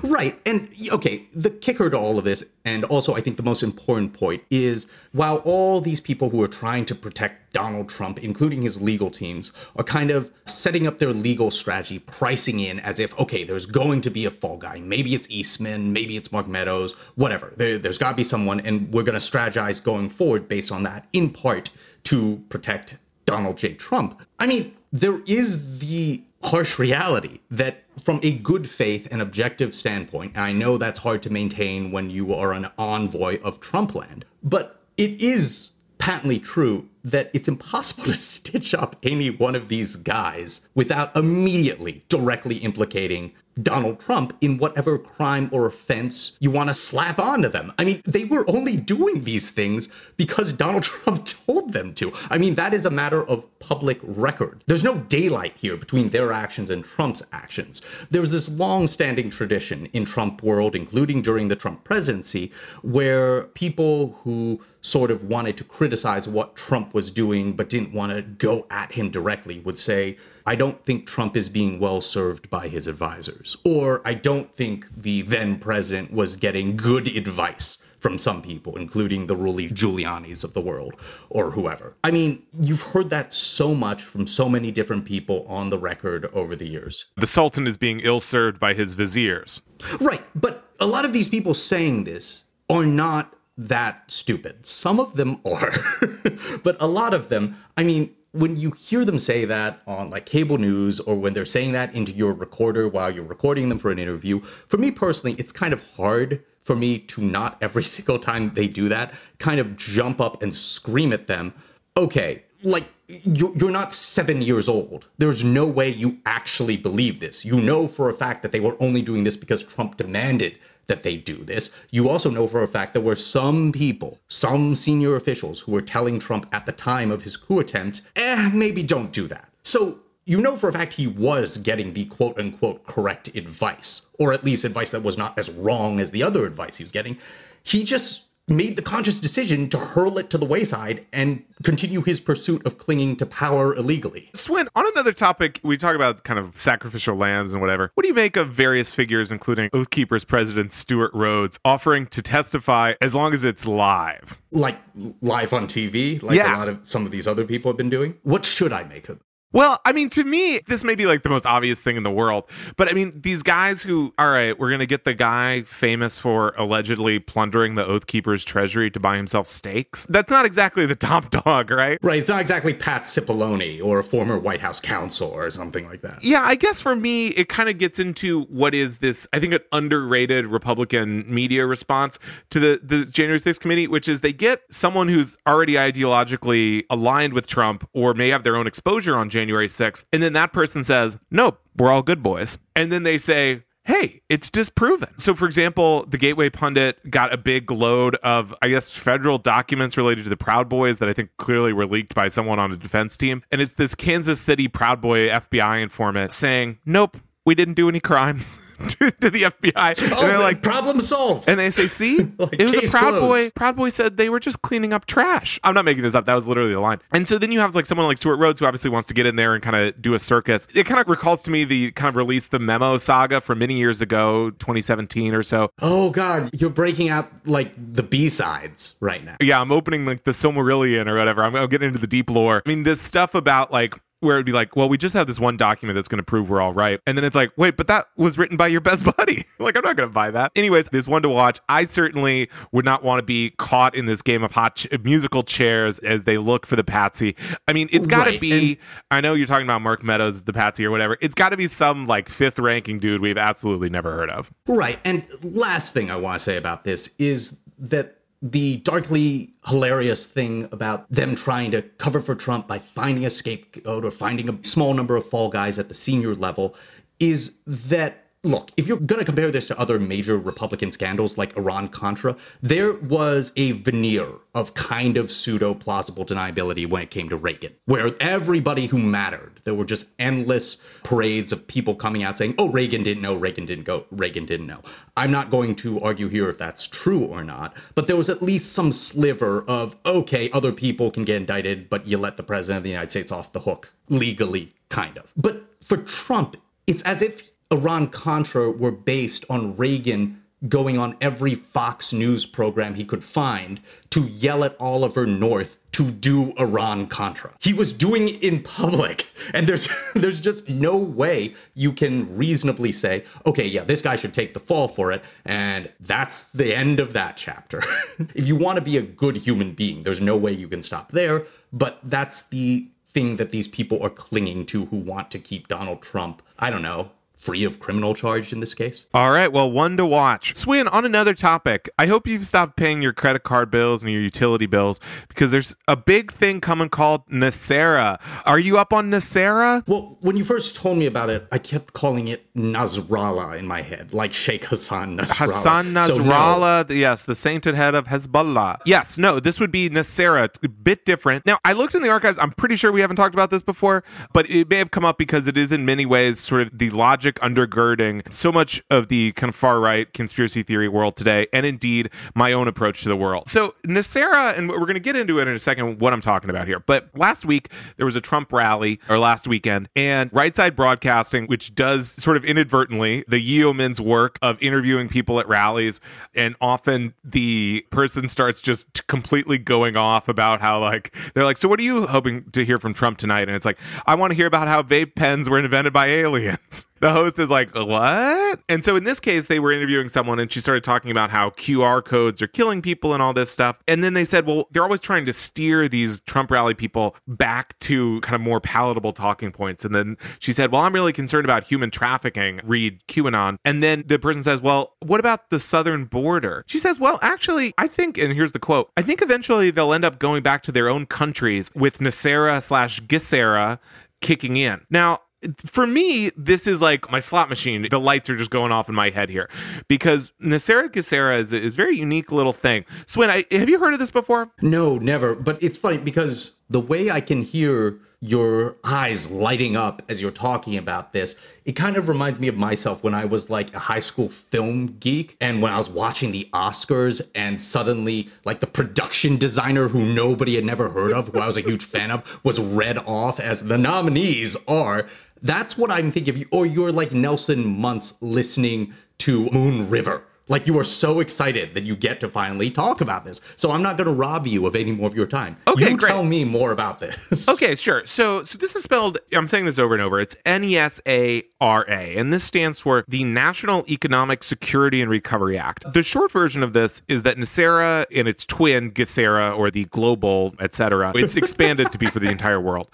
Right. 0.08 0.40
And 0.46 0.70
okay, 0.92 1.24
the 1.34 1.50
kicker 1.50 1.90
to 1.90 1.98
all 1.98 2.18
of 2.18 2.24
this, 2.24 2.44
and 2.64 2.86
also 2.86 3.14
I 3.16 3.22
think 3.22 3.38
the 3.38 3.44
most 3.44 3.62
important 3.62 4.14
point, 4.14 4.44
is 4.50 4.88
while 5.12 5.38
all 5.38 5.82
these 5.82 6.00
people 6.00 6.30
who 6.30 6.42
are 6.42 6.48
trying 6.48 6.86
to 6.86 6.96
protect 6.96 7.54
Donald 7.54 7.90
Trump, 7.90 8.20
including 8.24 8.62
his 8.62 8.82
legal 8.82 9.10
teams, 9.10 9.52
are 9.76 9.84
kind 9.84 10.12
of 10.12 10.32
setting 10.46 10.88
up 10.88 11.00
their 11.00 11.12
legal 11.12 11.52
strategy, 11.52 12.00
pricing 12.00 12.60
in 12.60 12.80
as 12.80 13.00
if, 13.00 13.18
okay, 13.20 13.44
there's 13.44 13.66
going 13.66 14.00
to 14.02 14.10
be 14.10 14.26
a 14.26 14.32
fall 14.32 14.58
guy. 14.58 14.80
Maybe 14.80 15.14
it's 15.14 15.28
Eastman, 15.30 15.92
maybe 15.92 16.16
it's 16.16 16.32
Mark 16.32 16.48
Meadows, 16.48 16.94
whatever. 17.16 17.54
There, 17.58 17.80
has 17.80 17.98
got 17.98 18.12
to 18.12 18.16
be 18.16 18.24
someone, 18.24 18.60
and 18.62 18.92
we're 18.94 19.04
going 19.04 19.20
to 19.20 19.26
strategize 19.32 19.84
going 19.84 20.10
forward 20.10 20.48
based 20.48 20.72
on 20.72 20.84
that, 20.84 21.08
in 21.14 21.32
part 21.32 21.70
to 22.06 22.44
protect 22.50 22.98
Donald 23.26 23.58
J. 23.58 23.74
Trump. 23.74 24.22
I 24.40 24.48
mean, 24.48 24.76
there 24.94 25.22
is 25.26 25.80
the 25.80 26.22
harsh 26.44 26.78
reality 26.80 27.40
that 27.50 27.84
from 28.02 28.20
a 28.24 28.32
good 28.32 28.70
faith 28.70 29.08
and 29.10 29.22
objective 29.22 29.76
standpoint, 29.76 30.34
and 30.36 30.44
I 30.44 30.54
know 30.54 30.78
that's 30.78 31.00
hard 31.00 31.24
to 31.24 31.30
maintain 31.30 31.92
when 31.92 32.10
you 32.10 32.34
are 32.34 32.54
an 32.54 32.70
envoy 32.78 33.42
of 33.42 33.60
Trumpland, 33.60 34.24
but 34.44 34.82
it 34.98 35.22
is 35.22 35.72
patently 35.98 36.40
true 36.40 36.88
that 37.04 37.30
it's 37.34 37.48
impossible 37.48 38.04
to 38.06 38.14
stitch 38.14 38.74
up 38.74 38.96
any 39.04 39.30
one 39.30 39.56
of 39.56 39.68
these 39.68 39.96
guys 39.96 40.62
without 40.76 41.16
immediately 41.16 42.04
directly 42.10 42.58
implicating 42.58 43.34
Donald 43.62 44.00
Trump 44.00 44.36
in 44.42 44.58
whatever 44.58 44.98
crime 44.98 45.50
or 45.52 45.66
offense 45.66 46.38
you 46.40 46.52
want 46.52 46.70
to 46.70 46.74
slap 46.74 47.20
onto 47.20 47.50
them. 47.50 47.74
I 47.78 47.84
mean, 47.84 48.02
they 48.06 48.26
were 48.26 48.50
only 48.50 48.78
doing 48.78 49.24
these 49.24 49.50
things 49.50 49.90
because 50.16 50.54
Donald 50.54 50.84
Trump 50.92 51.26
told 51.26 51.74
them 51.74 51.94
to. 51.96 52.14
I 52.30 52.38
mean, 52.38 52.56
that 52.56 52.74
is 52.74 52.86
a 52.86 52.92
matter 52.92 53.24
of 53.24 53.48
public 53.60 54.00
record. 54.02 54.64
There's 54.68 54.84
no 54.84 54.98
daylight 54.98 55.54
here 55.58 55.78
between 55.78 56.10
their 56.10 56.32
actions 56.32 56.70
and 56.70 56.84
Trump's 56.84 57.24
actions. 57.32 57.82
There 58.10 58.22
was 58.22 58.32
this 58.32 58.50
long 58.50 58.88
standing 58.88 59.30
tradition 59.30 59.88
in 59.94 60.06
Trump 60.06 60.44
world, 60.44 60.76
including 60.76 61.22
during 61.22 61.48
the 61.48 61.56
Trump 61.56 61.84
presidency, 61.84 62.52
where 62.82 63.44
people 63.44 64.20
who 64.24 64.62
sort 64.82 65.12
of 65.12 65.24
wanted 65.24 65.58
to 65.58 65.64
criticize 65.64 66.28
what 66.28 66.56
Trump 66.56 66.94
was 66.94 67.12
doing 67.12 67.54
but 67.54 67.70
didn't 67.70 67.94
want 67.94 68.12
to 68.12 68.22
go 68.22 68.66
at 68.70 68.94
him 68.94 69.10
directly 69.10 69.60
would 69.60 69.78
say, 69.78 70.18
I 70.46 70.56
don't 70.56 70.82
think 70.82 71.06
Trump 71.06 71.36
is 71.36 71.50
being 71.50 71.80
well 71.80 72.00
served 72.00 72.50
by 72.50 72.70
his 72.70 72.88
advisors. 72.88 73.47
Or 73.64 74.02
I 74.06 74.14
don't 74.14 74.54
think 74.56 74.88
the 74.96 75.22
then 75.22 75.60
president 75.60 76.12
was 76.12 76.36
getting 76.36 76.76
good 76.76 77.08
advice 77.08 77.84
from 78.00 78.18
some 78.20 78.42
people, 78.42 78.76
including 78.78 79.28
the 79.28 79.36
Rudy 79.36 79.70
Giuliani's 79.70 80.44
of 80.44 80.54
the 80.54 80.62
world 80.62 80.96
or 81.30 81.52
whoever. 81.52 81.96
I 82.04 82.12
mean, 82.12 82.44
you've 82.54 82.82
heard 82.82 83.10
that 83.10 83.34
so 83.34 83.74
much 83.74 84.04
from 84.04 84.28
so 84.28 84.48
many 84.48 84.72
different 84.72 85.06
people 85.06 85.46
on 85.48 85.70
the 85.70 85.80
record 85.80 86.26
over 86.34 86.56
the 86.56 86.68
years. 86.68 87.08
The 87.16 87.28
Sultan 87.28 87.66
is 87.68 87.78
being 87.78 88.00
ill 88.02 88.20
served 88.20 88.60
by 88.60 88.74
his 88.74 88.94
viziers. 88.94 89.62
Right. 90.00 90.22
But 90.36 90.70
a 90.80 90.86
lot 90.86 91.06
of 91.06 91.14
these 91.14 91.28
people 91.28 91.54
saying 91.54 92.04
this 92.04 92.46
are 92.70 92.86
not 92.86 93.34
that 93.58 94.12
stupid. 94.12 94.66
Some 94.66 95.00
of 95.00 95.16
them 95.16 95.42
are, 95.44 95.74
but 96.64 96.78
a 96.80 96.88
lot 96.88 97.14
of 97.14 97.30
them, 97.30 97.58
I 97.76 97.84
mean, 97.84 98.14
when 98.32 98.58
you 98.58 98.72
hear 98.72 99.06
them 99.06 99.20
say 99.20 99.46
that 99.46 99.82
on 99.88 100.10
like 100.10 100.26
cable 100.26 100.58
news 100.58 101.00
or 101.00 101.16
when 101.16 101.34
they're 101.34 101.46
saying 101.46 101.72
that 101.72 101.94
into 101.96 102.12
your 102.12 102.34
recorder 102.34 102.88
while 102.88 103.14
you're 103.14 103.24
recording 103.24 103.70
them 103.70 103.80
for 103.80 103.92
an 103.92 104.00
interview, 104.00 104.42
for 104.68 104.78
me 104.78 104.92
personally, 104.92 105.36
it's 105.40 105.52
kind 105.52 105.74
of 105.74 105.82
hard 105.96 106.44
for 106.62 106.76
me 106.76 107.00
to 107.00 107.22
not 107.22 107.58
every 107.62 107.84
single 107.96 108.20
time 108.20 108.54
they 108.54 108.68
do 108.68 108.90
that 108.90 109.14
kind 109.40 109.60
of 109.60 109.76
jump 109.76 110.20
up 110.20 110.42
and 110.44 110.54
scream 110.54 111.14
at 111.14 111.28
them. 111.28 111.54
Okay, 111.96 112.44
like 112.64 112.92
you're 113.08 113.72
not 113.72 113.94
seven 113.94 114.42
years 114.42 114.68
old. 114.68 115.08
There's 115.18 115.44
no 115.44 115.66
way 115.66 115.90
you 115.90 116.18
actually 116.26 116.78
believe 116.78 117.20
this. 117.20 117.46
You 117.46 117.62
know 117.62 117.88
for 117.88 118.10
a 118.10 118.14
fact 118.14 118.44
that 118.44 118.52
they 118.52 118.60
were 118.60 118.76
only 118.82 119.02
doing 119.02 119.24
this 119.24 119.36
because 119.36 119.64
Trump 119.64 119.98
demanded 119.98 120.58
that 120.88 121.04
they 121.04 121.18
do 121.18 121.44
this. 121.44 121.72
You 121.92 122.10
also 122.10 122.30
know 122.30 122.48
for 122.48 122.64
a 122.64 122.68
fact 122.68 122.94
there 122.94 123.02
were 123.02 123.16
some 123.16 123.72
people, 123.72 124.20
some 124.28 124.76
senior 124.76 125.16
officials 125.16 125.62
who 125.62 125.72
were 125.72 125.82
telling 125.82 126.20
Trump 126.20 126.48
at 126.52 126.66
the 126.66 126.72
time 126.72 127.12
of 127.12 127.24
his 127.24 127.38
coup 127.38 127.60
attempt, 127.60 128.02
eh, 128.16 128.50
maybe 128.54 128.84
don't 128.84 129.12
do 129.12 129.28
that. 129.28 129.50
So 129.64 130.00
you 130.26 130.42
know 130.42 130.56
for 130.56 130.70
a 130.70 130.74
fact 130.74 130.94
he 130.94 131.08
was 131.08 131.58
getting 131.58 131.94
the 131.94 132.06
quote 132.06 132.40
unquote 132.40 132.86
correct 132.86 133.30
advice, 133.36 134.08
or 134.18 134.34
at 134.34 134.44
least 134.44 134.66
advice 134.66 134.92
that 134.92 135.04
was 135.04 135.18
not 135.18 135.38
as 135.38 135.50
wrong 135.50 136.00
as 136.00 136.12
the 136.12 136.24
other 136.24 136.46
advice 136.46 136.78
he 136.78 136.84
was 136.84 136.92
getting. 136.92 137.18
He 137.64 137.84
just 137.84 138.24
made 138.48 138.76
the 138.78 138.82
conscious 138.82 139.20
decision 139.20 139.68
to 139.70 139.78
hurl 139.78 140.18
it 140.18 140.30
to 140.30 140.38
the 140.38 140.46
wayside 140.46 141.06
and 141.12 141.44
continue 141.64 142.02
his 142.02 142.20
pursuit 142.22 142.66
of 142.66 142.78
clinging 142.78 143.16
to 143.18 143.26
power 143.26 143.76
illegally. 143.76 144.30
Swin, 144.34 144.70
on 144.76 144.88
another 144.88 145.12
topic, 145.12 145.60
we 145.64 145.76
talk 145.76 145.96
about 145.96 146.24
kind 146.24 146.40
of 146.40 146.58
sacrificial 146.60 147.16
lambs 147.16 147.52
and 147.52 147.62
whatever. 147.62 147.92
What 147.96 148.04
do 148.04 148.08
you 148.08 148.14
make 148.14 148.38
of 148.38 148.50
various 148.52 148.92
figures, 148.92 149.32
including 149.32 149.70
Oath 149.74 149.90
Keepers 149.90 150.24
President 150.24 150.72
Stewart 150.72 151.12
Rhodes, 151.14 151.60
offering 151.66 152.08
to 152.08 152.22
testify 152.22 152.94
as 153.02 153.14
long 153.14 153.34
as 153.34 153.44
it's 153.44 153.66
live? 153.66 154.40
Like 154.52 154.80
live 155.22 155.52
on 155.52 155.68
TV, 155.68 156.22
like 156.24 156.38
Yeah. 156.38 156.56
a 156.56 156.58
lot 156.58 156.70
of 156.70 156.80
some 156.84 157.06
of 157.06 157.12
these 157.12 157.28
other 157.28 157.44
people 157.44 157.70
have 157.72 157.78
been 157.78 157.90
doing? 157.90 158.16
What 158.24 158.46
should 158.46 158.72
I 158.72 158.84
make 158.84 159.10
of 159.10 159.20
Well, 159.54 159.80
I 159.86 159.94
mean, 159.94 160.10
to 160.10 160.26
me, 160.26 160.60
this 160.68 160.84
may 160.84 160.96
be 160.96 161.06
like 161.06 161.24
the 161.24 161.30
most 161.30 161.46
obvious 161.46 161.80
thing 161.80 161.96
in 161.96 162.04
the 162.04 162.12
world, 162.12 162.44
but 162.76 162.90
I 162.90 162.94
mean, 162.94 163.22
these 163.22 163.44
guys 163.44 163.82
who, 163.82 164.14
all 164.20 164.30
right, 164.30 164.58
we're 164.60 164.68
going 164.68 164.80
to 164.80 164.86
get 164.86 165.06
the 165.06 165.14
guy 165.14 165.62
famous 165.62 166.18
for 166.18 166.54
allegedly 166.58 167.20
plundering 167.20 167.76
the 167.76 167.86
Oath 167.86 168.08
Keeper's 168.08 168.44
treasury 168.44 168.92
to 168.92 169.00
buy 169.00 169.16
himself 169.16 169.48
steaks. 169.48 170.06
That's 170.10 170.30
not 170.30 170.46
exactly 170.46 170.86
the 170.86 170.96
top 170.96 171.30
dog, 171.44 171.72
right? 171.72 171.98
Right, 172.02 172.20
it's 172.20 172.28
not 172.28 172.42
exactly 172.42 172.74
Pat 172.74 173.04
Cipollone 173.04 173.82
or 173.82 174.00
a 174.00 174.04
former 174.04 174.38
White 174.38 174.60
House 174.60 174.82
counsel 174.82 175.30
or 175.30 175.50
something 175.50 175.86
like 175.86 176.02
that. 176.02 176.26
Yeah, 176.26 176.42
I 176.44 176.56
guess 176.56 176.82
for 176.82 176.96
me, 176.96 177.28
it 177.30 177.48
kind 177.48 177.70
of 177.70 177.78
gets 177.78 178.00
into 178.00 178.42
what 178.44 178.76
is 178.76 178.98
this, 178.98 179.30
I 179.32 179.40
think, 179.40 179.54
an 179.54 179.62
underrated 179.72 180.46
Republican 180.48 181.24
media 181.34 181.66
response 181.66 182.20
to 182.50 182.60
the, 182.60 182.82
the 182.84 183.06
January 183.06 183.40
6th 183.40 183.62
committee, 183.62 183.88
which 183.88 184.10
is 184.10 184.20
they 184.20 184.34
get 184.34 184.64
someone 184.72 185.08
who's 185.08 185.38
already 185.48 185.76
ideologically 185.76 186.84
aligned 186.90 187.32
with 187.32 187.48
Trump 187.48 187.88
or 187.94 188.14
may 188.14 188.28
have 188.28 188.44
their 188.44 188.58
own 188.58 188.68
exposure 188.68 189.16
on 189.16 189.30
January 189.30 189.37
6th. 189.46 190.04
And 190.12 190.24
then 190.24 190.34
that 190.34 190.54
person 190.54 190.84
says, 190.84 191.20
nope, 191.32 191.60
we're 191.78 191.92
all 191.92 192.02
good 192.02 192.24
boys. 192.24 192.58
And 192.76 192.92
then 192.92 193.04
they 193.04 193.18
say, 193.18 193.64
hey, 193.88 194.22
it's 194.28 194.52
disproven. 194.52 195.08
So, 195.18 195.34
for 195.34 195.46
example, 195.46 196.06
the 196.06 196.18
Gateway 196.18 196.50
Pundit 196.50 197.10
got 197.10 197.34
a 197.34 197.38
big 197.38 197.72
load 197.72 198.16
of, 198.18 198.54
I 198.62 198.68
guess, 198.68 198.92
federal 198.92 199.38
documents 199.38 199.96
related 199.96 200.26
to 200.26 200.30
the 200.30 200.36
Proud 200.36 200.68
Boys 200.68 201.00
that 201.00 201.08
I 201.08 201.14
think 201.14 201.30
clearly 201.38 201.72
were 201.72 201.86
leaked 201.86 202.14
by 202.14 202.28
someone 202.28 202.60
on 202.60 202.72
a 202.74 202.76
defense 202.76 203.16
team. 203.16 203.44
And 203.50 203.62
it's 203.62 203.74
this 203.74 203.96
Kansas 203.96 204.42
City 204.42 204.68
Proud 204.68 205.00
Boy 205.00 205.30
FBI 205.30 205.82
informant 205.82 206.34
saying, 206.34 206.80
nope, 206.86 207.18
we 207.48 207.56
didn't 207.56 207.74
do 207.74 207.90
any 207.90 208.00
crimes 208.00 208.60
to, 208.90 209.10
to 209.10 209.30
the 209.32 209.42
FBI. 209.44 210.04
And 210.04 210.14
Oh, 210.14 210.22
they're 210.28 210.38
like, 210.38 210.62
problem 210.62 211.02
solved. 211.02 211.48
and 211.50 211.58
they 211.58 211.72
say, 211.72 211.88
see, 211.88 212.18
Like, 212.38 212.54
it 212.60 212.66
was 212.66 212.78
a 212.78 212.92
Proud 212.92 213.10
closed. 213.12 213.22
Boy. 213.22 213.50
Proud 213.56 213.76
Boy 213.76 213.90
said 213.90 214.18
they 214.18 214.30
were 214.30 214.40
just 214.40 214.62
cleaning 214.62 214.94
up 214.94 215.06
trash. 215.08 215.60
I'm 215.64 215.74
not 215.74 215.86
making 215.86 216.04
this 216.04 216.14
up. 216.14 216.26
That 216.26 216.36
was 216.36 216.46
literally 216.48 216.74
the 216.74 216.80
line. 216.80 217.00
And 217.12 217.28
so 217.28 217.40
then 217.40 217.52
you 217.52 217.60
have 217.62 217.74
like 217.74 217.86
someone 217.88 218.06
like 218.06 218.18
Stewart 218.20 218.38
Rhodes 218.38 218.60
who 218.60 218.66
obviously 218.68 218.90
wants 218.92 219.08
to 219.08 219.14
get 219.16 219.26
in 219.26 219.36
there 219.38 219.56
and 219.56 219.64
kind 219.64 219.76
of 219.76 220.00
do 220.02 220.14
a 220.14 220.20
circus. 220.20 220.68
It 220.76 220.86
kind 220.86 221.00
of 221.02 221.08
recalls 221.08 221.42
to 221.44 221.52
me 221.52 221.64
the 221.64 221.92
kind 221.92 222.10
of 222.10 222.16
release 222.18 222.48
the 222.48 222.60
memo 222.60 222.98
saga 222.98 223.42
from 223.42 223.60
many 223.60 223.78
years 223.78 224.02
ago, 224.02 224.52
2017 224.52 225.34
or 225.34 225.42
so. 225.42 225.70
oh 225.82 226.10
God, 226.12 226.50
you're 226.54 226.70
breaking 226.70 227.10
out 227.10 227.32
like 227.48 227.72
the 227.78 228.04
B 228.04 228.30
sides 228.30 228.96
right 229.00 229.24
now. 229.24 229.38
Yeah, 229.42 229.62
I'm 229.62 229.72
opening 229.72 230.06
like 230.06 230.24
the 230.26 230.32
Silmarillion 230.32 231.08
or 231.08 231.16
whatever. 231.18 231.44
I'm, 231.44 231.56
I'm 231.56 231.70
getting 231.70 231.88
into 231.88 232.00
the 232.00 232.08
deep 232.08 232.30
lore. 232.30 232.62
I 232.66 232.70
mean, 232.70 232.84
this 232.84 233.02
stuff 233.02 233.34
about 233.34 233.72
like 233.72 233.96
where 234.20 234.38
it'd 234.38 234.46
be 234.46 234.52
like, 234.52 234.76
well, 234.76 234.90
we 234.90 234.98
just 234.98 235.14
have 235.14 235.28
this 235.28 235.40
one 235.40 235.58
document 235.58 235.96
that's 235.96 236.08
going 236.08 236.18
to 236.18 236.24
prove 236.24 236.50
we're 236.50 236.60
all 236.60 236.74
right. 236.74 237.00
And 237.06 237.18
then 237.18 237.24
it's 237.24 237.36
like, 237.36 237.52
wait, 237.56 237.78
but 237.78 237.88
that 237.88 238.08
was 238.18 238.38
written 238.38 238.58
by 238.58 238.68
your 238.68 238.82
best 238.82 239.04
buddy. 239.18 239.46
like, 239.60 239.76
I'm 239.76 239.84
not 239.84 239.96
going 239.96 240.10
to 240.10 240.14
buy 240.14 240.32
that. 240.32 240.52
Anyways, 240.56 240.90
there's 240.92 241.08
one 241.08 241.22
to 241.22 241.30
watch. 241.30 241.60
I 241.70 241.84
certainly 241.84 242.50
would 242.72 242.86
not 242.86 243.04
want 243.04 243.20
to 243.20 243.24
be 243.24 243.52
caught 243.58 243.94
in 243.96 244.06
this 244.06 244.22
game 244.22 244.44
of 244.44 244.52
hot 244.52 244.78
ch- 244.78 244.88
musical 245.04 245.44
chairs 245.44 246.00
as 246.00 246.24
they 246.24 246.38
look 246.38 246.66
for 246.66 246.76
the 246.76 246.84
patsy. 246.84 247.36
I 247.68 247.74
mean, 247.74 247.90
it's 247.92 248.08
got 248.08 248.26
to 248.26 248.32
Right, 248.32 248.42
be, 248.42 248.80
I 249.12 249.22
know 249.22 249.34
you're 249.36 249.48
talking 249.48 249.66
about 249.68 249.82
Mark 249.82 250.04
Meadows, 250.04 250.42
the 250.44 250.54
patsy 250.54 250.86
or 250.86 250.92
whatever. 250.92 251.18
It's 251.22 251.36
got 251.36 251.50
to 251.50 251.58
be 251.58 251.68
some 251.68 252.06
like 252.06 252.28
fifth 252.28 252.60
ranking 252.60 253.00
dude 253.00 253.22
we've 253.22 253.38
absolutely 253.38 253.90
never 253.90 254.12
heard 254.12 254.30
of. 254.32 254.52
Right. 254.68 255.00
And 255.06 255.26
last 255.44 255.94
thing 255.94 256.10
I 256.12 256.16
want 256.16 256.40
to 256.40 256.44
say 256.44 256.58
about 256.58 256.84
this 256.84 257.14
is 257.20 257.60
that 257.80 258.17
the 258.42 258.78
darkly 258.78 259.54
hilarious 259.68 260.26
thing 260.26 260.70
about 260.72 261.10
them 261.12 261.36
trying 261.36 261.72
to 261.72 261.82
cover 261.82 262.22
for 262.22 262.36
Trump 262.36 262.68
by 262.68 262.80
finding 262.80 263.26
a 263.26 263.30
scapegoat 263.30 264.06
or 264.06 264.12
finding 264.12 264.50
a 264.50 264.64
small 264.64 264.94
number 264.94 265.16
of 265.16 265.26
fall 265.26 265.50
guys 265.50 265.80
at 265.80 265.88
the 265.88 265.94
senior 265.94 266.36
level 266.36 266.76
is 267.20 267.58
that 267.66 268.27
look, 268.48 268.72
if 268.78 268.88
you're 268.88 268.98
going 268.98 269.20
to 269.20 269.26
compare 269.26 269.52
this 269.52 269.66
to 269.68 269.80
other 269.80 270.00
major 270.00 270.38
Republican 270.38 270.92
scandals 270.92 271.38
like 271.38 271.56
Iran 271.58 271.90
Contra, 271.90 272.36
there 272.62 272.94
was 272.94 273.52
a 273.56 273.74
veneer 273.74 274.28
of 274.56 274.74
kind 274.74 275.18
of 275.18 275.32
pseudo 275.32 275.74
plausible 275.74 276.26
deniability 276.26 276.90
when 276.90 277.04
it 277.04 277.12
came 277.12 277.30
to 277.30 277.36
Reagan, 277.36 277.74
where 277.86 278.12
everybody 278.20 278.88
who 278.88 278.98
mattered, 278.98 279.62
there 279.66 279.76
were 279.76 279.86
just 279.86 280.08
endless 280.18 280.78
parades 281.04 281.52
of 281.52 281.68
people 281.68 281.94
coming 281.94 282.24
out 282.24 282.38
saying, 282.38 282.56
oh, 282.58 282.70
Reagan 282.70 283.04
didn't 283.04 283.22
know, 283.22 283.36
Reagan 283.36 283.66
didn't 283.66 283.84
go, 283.84 284.06
Reagan 284.10 284.46
didn't 284.46 284.68
know. 284.68 284.82
I'm 285.16 285.32
not 285.32 285.52
going 285.52 285.76
to 285.78 286.02
argue 286.02 286.28
here 286.28 286.50
if 286.50 286.58
that's 286.58 286.88
true 286.88 287.24
or 287.24 287.44
not, 287.44 287.76
but 287.94 288.08
there 288.08 288.16
was 288.16 288.30
at 288.30 288.42
least 288.42 288.72
some 288.72 288.92
sliver 288.92 289.64
of, 289.68 289.96
okay, 290.06 290.50
other 290.52 290.72
people 290.72 291.12
can 291.12 291.24
get 291.24 291.38
indicted, 291.38 291.90
but 291.90 292.08
you 292.08 292.18
let 292.18 292.38
the 292.38 292.44
president 292.44 292.78
of 292.78 292.84
the 292.84 292.90
United 292.90 293.12
States 293.12 293.32
off 293.32 293.52
the 293.54 293.62
hook 293.62 293.94
legally, 294.10 294.74
kind 294.90 295.18
of. 295.18 295.32
But 295.36 295.64
for 295.84 295.98
Trump, 295.98 296.58
it's 296.88 297.04
as 297.04 297.22
if 297.22 297.52
Iran 297.72 298.08
Contra 298.08 298.72
were 298.72 298.92
based 298.92 299.46
on 299.50 299.76
Reagan 299.76 300.42
going 300.68 300.98
on 300.98 301.16
every 301.22 301.54
Fox 301.54 302.12
News 302.14 302.46
program 302.46 302.96
he 302.96 303.06
could 303.06 303.24
find 303.24 303.80
to 304.10 304.22
yell 304.22 304.64
at 304.64 304.76
Oliver 304.80 305.26
North 305.26 305.78
to 305.92 306.12
do 306.12 306.54
Iran 306.58 307.08
Contra. 307.08 307.54
He 307.60 307.74
was 307.74 307.92
doing 307.92 308.30
it 308.30 308.44
in 308.44 308.62
public, 308.62 309.28
and 309.54 309.68
there's 309.68 309.90
there's 310.16 310.40
just 310.40 310.70
no 310.70 310.96
way 310.96 311.56
you 311.74 311.92
can 311.92 312.38
reasonably 312.38 312.92
say, 312.92 313.24
okay, 313.46 313.66
yeah, 313.66 313.84
this 313.84 314.02
guy 314.02 314.16
should 314.16 314.34
take 314.34 314.54
the 314.54 314.60
fall 314.60 314.88
for 314.88 315.12
it, 315.12 315.24
and 315.44 315.92
that's 316.00 316.46
the 316.46 316.76
end 316.76 317.00
of 317.00 317.14
that 317.14 317.36
chapter. 317.36 317.84
if 318.36 318.46
you 318.48 318.56
want 318.56 318.78
to 318.78 318.82
be 318.84 318.98
a 318.98 319.02
good 319.02 319.38
human 319.38 319.74
being, 319.74 320.04
there's 320.04 320.22
no 320.22 320.38
way 320.38 320.52
you 320.52 320.68
can 320.68 320.82
stop 320.82 321.12
there, 321.12 321.46
but 321.74 322.00
that's 322.04 322.44
the 322.44 322.88
thing 323.08 323.38
that 323.38 323.52
these 323.52 323.68
people 323.68 324.02
are 324.04 324.12
clinging 324.12 324.66
to 324.68 324.86
who 324.86 324.98
want 324.98 325.32
to 325.32 325.40
keep 325.40 325.68
Donald 325.68 326.04
Trump, 326.04 326.44
I 326.60 326.70
don't 326.70 326.84
know, 326.84 327.10
free 327.38 327.64
of 327.64 327.80
criminal 327.80 328.14
charge 328.14 328.52
in 328.52 328.60
this 328.60 328.74
case. 328.74 329.06
All 329.14 329.32
right, 329.32 329.52
well, 329.52 329.72
one 329.72 329.96
to 329.98 330.06
watch. 330.06 330.56
Swin, 330.56 330.88
on 330.88 331.06
another 331.06 331.34
topic, 331.34 331.90
I 331.98 332.08
hope 332.08 332.28
you've 332.28 332.46
stopped 332.46 332.76
paying 332.76 333.02
your 333.02 333.14
credit 333.14 333.44
card 333.44 333.72
bills 333.72 334.04
and 334.04 334.12
your 334.12 334.22
utility 334.22 334.66
bills 334.66 335.00
because 335.28 335.52
there's 335.52 335.76
a 335.88 335.96
big 335.96 336.32
thing 336.32 336.60
coming 336.60 336.90
called 336.90 337.28
NESARA. 337.30 338.20
Are 338.46 338.60
you 338.60 338.78
up 338.78 338.92
on 338.92 339.10
NESARA? 339.12 339.88
Well, 339.88 340.18
when 340.22 340.36
you 340.36 340.44
first 340.44 340.76
told 340.76 340.98
me 340.98 341.06
about 341.06 341.30
it, 341.30 341.48
I 341.52 341.58
kept 341.58 341.94
calling 341.94 342.28
it 342.28 342.54
Nasrallah 342.56 343.58
in 343.58 343.68
my 343.68 343.82
head, 343.82 344.14
like 344.14 344.34
Sheikh 344.34 344.66
Hassan 344.66 345.18
Nasrallah. 345.18 345.38
Hassan 345.38 345.86
So, 345.94 346.18
no. 346.18 346.24
Nasrallah, 346.24 346.90
yes, 346.98 347.26
the 347.26 347.36
sainted 347.36 347.76
head 347.76 347.96
of 347.96 348.08
Hezbollah. 348.08 348.80
Yes, 348.86 349.18
no, 349.18 349.40
this 349.40 349.60
would 349.60 349.72
be 349.72 349.90
NESARA, 349.90 350.50
a 350.64 350.70
bit 350.70 351.06
different. 351.06 351.46
Now, 351.46 351.60
I 351.64 351.74
looked 351.74 351.94
in 351.94 352.02
the 352.02 352.10
archives. 352.10 352.40
I'm 352.40 352.52
pretty 352.52 352.76
sure 352.76 352.92
we 352.92 353.02
haven't 353.02 353.18
talked 353.18 353.36
about 353.36 353.52
this 353.52 353.62
before, 353.62 354.04
but 354.34 354.50
it 354.50 354.70
may 354.70 354.78
have 354.78 354.92
come 354.92 355.06
up 355.06 355.18
because 355.18 355.48
it 355.48 355.58
is 355.58 355.72
in 355.72 355.86
many 355.86 356.06
ways 356.06 356.40
sort 356.40 356.62
of 356.62 356.78
the 356.78 356.90
logic 356.90 357.27
undergirding 357.36 358.32
so 358.32 358.52
much 358.52 358.82
of 358.90 359.08
the 359.08 359.32
kind 359.34 359.50
of 359.50 359.56
far 359.56 359.80
right 359.80 360.12
conspiracy 360.14 360.64
theory 360.64 360.88
world 360.88 361.16
today, 361.16 361.48
and 361.54 361.66
indeed 361.66 362.10
my 362.36 362.54
own 362.54 362.68
approach 362.68 363.04
to 363.04 363.10
the 363.10 363.16
world. 363.16 363.50
So, 363.50 363.74
NESARA, 363.86 364.58
and 364.58 364.70
we're 364.70 364.80
going 364.80 364.96
to 364.96 365.00
get 365.00 365.16
into 365.16 365.40
it 365.40 365.48
in 365.48 365.54
a 365.54 365.60
second 365.60 366.00
what 366.00 366.14
I'm 366.14 366.22
talking 366.22 366.50
about 366.50 366.68
here, 366.68 366.80
but 366.80 367.10
last 367.16 367.46
week 367.46 367.72
there 367.98 368.06
was 368.06 368.16
a 368.16 368.22
Trump 368.22 368.52
rally, 368.52 369.00
or 369.10 369.20
last 369.20 369.48
weekend, 369.48 369.90
and 369.96 370.32
Right 370.34 370.56
Side 370.56 370.76
Broadcasting, 370.76 371.48
which 371.48 371.76
does 371.76 372.10
sort 372.10 372.38
of 372.38 372.46
inadvertently 372.46 373.24
the 373.28 373.40
yeoman's 373.40 374.02
work 374.02 374.40
of 374.42 374.62
interviewing 374.62 375.10
people 375.10 375.40
at 375.40 375.48
rallies, 375.48 376.00
and 376.36 376.56
often 376.62 377.14
the 377.24 377.86
person 377.90 378.28
starts 378.28 378.62
just 378.62 379.08
completely 379.08 379.58
going 379.58 379.96
off 379.96 380.28
about 380.28 380.62
how, 380.62 380.80
like, 380.80 381.16
they're 381.34 381.44
like, 381.46 381.58
So, 381.58 381.68
what 381.68 381.80
are 381.80 381.84
you 381.84 382.08
hoping 382.08 382.50
to 382.52 382.66
hear 382.66 382.80
from 382.80 382.94
Trump 382.94 383.18
tonight? 383.18 383.48
And 383.48 383.56
it's 383.56 383.66
like, 383.66 383.78
I 384.06 384.16
want 384.16 384.32
to 384.32 384.36
hear 384.36 384.48
about 384.48 384.68
how 384.68 384.84
vape 384.84 385.16
pens 385.16 385.50
were 385.50 385.60
invented 385.60 385.94
by 385.94 386.08
aliens. 386.08 386.86
The 387.00 387.12
host 387.12 387.40
is 387.40 387.50
like, 387.50 387.74
What? 387.76 388.60
And 388.70 388.84
so 388.84 388.96
in 388.96 389.04
this 389.04 389.20
case, 389.20 389.48
they 389.48 389.60
were 389.60 389.72
interviewing 389.72 390.10
someone 390.10 390.40
and 390.40 390.52
she 390.52 390.60
started 390.60 390.84
talking 390.84 391.12
about 391.12 391.30
how 391.30 391.52
QR 391.52 392.04
codes 392.04 392.42
are 392.42 392.48
killing 392.48 392.82
people 392.82 393.14
and 393.14 393.22
all 393.22 393.34
this 393.34 393.52
stuff. 393.52 393.78
And 393.88 394.04
then 394.04 394.14
they 394.14 394.26
said, 394.26 394.46
Well, 394.46 394.68
they're 394.72 394.84
always 394.84 395.00
trying 395.00 395.26
to 395.26 395.34
steer 395.34 395.88
these 395.88 396.20
Trump 396.22 396.52
rally 396.52 396.74
people 396.74 397.16
back 397.28 397.78
to 397.80 398.20
kind 398.22 398.36
of 398.36 398.42
more 398.42 398.60
palatable 398.60 399.12
talking 399.12 399.52
points. 399.52 399.86
And 399.86 399.94
then 399.94 400.18
she 400.40 400.54
said, 400.54 400.72
Well, 400.72 400.82
I'm 400.82 400.94
really 400.94 401.14
concerned 401.14 401.46
about 401.46 401.64
human 401.64 401.92
trafficking, 401.92 402.62
read 402.64 403.06
QAnon. 403.08 403.58
And 403.64 403.84
then 403.84 404.04
the 404.08 404.20
person 404.20 404.44
says, 404.44 404.62
Well, 404.62 404.94
what 405.00 405.20
about 405.20 405.50
the 405.50 405.60
southern 405.60 406.06
border? 406.06 406.64
She 406.68 406.80
says, 406.80 407.00
Well, 407.00 407.20
actually, 407.22 407.74
I 407.78 407.88
think, 407.88 408.18
and 408.18 408.34
here's 408.34 408.52
the 408.52 408.60
quote 408.60 408.92
I 408.98 409.02
think 409.02 409.22
eventually 409.22 409.72
they'll 409.72 409.94
end 409.94 410.06
up 410.06 410.20
going 410.20 410.44
back 410.44 410.64
to 410.64 410.72
their 410.72 410.90
own 410.90 411.06
countries 411.06 411.70
with 411.76 412.00
NESARA 412.00 412.62
slash 412.62 413.02
GESARA 413.02 413.80
kicking 414.22 414.58
in. 414.58 414.82
Now, 414.90 415.20
for 415.58 415.86
me, 415.86 416.32
this 416.36 416.68
is 416.68 416.82
like 416.82 417.10
my 417.12 417.20
slot 417.20 417.50
machine. 417.50 417.88
The 417.90 418.00
lights 418.00 418.30
are 418.30 418.36
just 418.36 418.50
going 418.50 418.72
off 418.72 418.90
in 418.90 418.96
my 418.96 419.10
head 419.10 419.30
here 419.30 419.50
because 419.88 420.34
NESARA 420.42 420.90
GESARA 420.90 421.40
is, 421.40 421.54
is 421.54 421.74
a 421.74 421.78
very 421.78 421.96
unique 421.98 422.32
little 422.32 422.54
thing. 422.54 422.86
Swin, 423.06 423.30
I, 423.30 423.46
have 423.52 423.70
you 423.70 423.80
heard 423.80 423.94
of 423.94 424.00
this 424.00 424.12
before? 424.12 424.50
No, 424.62 424.98
never. 424.98 425.36
But 425.36 425.62
it's 425.62 425.78
funny 425.78 425.98
because 425.98 426.60
the 426.70 426.80
way 426.80 427.12
I 427.12 427.22
can 427.22 427.44
hear 427.44 428.00
your 428.20 428.78
eyes 428.84 429.30
lighting 429.30 429.76
up 429.76 430.02
as 430.10 430.20
you're 430.20 430.32
talking 430.32 430.76
about 430.76 431.14
this, 431.14 431.36
it 431.66 431.74
kind 431.74 431.98
of 431.98 432.10
reminds 432.10 432.40
me 432.40 432.48
of 432.48 432.58
myself 432.58 433.04
when 433.04 433.14
I 433.14 433.26
was 433.26 433.50
like 433.50 433.74
a 433.76 433.80
high 433.80 434.00
school 434.00 434.30
film 434.30 434.98
geek 435.00 435.38
and 435.40 435.62
when 435.62 435.72
I 435.72 435.78
was 435.78 435.90
watching 435.90 436.32
the 436.32 436.50
Oscars 436.52 437.22
and 437.36 437.62
suddenly 437.62 438.30
like 438.44 438.60
the 438.60 438.68
production 438.68 439.38
designer 439.38 439.90
who 439.90 440.04
nobody 440.04 440.56
had 440.56 440.66
never 440.66 440.90
heard 440.90 441.12
of, 441.12 441.28
who 441.28 441.40
I 441.40 441.46
was 441.46 441.58
a 441.58 441.62
huge 441.62 441.86
fan 441.86 442.10
of, 442.10 442.40
was 442.44 442.60
read 442.60 442.98
off 443.00 443.40
as 443.40 443.66
the 443.66 443.78
nominees 443.78 444.58
are. 444.68 445.08
That's 445.42 445.78
what 445.78 445.92
I'm 445.92 446.12
thinking 446.12 446.34
of 446.34 446.38
you. 446.40 446.46
Or 446.52 446.66
you're 446.66 446.92
like 446.92 447.12
Nelson 447.12 447.80
Muntz 447.80 448.22
listening 448.22 448.94
to 449.20 449.50
Moon 449.52 449.90
River. 449.90 450.24
Like 450.50 450.66
you 450.66 450.80
are 450.80 450.84
so 450.86 451.20
excited 451.20 451.74
that 451.74 451.84
you 451.84 451.96
get 451.96 452.22
to 452.22 452.30
finally 452.30 452.72
talk 452.72 453.02
about 453.02 453.26
this. 453.26 453.42
So 453.58 453.72
I'm 453.72 453.82
not 453.82 453.98
going 453.98 454.08
to 454.08 454.14
rob 454.14 454.48
you 454.48 454.66
of 454.66 454.76
any 454.76 454.94
more 454.94 455.08
of 455.08 455.16
your 455.16 455.28
time. 455.28 455.58
Okay, 455.68 455.90
you 455.90 455.98
great. 455.98 456.10
tell 456.10 456.24
me 456.24 456.46
more 456.46 456.72
about 456.72 457.00
this. 457.02 457.48
Okay, 457.58 457.76
sure. 457.76 458.06
So, 458.06 458.44
so 458.44 458.58
this 458.58 458.76
is 458.76 458.84
spelled. 458.84 459.18
I'm 459.34 459.48
saying 459.48 459.66
this 459.66 459.80
over 459.80 459.94
and 459.94 460.02
over. 460.02 460.20
It's 460.20 460.36
N 460.46 460.64
E 460.64 460.78
S 460.78 461.02
A 461.08 461.44
R 461.60 461.86
A, 461.88 462.18
and 462.18 462.34
this 462.34 462.44
stands 462.44 462.80
for 462.80 463.04
the 463.08 463.24
National 463.24 463.84
Economic 463.90 464.44
Security 464.44 465.02
and 465.02 465.10
Recovery 465.10 465.58
Act. 465.58 465.92
The 465.92 466.04
short 466.04 466.32
version 466.32 466.62
of 466.62 466.74
this 466.74 467.02
is 467.08 467.24
that 467.24 467.38
NESARA 467.38 468.06
and 468.16 468.28
its 468.28 468.46
twin 468.46 468.92
GESARA, 468.92 469.58
or 469.58 469.72
the 469.72 469.86
Global, 469.86 470.54
etc. 470.60 471.14
It's 471.16 471.36
expanded 471.38 471.92
to 471.92 471.98
be 471.98 472.08
for 472.08 472.20
the 472.20 472.30
entire 472.30 472.62
world. 472.62 472.90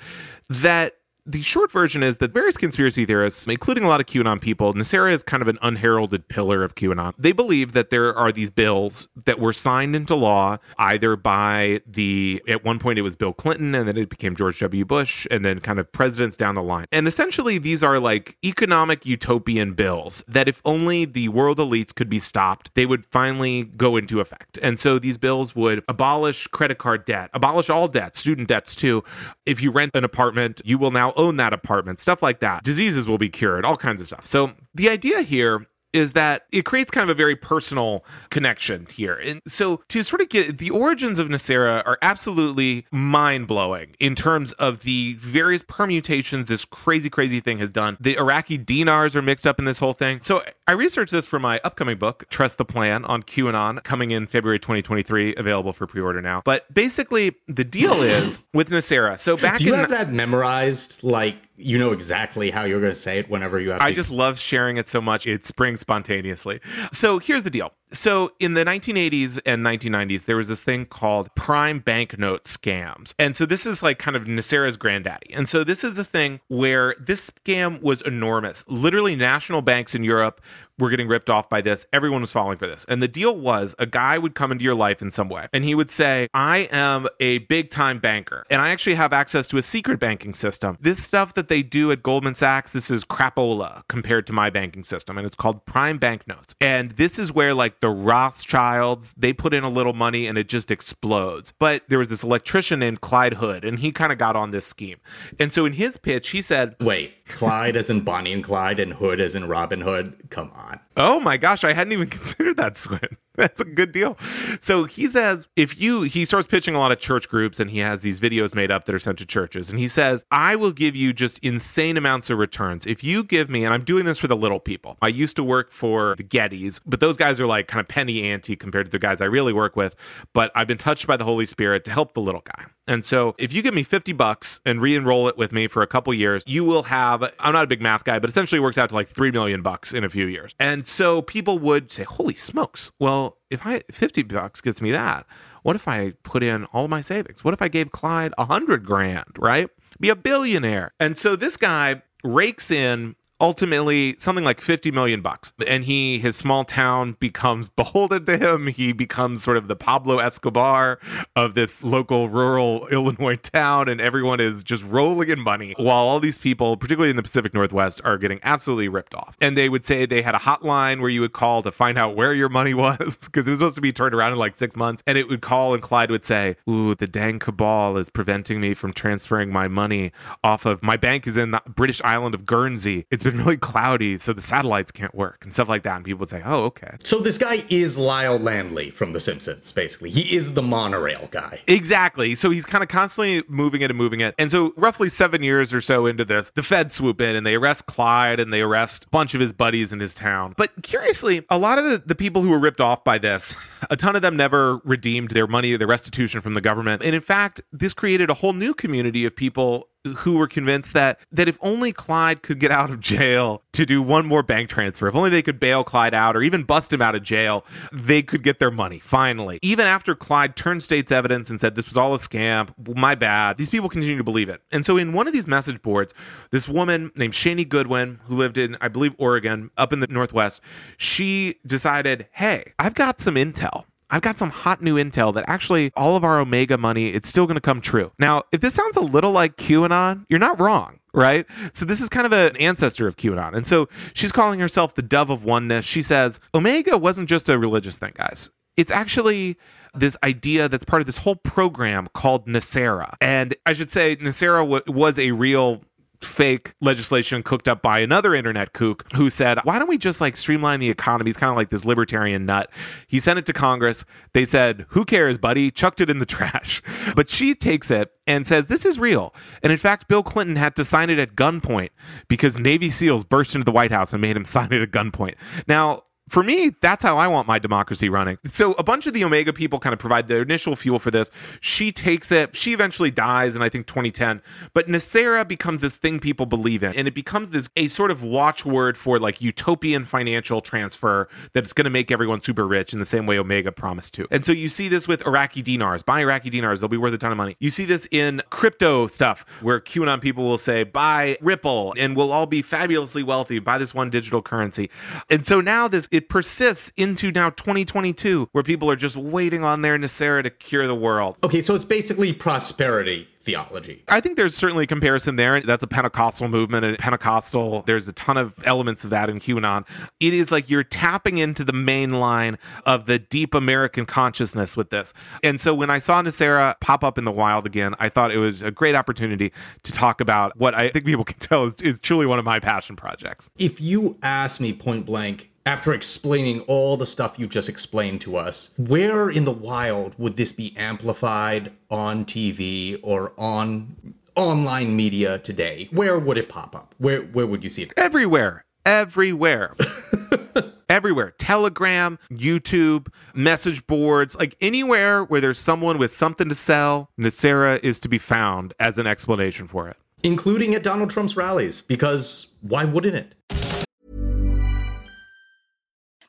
That 0.50 0.94
the 1.26 1.42
short 1.42 1.72
version 1.72 2.04
is 2.04 2.18
that 2.18 2.34
various 2.34 2.58
conspiracy 2.58 3.06
theorists, 3.06 3.48
including 3.48 3.86
a 3.86 3.88
lot 3.88 4.02
of 4.02 4.06
QAnon 4.06 4.42
people, 4.42 4.74
NESARA 4.74 5.14
is 5.14 5.24
kind 5.24 5.42
of 5.42 5.48
an 5.48 5.58
unheralded 5.62 6.28
pillar 6.28 6.64
of 6.64 6.76
QAnon. 6.76 7.14
They 7.18 7.32
believe 7.32 7.72
that 7.72 7.90
there 7.92 8.14
are 8.14 8.32
these 8.32 8.50
bills 8.50 9.08
that 9.26 9.40
were 9.40 9.54
signed 9.54 9.96
into 9.96 10.16
law 10.16 10.58
either 10.78 11.16
by 11.16 11.82
the, 11.88 12.42
at 12.48 12.66
one 12.66 12.78
point 12.78 13.00
it 13.00 13.04
was 13.04 13.16
Bill 13.16 13.32
Clinton, 13.32 13.74
and 13.74 13.88
then 13.88 13.98
it 13.98 14.10
became 14.10 14.36
George 14.36 14.60
W. 14.60 14.84
Bush, 14.84 15.26
and 15.32 15.46
then 15.46 15.60
kind 15.60 15.80
of 15.80 15.90
presidents 15.94 16.36
down 16.36 16.56
the 16.56 16.64
line. 16.64 16.88
And 16.92 17.08
essentially, 17.08 17.58
these 17.58 17.84
are 17.84 18.00
like 18.00 18.36
economic 18.44 19.06
utopian 19.06 19.74
bills 19.74 20.24
that 20.28 20.50
if 20.50 20.62
only 20.66 21.06
the 21.06 21.30
world 21.30 21.58
elites 21.58 21.96
could 21.96 22.10
be 22.10 22.20
stopped, 22.20 22.70
they 22.76 22.86
would 22.86 23.06
finally 23.06 23.64
go 23.64 23.96
into 23.96 24.20
effect. 24.20 24.60
And 24.62 24.78
so 24.78 25.00
these 25.00 25.18
bills 25.18 25.56
would 25.56 25.84
abolish 25.88 26.48
credit 26.48 26.80
card 26.80 27.06
debt, 27.06 27.30
abolish 27.34 27.70
all 27.70 27.88
debt, 27.88 28.18
student 28.18 28.50
debts 28.50 28.76
too. 28.76 29.06
If 29.46 29.62
you 29.62 29.72
rent 29.72 29.92
an 29.96 30.04
apartment, 30.04 30.62
you 30.66 30.78
will 30.78 30.92
now 30.92 31.12
own 31.15 31.38
that 31.38 31.54
apartment, 31.54 31.99
stuff 31.99 32.21
like 32.21 32.39
that. 32.39 32.63
Diseases 32.63 33.08
will 33.08 33.17
be 33.17 33.30
cured, 33.30 33.65
all 33.65 33.78
kinds 33.78 34.02
of 34.02 34.08
stuff. 34.08 34.26
So 34.26 34.54
the 34.73 34.89
idea 34.89 35.21
here 35.21 35.65
is 35.94 36.14
that 36.14 36.46
it 36.52 36.66
creates 36.66 36.92
kind 36.92 37.04
of 37.10 37.10
a 37.10 37.18
very 37.18 37.36
personal 37.36 38.04
connection 38.30 38.88
here. 38.92 39.16
And 39.16 39.42
so 39.48 39.82
to 39.90 40.04
sort 40.04 40.22
of 40.22 40.30
get 40.30 40.58
the 40.58 40.70
origins 40.72 41.20
of 41.20 41.30
NESARA 41.30 41.84
are 41.86 41.98
absolutely 42.02 42.86
mind 42.92 43.48
blowing 43.48 43.96
in 44.00 44.16
terms 44.16 44.52
of 44.54 44.82
the 44.82 45.14
various 45.20 45.64
permutations 45.68 46.48
this 46.48 46.66
crazy, 46.66 47.10
crazy 47.10 47.40
thing 47.40 47.60
has 47.60 47.70
done. 47.70 47.98
The 48.00 48.18
Iraqi 48.18 48.58
dinars 48.58 49.16
are 49.16 49.22
mixed 49.22 49.46
up 49.46 49.60
in 49.60 49.66
this 49.66 49.80
whole 49.80 49.94
thing. 49.94 50.22
So 50.22 50.44
I 50.68 50.72
researched 50.72 51.12
this 51.12 51.26
for 51.26 51.40
my 51.40 51.60
upcoming 51.64 51.98
book, 51.98 52.26
Trust 52.30 52.58
the 52.58 52.66
Plan 52.66 53.06
on 53.06 53.24
QAnon, 53.24 53.84
coming 53.84 54.12
in 54.12 54.28
February 54.28 54.60
2023, 54.60 55.36
available 55.36 55.74
for 55.74 55.86
pre 55.86 56.02
order 56.02 56.22
now. 56.22 56.42
But 56.44 56.74
basically, 56.74 57.36
the 57.48 57.64
deal 57.64 58.02
is 58.02 58.42
with 58.54 58.70
NESARA. 58.70 59.20
So 59.20 59.38
back 59.38 59.60
Do 59.60 59.66
you 59.66 59.74
in. 59.74 59.80
have 59.80 59.90
that 59.90 60.10
memorized? 60.10 61.04
Like 61.04 61.36
you 61.58 61.78
know 61.78 61.92
exactly 61.92 62.52
how 62.52 62.63
you're 62.63 62.80
going 62.82 62.92
to 62.92 63.00
say 63.00 63.20
it 63.20 63.30
whenever 63.30 63.60
you 63.60 63.72
have. 63.72 63.82
I 63.82 63.89
to- 63.89 63.96
just 63.96 64.10
love 64.10 64.39
sharing 64.39 64.78
it 64.78 64.89
so 64.89 65.02
much. 65.02 65.28
It 65.28 65.46
springs 65.46 65.80
spontaneously. 65.82 66.60
So 66.92 67.20
here's 67.20 67.44
the 67.44 67.50
deal. 67.50 67.74
So 67.94 68.32
in 68.40 68.56
the 68.56 68.66
1980s 68.66 69.40
and 69.46 69.64
1990s, 69.64 70.26
there 70.26 70.36
was 70.36 70.48
this 70.48 70.62
thing 70.62 70.88
called 70.88 71.34
prime 71.36 71.80
banknote 71.80 72.46
scams. 72.46 73.14
And 73.20 73.38
so 73.38 73.46
this 73.46 73.66
is 73.68 73.84
like 73.84 74.00
kind 74.00 74.18
of 74.18 74.26
NESARA's 74.26 74.78
granddaddy. 74.78 75.32
And 75.34 75.48
so 75.48 75.64
this 75.64 75.84
is 75.84 75.96
the 75.96 76.04
thing 76.04 76.40
where 76.48 76.96
this 77.00 77.30
scam 77.30 77.82
was 77.82 78.02
enormous. 78.02 78.66
Literally, 78.68 79.16
national 79.16 79.62
banks 79.62 79.94
in 79.94 80.04
Europe 80.04 80.42
were 80.80 80.90
getting 80.90 81.08
ripped 81.08 81.30
off 81.30 81.50
by 81.50 81.62
this. 81.62 81.86
Everyone 81.94 82.22
was 82.22 82.32
falling 82.32 82.58
for 82.58 82.68
this. 82.68 82.86
And 82.86 83.02
the 83.02 83.08
deal 83.08 83.36
was 83.36 83.76
a 83.78 83.86
guy 83.86 84.18
would 84.18 84.36
come 84.36 84.52
into 84.52 84.64
your 84.64 84.76
life 84.76 85.02
in 85.02 85.12
some 85.12 85.30
way 85.30 85.48
and 85.54 85.64
he 85.64 85.76
would 85.76 85.92
say, 85.92 86.28
I 86.34 86.70
am 86.72 87.08
a 87.20 87.40
big 87.40 87.70
time 87.70 88.00
banker 88.00 88.46
and 88.50 88.62
I 88.62 88.70
actually 88.70 88.96
have 88.96 89.14
access 89.14 89.48
to 89.48 89.58
a 89.58 89.62
secret 89.62 90.00
banking 90.00 90.34
system. 90.34 90.78
This 90.82 91.02
stuff 91.02 91.36
that 91.36 91.48
they 91.48 91.62
do 91.62 91.92
at 91.92 92.02
Goldman 92.02 92.36
Sachs, 92.36 92.72
this 92.72 92.90
is 92.90 93.06
crapola 93.06 93.84
compared 93.88 94.26
to 94.28 94.34
my 94.34 94.50
banking 94.50 94.84
system 94.84 95.18
and 95.18 95.26
it's 95.26 95.36
called 95.36 95.66
prime 95.66 95.98
banknotes. 95.98 96.56
And 96.60 96.92
this 96.92 97.20
is 97.20 97.32
where 97.32 97.54
like 97.54 97.80
the 97.84 97.89
Rothschilds, 97.89 99.13
they 99.17 99.34
put 99.34 99.54
in 99.54 99.65
a 99.65 99.69
little 99.69 99.91
money 99.91 100.26
and 100.26 100.38
it 100.38 100.48
just 100.48 100.72
explodes. 100.72 101.52
But 101.60 101.84
there 101.89 102.00
was 102.00 102.08
this 102.08 102.24
electrician 102.24 102.80
named 102.80 103.02
Clyde 103.02 103.34
Hood 103.34 103.65
and 103.65 103.78
he 103.78 103.91
kind 103.91 104.13
of 104.13 104.17
got 104.17 104.38
on 104.38 104.52
this 104.52 104.65
scheme. 104.65 105.00
And 105.38 105.52
so 105.52 105.65
in 105.65 105.74
his 105.74 105.98
pitch, 105.98 106.30
he 106.30 106.41
said, 106.41 106.78
Wait, 106.80 107.26
Clyde 107.28 107.76
as 107.76 107.89
in 107.89 108.00
Bonnie 108.00 108.32
and 108.32 108.41
Clyde 108.41 108.80
and 108.80 108.93
Hood 108.93 109.19
as 109.19 109.36
in 109.36 109.50
Robin 109.50 109.82
Hood? 109.82 110.30
Come 110.30 110.50
on. 110.56 110.80
Oh 110.96 111.19
my 111.19 111.36
gosh, 111.36 111.65
I 111.65 111.74
hadn't 111.74 111.91
even 111.91 112.10
considered 112.10 112.56
that, 112.56 112.78
Swin. 112.78 113.17
That's 113.38 113.62
a 113.62 113.65
good 113.65 113.91
deal. 113.91 114.15
So 114.60 114.86
he 114.86 115.08
says, 115.08 115.48
if 115.56 115.82
you, 115.82 116.04
he 116.04 116.24
starts 116.24 116.46
pitching 116.46 116.76
a 116.76 116.80
lot 116.80 116.91
of 116.91 117.00
church 117.00 117.28
groups 117.28 117.60
and 117.60 117.72
he 117.72 117.80
has 117.80 118.02
these 118.02 118.19
videos 118.19 118.54
made 118.54 118.69
up 118.69 118.86
that 118.86 118.93
are 118.93 119.00
sent 119.00 119.17
to 119.19 119.26
churches. 119.26 119.72
And 119.72 119.80
he 119.80 119.88
says, 119.88 120.24
I 120.30 120.56
will 120.56 120.72
give 120.72 120.96
you 120.96 121.13
just 121.13 121.39
insane 121.39 121.98
amounts 121.98 122.30
of 122.30 122.38
returns. 122.38 122.86
If 122.86 123.04
you 123.04 123.24
give 123.24 123.50
me, 123.50 123.65
and 123.65 123.74
I'm 123.74 123.84
doing 123.84 124.06
this 124.06 124.19
for 124.19 124.28
the 124.28 124.36
little 124.36 124.60
people, 124.60 124.98
I 125.02 125.08
used 125.08 125.36
to 125.38 125.43
work 125.43 125.72
for 125.72 126.13
the 126.15 126.24
Gettys, 126.24 126.80
but 126.86 127.00
those 127.00 127.17
guys 127.17 127.39
are 127.39 127.48
like 127.48 127.67
kind 127.67 127.80
of 127.82 127.88
penny 127.88 128.30
ante 128.30 128.56
compared 128.56 128.86
to 128.86 128.91
the 128.91 129.00
guys 129.00 129.19
I 129.19 129.26
really 129.26 129.54
work 129.54 129.76
with. 129.76 129.96
But 130.32 130.52
I've 130.54 130.67
been 130.67 130.78
touched 130.78 131.08
by 131.08 131.17
the 131.17 131.26
Holy 131.26 131.48
Spirit 131.48 131.84
to 131.86 131.91
help 131.91 132.13
the 132.13 132.22
little 132.22 132.41
guy. 132.41 132.65
And 132.88 133.04
so 133.04 133.34
if 133.39 133.54
you 133.54 133.62
give 133.62 133.74
me 133.74 133.84
50 133.84 134.12
bucks 134.13 134.60
and 134.65 134.82
re-enroll 134.82 135.28
it 135.30 135.38
with 135.38 135.52
me 135.54 135.67
for 135.67 135.82
a 135.82 135.88
couple 135.88 136.13
years, 136.13 136.43
you 136.46 136.65
will 136.65 136.84
have 136.84 137.34
I'm 137.39 137.54
not 137.54 137.63
a 137.63 137.67
big 137.67 137.82
math 137.82 138.04
guy, 138.04 138.19
but 138.19 138.30
essentially 138.30 138.60
works 138.60 138.78
out 138.78 138.89
to 138.89 138.96
like 138.96 139.08
3 139.08 139.32
million 139.32 139.62
bucks 139.62 139.93
in 139.93 140.04
a 140.04 140.10
few 140.10 140.26
years. 140.26 140.54
And 140.60 140.86
so 140.86 141.22
people 141.22 141.58
would 141.60 141.91
say, 141.91 142.04
"Holy 142.04 142.36
smokes. 142.36 142.91
Well, 143.00 143.23
if 143.50 143.66
I 143.66 143.82
50 143.92 144.24
bucks 144.24 144.62
gets 144.62 144.82
me 144.82 144.92
that, 144.92 145.26
what 145.64 145.76
if 145.76 145.88
I 145.88 146.14
put 146.24 146.44
in 146.44 146.66
all 146.66 146.88
my 146.88 147.02
savings? 147.02 147.44
What 147.44 147.54
if 147.54 147.62
I 147.62 147.68
gave 147.68 147.92
Clyde 147.92 148.34
a 148.38 148.46
100 148.46 148.86
grand, 148.86 149.38
right? 149.38 149.70
Be 150.00 150.10
a 150.10 150.16
billionaire." 150.16 150.94
And 151.00 151.18
so 151.18 151.36
this 151.36 151.58
guy 151.58 152.02
rakes 152.24 152.72
in 152.72 153.16
ultimately 153.39 154.15
something 154.17 154.46
like 154.46 154.62
50 154.62 154.91
million 154.91 155.22
bucks. 155.22 155.54
And 155.67 155.86
he 155.86 156.19
his 156.19 156.36
small 156.36 156.63
town 156.63 157.17
becomes 157.19 157.69
beholden 157.69 158.26
to 158.26 158.38
him. 158.38 158.67
He 158.67 158.93
becomes 158.93 159.43
sort 159.43 159.58
of 159.58 159.67
the 159.67 159.76
pablo 159.76 160.19
escobar 160.19 161.00
of 161.36 161.54
this 161.54 161.84
local 161.84 162.30
rural 162.30 162.88
illinois 162.91 163.36
town 163.36 163.89
and 163.89 164.00
everyone 164.00 164.39
is 164.39 164.63
just 164.63 164.84
rolling 164.86 165.30
in 165.30 165.39
money 165.39 165.74
while 165.78 166.06
all 166.06 166.19
these 166.19 166.38
people 166.38 166.78
particularly 166.78 167.10
in 167.10 167.15
the 167.15 167.24
pacific 167.24 167.54
northwest 167.54 168.02
are 168.04 168.17
getting 168.17 168.39
absolutely 168.43 168.88
ripped 168.88 169.15
off. 169.15 169.36
And 169.41 169.58
they 169.58 169.69
would 169.69 169.86
say 169.86 170.06
they 170.06 170.22
had 170.22 170.36
a 170.36 170.39
hotline 170.39 171.02
where 171.02 171.10
you 171.10 171.22
would 171.22 171.34
call 171.34 171.63
to 171.63 171.72
find 171.72 171.98
out 171.98 172.15
where 172.15 172.34
your 172.34 172.50
money 172.50 172.74
was 172.84 173.17
because 173.17 173.48
it 173.48 173.50
was 173.50 173.60
supposed 173.60 173.76
to 173.76 173.82
be 173.82 173.91
turned 173.91 174.15
around 174.15 174.32
in 174.32 174.38
like 174.38 174.56
six 174.56 174.76
months. 174.76 175.04
And 175.06 175.17
it 175.17 175.28
would 175.28 175.41
call 175.41 175.74
and 175.74 175.84
clyde 175.84 176.12
would 176.12 176.26
say 176.26 176.56
ooh 176.69 176.96
the 176.96 177.08
dang 177.08 177.39
cabal 177.39 177.98
is 177.98 178.10
preventing 178.10 178.62
me 178.62 178.74
from 178.74 178.93
transferring 178.93 179.52
my 179.52 179.67
money 179.67 180.12
off 180.43 180.65
of 180.65 180.82
my 180.84 180.98
bank 180.98 181.28
is 181.28 181.38
in 181.38 181.52
the 181.52 181.62
british 181.67 182.02
island 182.04 182.36
of 182.36 182.46
guernsey. 182.46 183.06
It's 183.12 183.24
been 183.24 183.33
really 183.38 183.58
cloudy, 183.58 184.17
so 184.17 184.34
the 184.34 184.41
satellites 184.41 184.91
can't 184.91 185.13
work 185.15 185.39
and 185.43 185.54
stuff 185.54 185.69
like 185.69 185.84
that. 185.84 185.98
And 185.98 186.06
people 186.06 186.19
would 186.19 186.30
say, 186.30 186.41
"Oh, 186.46 186.63
okay." 186.65 186.98
So 187.04 187.19
this 187.19 187.38
guy 187.38 187.63
is 187.69 187.98
Lyle 187.98 188.38
Lanley 188.38 188.89
from 188.89 189.13
The 189.13 189.19
Simpsons, 189.19 189.72
basically. 189.72 190.10
He 190.10 190.36
is 190.36 190.54
the 190.54 190.62
monorail 190.62 191.28
guy. 191.32 191.60
Exactly. 191.67 192.36
So 192.36 192.50
he's 192.50 192.65
kind 192.65 192.84
of 192.84 192.89
constantly 192.89 193.43
moving 193.48 193.82
it 193.82 193.91
and 193.91 193.98
moving 193.98 194.19
it. 194.19 194.36
And 194.38 194.52
so, 194.52 194.74
roughly 194.78 195.10
seven 195.10 195.43
years 195.43 195.74
or 195.74 195.82
so 195.82 196.06
into 196.06 196.26
this, 196.26 196.50
the 196.52 196.63
feds 196.63 196.93
swoop 196.93 197.22
in 197.22 197.36
and 197.36 197.46
they 197.46 197.56
arrest 197.56 197.86
Clyde 197.86 198.39
and 198.39 198.52
they 198.52 198.62
arrest 198.62 199.06
a 199.06 199.10
bunch 199.10 199.34
of 199.34 199.41
his 199.41 199.54
buddies 199.54 199.93
in 199.93 200.00
his 200.00 200.13
town. 200.13 200.54
But 200.58 200.84
curiously, 200.84 201.46
a 201.50 201.58
lot 201.58 201.78
of 201.80 201.86
the, 201.86 202.04
the 202.06 202.15
people 202.15 202.41
who 202.41 202.50
were 202.50 202.60
ripped 202.60 202.82
off 202.82 203.04
by 203.04 203.17
this, 203.17 203.56
a 203.89 203.96
ton 203.96 204.15
of 204.15 204.22
them 204.22 204.36
never 204.36 204.78
redeemed 204.84 205.32
their 205.32 205.48
money, 205.48 205.76
their 205.76 205.88
restitution 205.88 206.41
from 206.41 206.54
the 206.54 206.62
government. 206.62 207.04
And 207.04 207.15
in 207.15 207.22
fact, 207.22 207.62
this 207.72 207.93
created 207.93 208.30
a 208.30 208.36
whole 208.36 208.54
new 208.54 208.74
community 208.74 209.26
of 209.26 209.36
people 209.36 209.89
who 210.18 210.38
were 210.38 210.48
convinced 210.48 210.94
that 210.94 211.20
that 211.32 211.48
if 211.48 211.58
only 211.62 211.92
Clyde 211.92 212.42
could 212.42 212.60
get 212.60 212.72
out 212.72 212.89
of 212.89 213.00
jail 213.00 213.63
to 213.74 213.86
do 213.86 214.02
one 214.02 214.26
more 214.26 214.44
bank 214.44 214.70
transfer, 214.70 215.08
if 215.08 215.16
only 215.16 215.30
they 215.30 215.42
could 215.42 215.60
bail 215.60 215.84
Clyde 215.84 216.13
out 216.13 216.36
or 216.36 216.42
even 216.42 216.63
bust 216.63 216.92
him 216.92 217.02
out 217.02 217.16
of 217.16 217.24
jail, 217.24 217.66
they 217.92 218.22
could 218.22 218.44
get 218.44 218.60
their 218.60 218.72
money 218.72 219.00
finally. 219.00 219.60
Even 219.62 219.86
after 219.86 220.16
Clyde 220.16 220.56
turned 220.56 220.84
state's 220.84 221.12
evidence 221.12 221.50
and 221.50 221.60
said 221.60 221.76
this 221.76 221.88
was 221.88 221.98
all 221.98 222.13
a 222.13 222.18
scam, 222.18 222.74
my 222.96 223.16
bad, 223.16 223.58
these 223.58 223.70
people 223.70 223.89
continue 223.89 224.18
to 224.18 224.24
believe 224.24 224.50
it. 224.50 224.62
And 224.72 224.86
so 224.86 224.98
in 224.98 225.13
one 225.13 225.28
of 225.28 225.34
these 225.34 225.48
message 225.48 225.82
boards, 225.82 226.13
this 226.52 226.68
woman 226.68 227.12
named 227.16 227.34
Shaini 227.34 227.68
Goodwin, 227.68 228.20
who 228.26 228.36
lived 228.36 228.58
in, 228.58 228.78
I 228.82 228.89
believe, 228.89 229.16
Oregon, 229.18 229.72
up 229.78 229.94
in 229.94 230.00
the 230.00 230.08
Northwest, 230.08 230.62
she 230.98 231.56
decided, 231.66 232.28
hey, 232.32 232.74
I've 232.78 232.94
got 232.94 233.20
some 233.20 233.36
intel. 233.36 233.86
I've 234.13 234.21
got 234.21 234.38
some 234.38 234.52
hot 234.52 234.80
new 234.80 234.95
intel 234.95 235.34
that 235.34 235.43
actually 235.47 235.91
all 235.97 236.15
of 236.15 236.23
our 236.23 236.39
Omega 236.39 236.78
money, 236.78 237.10
it's 237.10 237.28
still 237.28 237.47
going 237.47 237.56
to 237.56 237.62
come 237.62 237.82
true. 237.82 238.12
Now, 238.19 238.43
if 238.52 238.62
this 238.62 238.76
sounds 238.76 238.95
a 238.95 239.02
little 239.02 239.32
like 239.32 239.58
QAnon, 239.58 240.26
you're 240.30 240.39
not 240.39 240.60
wrong 240.60 240.99
right? 241.15 241.45
So 241.73 241.86
this 241.86 242.02
is 242.02 242.10
kind 242.10 242.26
of 242.26 242.34
an 242.34 242.58
ancestor 242.58 243.08
of 243.08 243.17
QAnon. 243.17 243.54
And 243.54 243.67
so 243.67 243.88
she's 244.15 244.32
calling 244.32 244.60
herself 244.60 244.95
the 244.95 245.04
dove 245.04 245.30
of 245.30 245.45
oneness. 245.45 245.86
She 245.86 246.02
says 246.02 246.39
Omega 246.56 246.97
wasn't 246.97 247.30
just 247.30 247.49
a 247.49 247.60
religious 247.60 247.97
thing, 247.97 248.13
guys. 248.15 248.49
It's 248.78 248.91
actually 248.91 249.58
this 249.93 250.17
idea 250.23 250.67
that's 250.67 250.84
part 250.84 251.02
of 251.02 251.06
this 251.06 251.17
whole 251.17 251.36
program 251.36 252.08
called 252.13 252.47
NESARA. 252.47 253.15
And 253.21 253.56
I 253.65 253.73
should 253.73 253.91
say 253.91 254.15
NESARA 254.15 254.63
w- 254.63 254.84
was 254.88 255.19
a 255.19 255.32
real 255.32 255.84
fake 256.26 256.74
legislation 256.82 257.44
cooked 257.44 257.68
up 257.68 257.82
by 257.82 258.00
another 258.00 258.34
internet 258.34 258.74
kook 258.74 259.06
who 259.16 259.30
said, 259.30 259.60
Why 259.64 259.80
don't 259.80 259.88
we 259.90 259.98
just 259.98 260.22
like 260.22 260.38
streamline 260.38 260.80
the 260.80 260.90
economy? 260.90 261.30
He's 261.30 261.38
kind 261.38 261.50
of 261.50 261.58
like 261.58 261.70
this 261.70 261.86
libertarian 261.86 262.46
nut. 262.46 262.70
He 263.08 263.20
sent 263.20 263.40
it 263.40 263.46
to 263.48 263.54
Congress. 263.54 264.06
They 264.34 264.46
said, 264.46 264.86
Who 264.90 265.06
cares, 265.06 265.38
buddy? 265.38 265.72
Chucked 265.72 266.02
it 266.02 266.10
in 266.10 266.20
the 266.20 266.26
trash. 266.34 266.82
But 267.16 267.30
she 267.30 267.54
takes 267.54 267.92
it 267.92 268.12
and 268.28 268.48
says, 268.48 268.68
This 268.68 268.86
is 268.86 269.00
real. 269.00 269.34
And 269.62 269.72
in 269.72 269.78
fact, 269.78 270.08
Bill 270.08 270.24
Clinton 270.24 270.56
had 270.56 270.76
to 270.78 270.86
sign 270.86 271.10
it 271.10 271.20
at 271.20 271.36
gunpoint 271.36 271.90
because 272.28 272.60
Navy 272.60 272.90
SEALs 272.90 273.24
burst 273.24 273.56
into 273.56 273.66
the 273.66 273.72
White 273.72 273.92
House 273.92 274.14
and 274.14 274.22
made 274.22 274.36
him 274.36 274.46
sign 274.54 274.72
it 274.72 274.82
at 274.82 274.92
gunpoint. 274.92 275.36
Now, 275.68 276.04
for 276.34 276.41
me, 276.41 276.72
that's 276.82 277.04
how 277.04 277.15
I 277.15 277.28
want 277.28 277.48
my 277.48 277.60
democracy 277.60 278.10
running. 278.10 278.39
So 278.46 278.72
a 278.72 278.84
bunch 278.84 279.06
of 279.06 279.13
the 279.13 279.24
Omega 279.24 279.54
people 279.54 279.78
kind 279.78 279.93
of 279.93 280.00
provide 280.00 280.28
the 280.28 280.38
initial 280.38 280.76
fuel 280.76 280.98
for 280.98 281.12
this. 281.12 281.30
She 281.62 281.91
takes 281.91 282.32
it. 282.32 282.56
She 282.56 282.74
eventually 282.74 283.12
dies 283.12 283.56
in 283.56 283.62
I 283.62 283.69
think 283.69 283.86
2010. 283.86 284.41
But 284.74 284.88
NESARA 284.88 285.48
becomes 285.48 285.82
this 285.82 285.96
thing 285.96 286.19
people 286.19 286.48
believe 286.48 286.82
in, 286.82 286.96
and 286.96 287.08
it 287.08 287.13
becomes 287.13 287.52
this 287.52 287.69
a 287.76 287.86
sort 287.86 288.10
of 288.10 288.24
watchword 288.24 288.98
for 288.98 289.19
like 289.19 289.41
utopian 289.41 290.06
financial 290.06 290.60
transfer 290.60 291.30
that's 291.54 291.72
going 291.72 291.86
to 291.86 291.91
make 291.91 292.10
everyone 292.10 292.41
super 292.41 292.65
rich 292.65 292.93
in 292.93 293.00
the 293.00 293.06
same 293.06 293.28
way 293.28 293.38
Omega 293.38 293.72
promised 293.72 294.15
to. 294.15 294.28
And 294.32 294.43
so 294.43 294.52
you 294.52 294.69
see 294.69 294.88
this 294.88 295.08
with 295.08 295.24
Iraqi 295.28 295.62
dinars. 295.62 296.02
Buy 296.02 296.22
Iraqi 296.22 296.50
dinars; 296.50 296.80
they'll 296.80 296.89
be 296.89 296.98
worth 296.98 297.13
a 297.13 297.19
ton 297.19 297.32
of 297.32 297.38
money. 297.38 297.58
You 297.60 297.69
see 297.69 297.86
this 297.86 298.08
in 298.10 298.41
crypto 298.50 299.06
stuff 299.06 299.46
where 299.62 299.80
QAnon 299.80 300.19
people 300.19 300.46
will 300.46 300.58
say 300.58 300.84
buy 300.84 301.38
Ripple, 301.41 301.93
and 301.96 302.15
we'll 302.15 302.32
all 302.32 302.48
be 302.48 302.63
fabulously 302.63 303.22
wealthy. 303.22 303.60
Buy 303.60 303.78
this 303.78 303.93
one 303.93 304.10
digital 304.10 304.41
currency. 304.41 304.89
And 305.30 305.46
so 305.46 305.62
now 305.62 305.88
this 305.88 306.08
it 306.12 306.23
persists 306.30 306.92
into 306.98 307.32
now 307.32 307.50
2022 307.52 308.50
where 308.52 308.64
people 308.64 308.90
are 308.90 308.96
just 308.96 309.16
waiting 309.16 309.64
on 309.64 309.82
their 309.82 309.98
NESARA 309.98 310.44
to 310.44 310.50
cure 310.50 310.88
the 310.88 310.96
world. 310.96 311.38
Okay, 311.44 311.62
so 311.62 311.76
it's 311.76 311.86
basically 311.86 312.34
prosperity 312.34 313.28
theology. 313.44 314.04
I 314.08 314.22
think 314.22 314.38
there's 314.38 314.56
certainly 314.56 314.86
a 314.86 314.88
comparison 314.88 315.36
there. 315.36 315.60
That's 315.62 315.84
a 315.84 315.88
Pentecostal 315.88 316.48
movement, 316.48 316.86
and 316.86 316.98
Pentecostal, 316.98 317.84
there's 317.86 318.08
a 318.08 318.14
ton 318.14 318.38
of 318.38 318.56
elements 318.66 319.04
of 319.04 319.10
that 319.10 319.30
in 319.30 319.38
QAnon. 319.38 319.86
It 320.20 320.34
is 320.34 320.52
like 320.52 320.70
you're 320.70 320.84
tapping 320.84 321.38
into 321.38 321.64
the 321.64 321.74
main 321.74 322.12
line 322.14 322.58
of 322.86 323.06
the 323.06 323.20
deep 323.20 323.54
American 323.54 324.06
consciousness 324.06 324.78
with 324.78 324.90
this. 324.90 325.14
And 325.44 325.60
so 325.60 325.74
when 325.74 325.90
I 325.90 326.00
saw 326.00 326.22
NESARA 326.22 326.80
pop 326.80 327.04
up 327.04 327.18
in 327.18 327.26
the 327.26 327.32
wild 327.32 327.66
again, 327.66 327.96
I 328.00 328.10
thought 328.10 328.32
it 328.32 328.38
was 328.38 328.62
a 328.62 328.72
great 328.72 328.96
opportunity 328.96 329.52
to 329.84 329.92
talk 329.92 330.22
about 330.22 330.58
what 330.58 330.74
I 330.74 330.90
think 330.90 331.06
people 331.06 331.26
can 331.26 331.38
tell 331.40 331.66
is, 331.66 331.82
is 331.82 332.00
truly 332.00 332.26
one 332.26 332.40
of 332.40 332.46
my 332.46 332.60
passion 332.60 332.96
projects. 332.96 333.50
If 333.58 333.82
you 333.82 334.18
ask 334.24 334.62
me 334.62 334.74
point 334.74 335.06
blank, 335.06 335.53
after 335.65 335.93
explaining 335.93 336.62
all 336.62 336.97
the 336.97 337.06
stuff 337.06 337.39
you 337.39 337.47
just 337.47 337.69
explained 337.69 338.21
to 338.21 338.36
us, 338.36 338.71
where 338.78 339.30
in 339.30 339.45
the 339.45 339.52
wild 339.52 340.13
would 340.17 340.38
this 340.38 340.52
be 340.52 340.76
amplified 340.78 341.71
on 341.89 342.26
TV 342.26 342.99
or 343.02 343.34
on 343.38 344.15
online 344.36 344.95
media 344.95 345.39
today? 345.39 345.88
Where 345.91 346.19
would 346.19 346.38
it 346.38 346.49
pop 346.49 346.76
up? 346.76 346.95
Where 346.97 347.21
where 347.21 347.47
would 347.47 347.63
you 347.63 347.69
see 347.69 347.84
it? 347.84 347.93
Everywhere. 347.95 348.65
Everywhere. 348.86 349.76
Everywhere. 350.89 351.32
Telegram, 351.32 352.19
YouTube, 352.30 353.08
message 353.34 353.88
boards, 353.88 354.36
like 354.36 354.56
anywhere 354.60 355.23
where 355.23 355.41
there's 355.41 355.58
someone 355.58 355.97
with 355.97 356.13
something 356.13 356.49
to 356.49 356.56
sell, 356.56 357.10
NESARA 357.19 357.80
is 357.82 357.99
to 358.02 358.10
be 358.10 358.17
found 358.17 358.73
as 358.80 358.97
an 358.97 359.08
explanation 359.08 359.67
for 359.67 359.88
it. 359.88 359.97
Including 360.23 360.76
at 360.76 360.84
Donald 360.84 361.10
Trump's 361.10 361.36
rallies, 361.36 361.82
because 361.82 362.47
why 362.62 362.84
wouldn't 362.84 363.15
it? 363.15 363.62